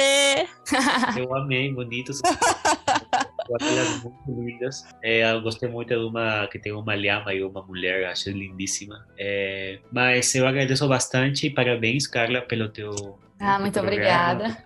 eu 1.19 1.35
amei, 1.35 1.73
bonitos. 1.73 2.21
Aquelas 3.55 4.03
muito 4.03 4.43
lindas. 4.43 4.85
É, 5.03 5.31
eu 5.31 5.41
gostei 5.41 5.69
muito 5.69 5.89
de 5.89 5.97
uma 5.97 6.47
que 6.49 6.59
tem 6.59 6.73
uma 6.73 6.95
lhama 6.95 7.33
e 7.33 7.43
uma 7.43 7.63
mulher, 7.63 8.07
acho 8.07 8.31
lindíssima. 8.31 9.07
É, 9.19 9.79
mas 9.93 10.35
eu 10.35 10.47
agradeço 10.47 10.87
bastante 10.89 11.47
e 11.47 11.51
parabéns, 11.51 12.07
Carla, 12.07 12.43
pelo 12.43 12.69
teu 12.69 13.19
ah, 13.39 13.59
muito 13.59 13.79
obrigada. 13.79 14.57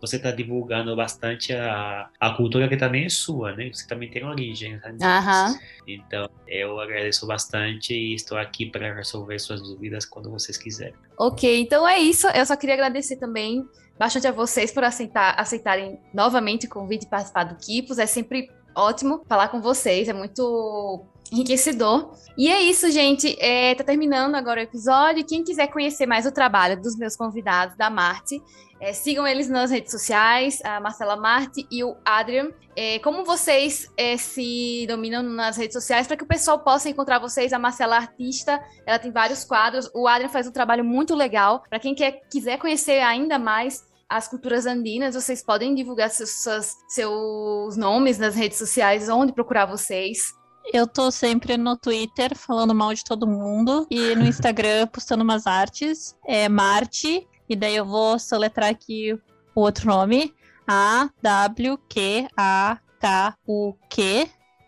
Você 0.00 0.16
está 0.16 0.30
divulgando 0.30 0.94
bastante 0.94 1.52
a, 1.54 2.10
a 2.20 2.30
cultura 2.32 2.68
que 2.68 2.76
também 2.76 3.06
é 3.06 3.08
sua, 3.08 3.54
né? 3.54 3.70
Você 3.72 3.86
também 3.86 4.10
tem 4.10 4.24
origem. 4.24 4.76
Né? 4.76 4.90
Uhum. 4.90 5.58
Então, 5.86 6.28
eu 6.46 6.78
agradeço 6.80 7.26
bastante 7.26 7.94
e 7.94 8.14
estou 8.14 8.36
aqui 8.36 8.66
para 8.66 8.92
resolver 8.94 9.38
suas 9.38 9.62
dúvidas 9.62 10.04
quando 10.04 10.30
vocês 10.30 10.58
quiserem. 10.58 10.94
Ok, 11.18 11.60
então 11.60 11.88
é 11.88 11.98
isso. 11.98 12.26
Eu 12.28 12.44
só 12.44 12.56
queria 12.56 12.74
agradecer 12.74 13.16
também 13.16 13.66
bastante 13.98 14.26
a 14.26 14.32
vocês 14.32 14.72
por 14.72 14.84
aceitar, 14.84 15.38
aceitarem 15.38 15.98
novamente 16.12 16.66
o 16.66 16.68
convite 16.68 17.04
e 17.04 17.08
participar 17.08 17.44
do 17.44 17.56
Kipos. 17.56 17.98
É 17.98 18.06
sempre 18.06 18.50
ótimo 18.74 19.22
falar 19.28 19.48
com 19.48 19.60
vocês, 19.60 20.08
é 20.08 20.12
muito 20.12 21.04
enriquecedor. 21.32 22.12
E 22.36 22.48
é 22.48 22.60
isso, 22.62 22.90
gente. 22.90 23.36
É, 23.40 23.74
tá 23.74 23.84
terminando 23.84 24.34
agora 24.34 24.60
o 24.60 24.64
episódio. 24.64 25.24
Quem 25.24 25.44
quiser 25.44 25.68
conhecer 25.68 26.06
mais 26.06 26.26
o 26.26 26.32
trabalho 26.32 26.80
dos 26.80 26.96
meus 26.96 27.16
convidados 27.16 27.76
da 27.76 27.88
Marte, 27.88 28.42
é, 28.80 28.92
sigam 28.92 29.26
eles 29.26 29.48
nas 29.48 29.70
redes 29.70 29.90
sociais, 29.90 30.60
a 30.64 30.80
Marcela 30.80 31.16
Marte 31.16 31.66
e 31.70 31.82
o 31.82 31.96
Adrian. 32.04 32.50
É, 32.76 32.98
como 32.98 33.24
vocês 33.24 33.90
é, 33.96 34.16
se 34.16 34.84
dominam 34.88 35.22
nas 35.22 35.56
redes 35.56 35.74
sociais, 35.74 36.06
para 36.06 36.16
que 36.16 36.24
o 36.24 36.26
pessoal 36.26 36.58
possa 36.58 36.88
encontrar 36.88 37.18
vocês, 37.18 37.52
a 37.52 37.58
Marcela 37.58 37.96
é 37.96 37.98
artista, 37.98 38.62
ela 38.84 38.98
tem 38.98 39.12
vários 39.12 39.44
quadros. 39.44 39.88
O 39.94 40.08
Adrian 40.08 40.28
faz 40.28 40.46
um 40.46 40.52
trabalho 40.52 40.84
muito 40.84 41.14
legal. 41.14 41.62
Para 41.68 41.78
quem 41.78 41.94
quer, 41.94 42.22
quiser 42.30 42.58
conhecer 42.58 43.00
ainda 43.00 43.38
mais 43.38 43.84
as 44.08 44.28
culturas 44.28 44.66
andinas, 44.66 45.14
vocês 45.14 45.42
podem 45.42 45.74
divulgar 45.74 46.10
seus, 46.10 46.76
seus 46.88 47.76
nomes 47.76 48.18
nas 48.18 48.34
redes 48.34 48.58
sociais, 48.58 49.08
onde 49.08 49.32
procurar 49.32 49.66
vocês. 49.66 50.32
Eu 50.72 50.86
tô 50.86 51.10
sempre 51.10 51.58
no 51.58 51.76
Twitter 51.76 52.36
falando 52.36 52.74
mal 52.74 52.94
de 52.94 53.04
todo 53.04 53.26
mundo 53.26 53.86
e 53.90 54.14
no 54.14 54.24
Instagram 54.24 54.86
postando 54.92 55.22
umas 55.22 55.46
artes. 55.46 56.16
É 56.26 56.48
Marte, 56.48 57.28
e 57.48 57.54
daí 57.54 57.76
eu 57.76 57.84
vou 57.84 58.18
soletrar 58.18 58.70
aqui 58.70 59.12
o 59.54 59.60
outro 59.60 59.86
nome. 59.86 60.34
A-W-Q-A-K-U-Q. 60.66 61.80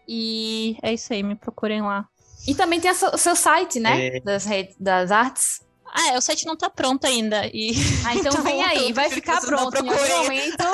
E 0.08 0.76
é 0.82 0.92
isso 0.92 1.12
aí, 1.12 1.22
me 1.22 1.34
procurem 1.34 1.82
lá. 1.82 2.06
E 2.46 2.54
também 2.54 2.78
tem 2.80 2.90
o 2.90 3.18
seu 3.18 3.34
site, 3.34 3.80
né? 3.80 4.06
É... 4.06 4.20
Das, 4.20 4.44
redes, 4.44 4.76
das 4.78 5.10
artes. 5.10 5.65
Ah, 5.92 6.12
é, 6.12 6.18
o 6.18 6.20
site 6.20 6.46
não 6.46 6.56
tá 6.56 6.68
pronto 6.68 7.06
ainda. 7.06 7.46
E... 7.46 7.72
Ah, 8.04 8.14
então, 8.16 8.32
então 8.32 8.42
vem 8.42 8.62
aí, 8.62 8.92
vai 8.92 9.10
ficar 9.10 9.40
pronto 9.40 9.76
em 9.76 9.88
algum 9.88 10.22
momento. 10.22 10.64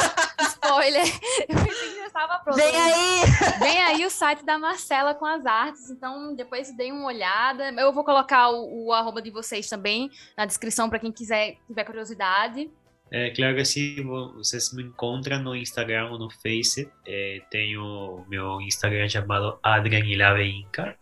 Spoiler. 0.41 1.05
Eu 1.49 1.57
pensei 1.57 1.89
que 1.91 1.97
já 1.97 2.07
estava 2.07 2.39
pronto. 2.39 2.57
Vem 2.57 2.77
aí! 2.77 3.21
Vem 3.61 3.79
aí 3.85 4.05
o 4.05 4.11
site 4.11 4.45
da 4.45 4.59
Marcela 4.59 5.15
com 5.15 5.27
as 5.27 5.47
artes. 5.47 5.91
Então, 5.91 6.35
depois 6.35 6.75
deem 6.77 6.93
uma 6.93 7.07
olhada. 7.07 7.71
Eu 7.73 7.93
vou 7.93 8.05
colocar 8.05 8.51
o, 8.51 8.87
o 8.87 8.93
arroba 8.93 9.23
de 9.23 9.31
vocês 9.31 9.69
também 9.69 10.11
na 10.37 10.47
descrição 10.47 10.89
para 10.89 10.99
quem 10.99 11.13
quiser, 11.13 11.57
tiver 11.67 11.85
curiosidade. 11.85 12.71
É, 13.11 13.31
claro 13.31 13.55
que 13.55 13.65
se 13.65 14.03
vocês 14.03 14.73
me 14.73 14.83
encontram 14.83 15.39
no 15.43 15.55
Instagram 15.55 16.11
ou 16.11 16.19
no 16.19 16.31
Face, 16.31 16.91
é, 17.07 17.43
tenho 17.51 18.25
meu 18.27 18.59
Instagram 18.63 19.07
chamado 19.07 19.59
Adrian 19.63 20.07
Ilave 20.07 20.45
Inca 20.45 20.97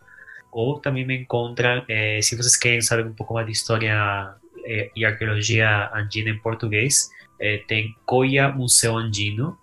ou 0.51 0.79
também 0.79 1.05
me 1.05 1.17
encontram, 1.17 1.83
é, 1.87 2.21
se 2.21 2.35
vocês 2.35 2.57
querem 2.57 2.81
saber 2.81 3.05
um 3.05 3.13
pouco 3.13 3.33
mais 3.33 3.45
de 3.45 3.53
história 3.53 4.35
é, 4.65 4.91
e 4.95 5.05
arqueologia 5.05 5.89
andina 5.93 6.29
em 6.29 6.39
português, 6.39 7.09
é, 7.39 7.57
tem 7.67 7.95
Coia 8.05 8.49
Museu 8.49 8.97
Andino. 8.97 9.57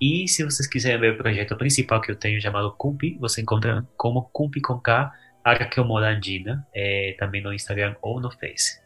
E 0.00 0.28
se 0.28 0.44
vocês 0.44 0.68
quiserem 0.68 1.00
ver 1.00 1.14
o 1.14 1.18
projeto 1.18 1.56
principal 1.56 2.00
que 2.00 2.10
eu 2.10 2.16
tenho 2.16 2.40
chamado 2.40 2.72
CUMPI, 2.72 3.18
você 3.20 3.42
encontra 3.42 3.86
como 3.96 4.30
CUMPI 4.32 4.60
com 4.60 4.78
K, 4.78 5.12
Arqueomoda 5.42 6.08
Andina, 6.08 6.64
também 7.18 7.42
no 7.42 7.52
Instagram 7.52 7.96
ou 8.00 8.20
no 8.20 8.30
Face. 8.30 8.78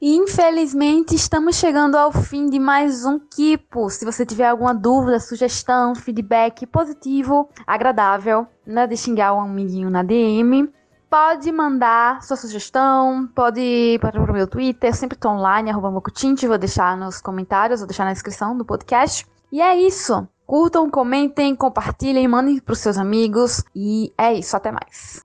E 0.00 0.16
infelizmente 0.16 1.14
estamos 1.14 1.56
chegando 1.56 1.94
ao 1.94 2.10
fim 2.10 2.48
de 2.48 2.58
mais 2.58 3.04
um 3.04 3.18
Kipo. 3.18 3.90
Se 3.90 4.02
você 4.02 4.24
tiver 4.24 4.46
alguma 4.46 4.72
dúvida, 4.72 5.20
sugestão, 5.20 5.94
feedback 5.94 6.66
positivo, 6.66 7.50
agradável, 7.66 8.46
nada 8.64 8.88
de 8.88 8.96
xingar 8.96 9.34
um 9.34 9.40
amiguinho 9.40 9.90
na 9.90 10.02
DM, 10.02 10.70
pode 11.10 11.50
mandar 11.50 12.22
sua 12.22 12.36
sugestão, 12.36 13.26
pode 13.34 13.98
para 14.00 14.18
o 14.18 14.32
meu 14.32 14.46
Twitter, 14.46 14.94
sempre 14.94 15.16
estou 15.16 15.32
online, 15.32 15.68
arroba 15.68 15.90
Mocutinte, 15.90 16.46
vou 16.46 16.56
deixar 16.56 16.96
nos 16.96 17.20
comentários, 17.20 17.80
vou 17.80 17.88
deixar 17.88 18.04
na 18.04 18.12
descrição 18.12 18.56
do 18.56 18.64
podcast. 18.64 19.26
E 19.50 19.60
é 19.60 19.74
isso. 19.74 20.26
Curtam, 20.46 20.88
comentem, 20.88 21.56
compartilhem, 21.56 22.28
mandem 22.28 22.60
para 22.60 22.72
os 22.72 22.78
seus 22.78 22.96
amigos. 22.96 23.64
E 23.74 24.12
é 24.16 24.32
isso, 24.32 24.56
até 24.56 24.70
mais. 24.70 25.20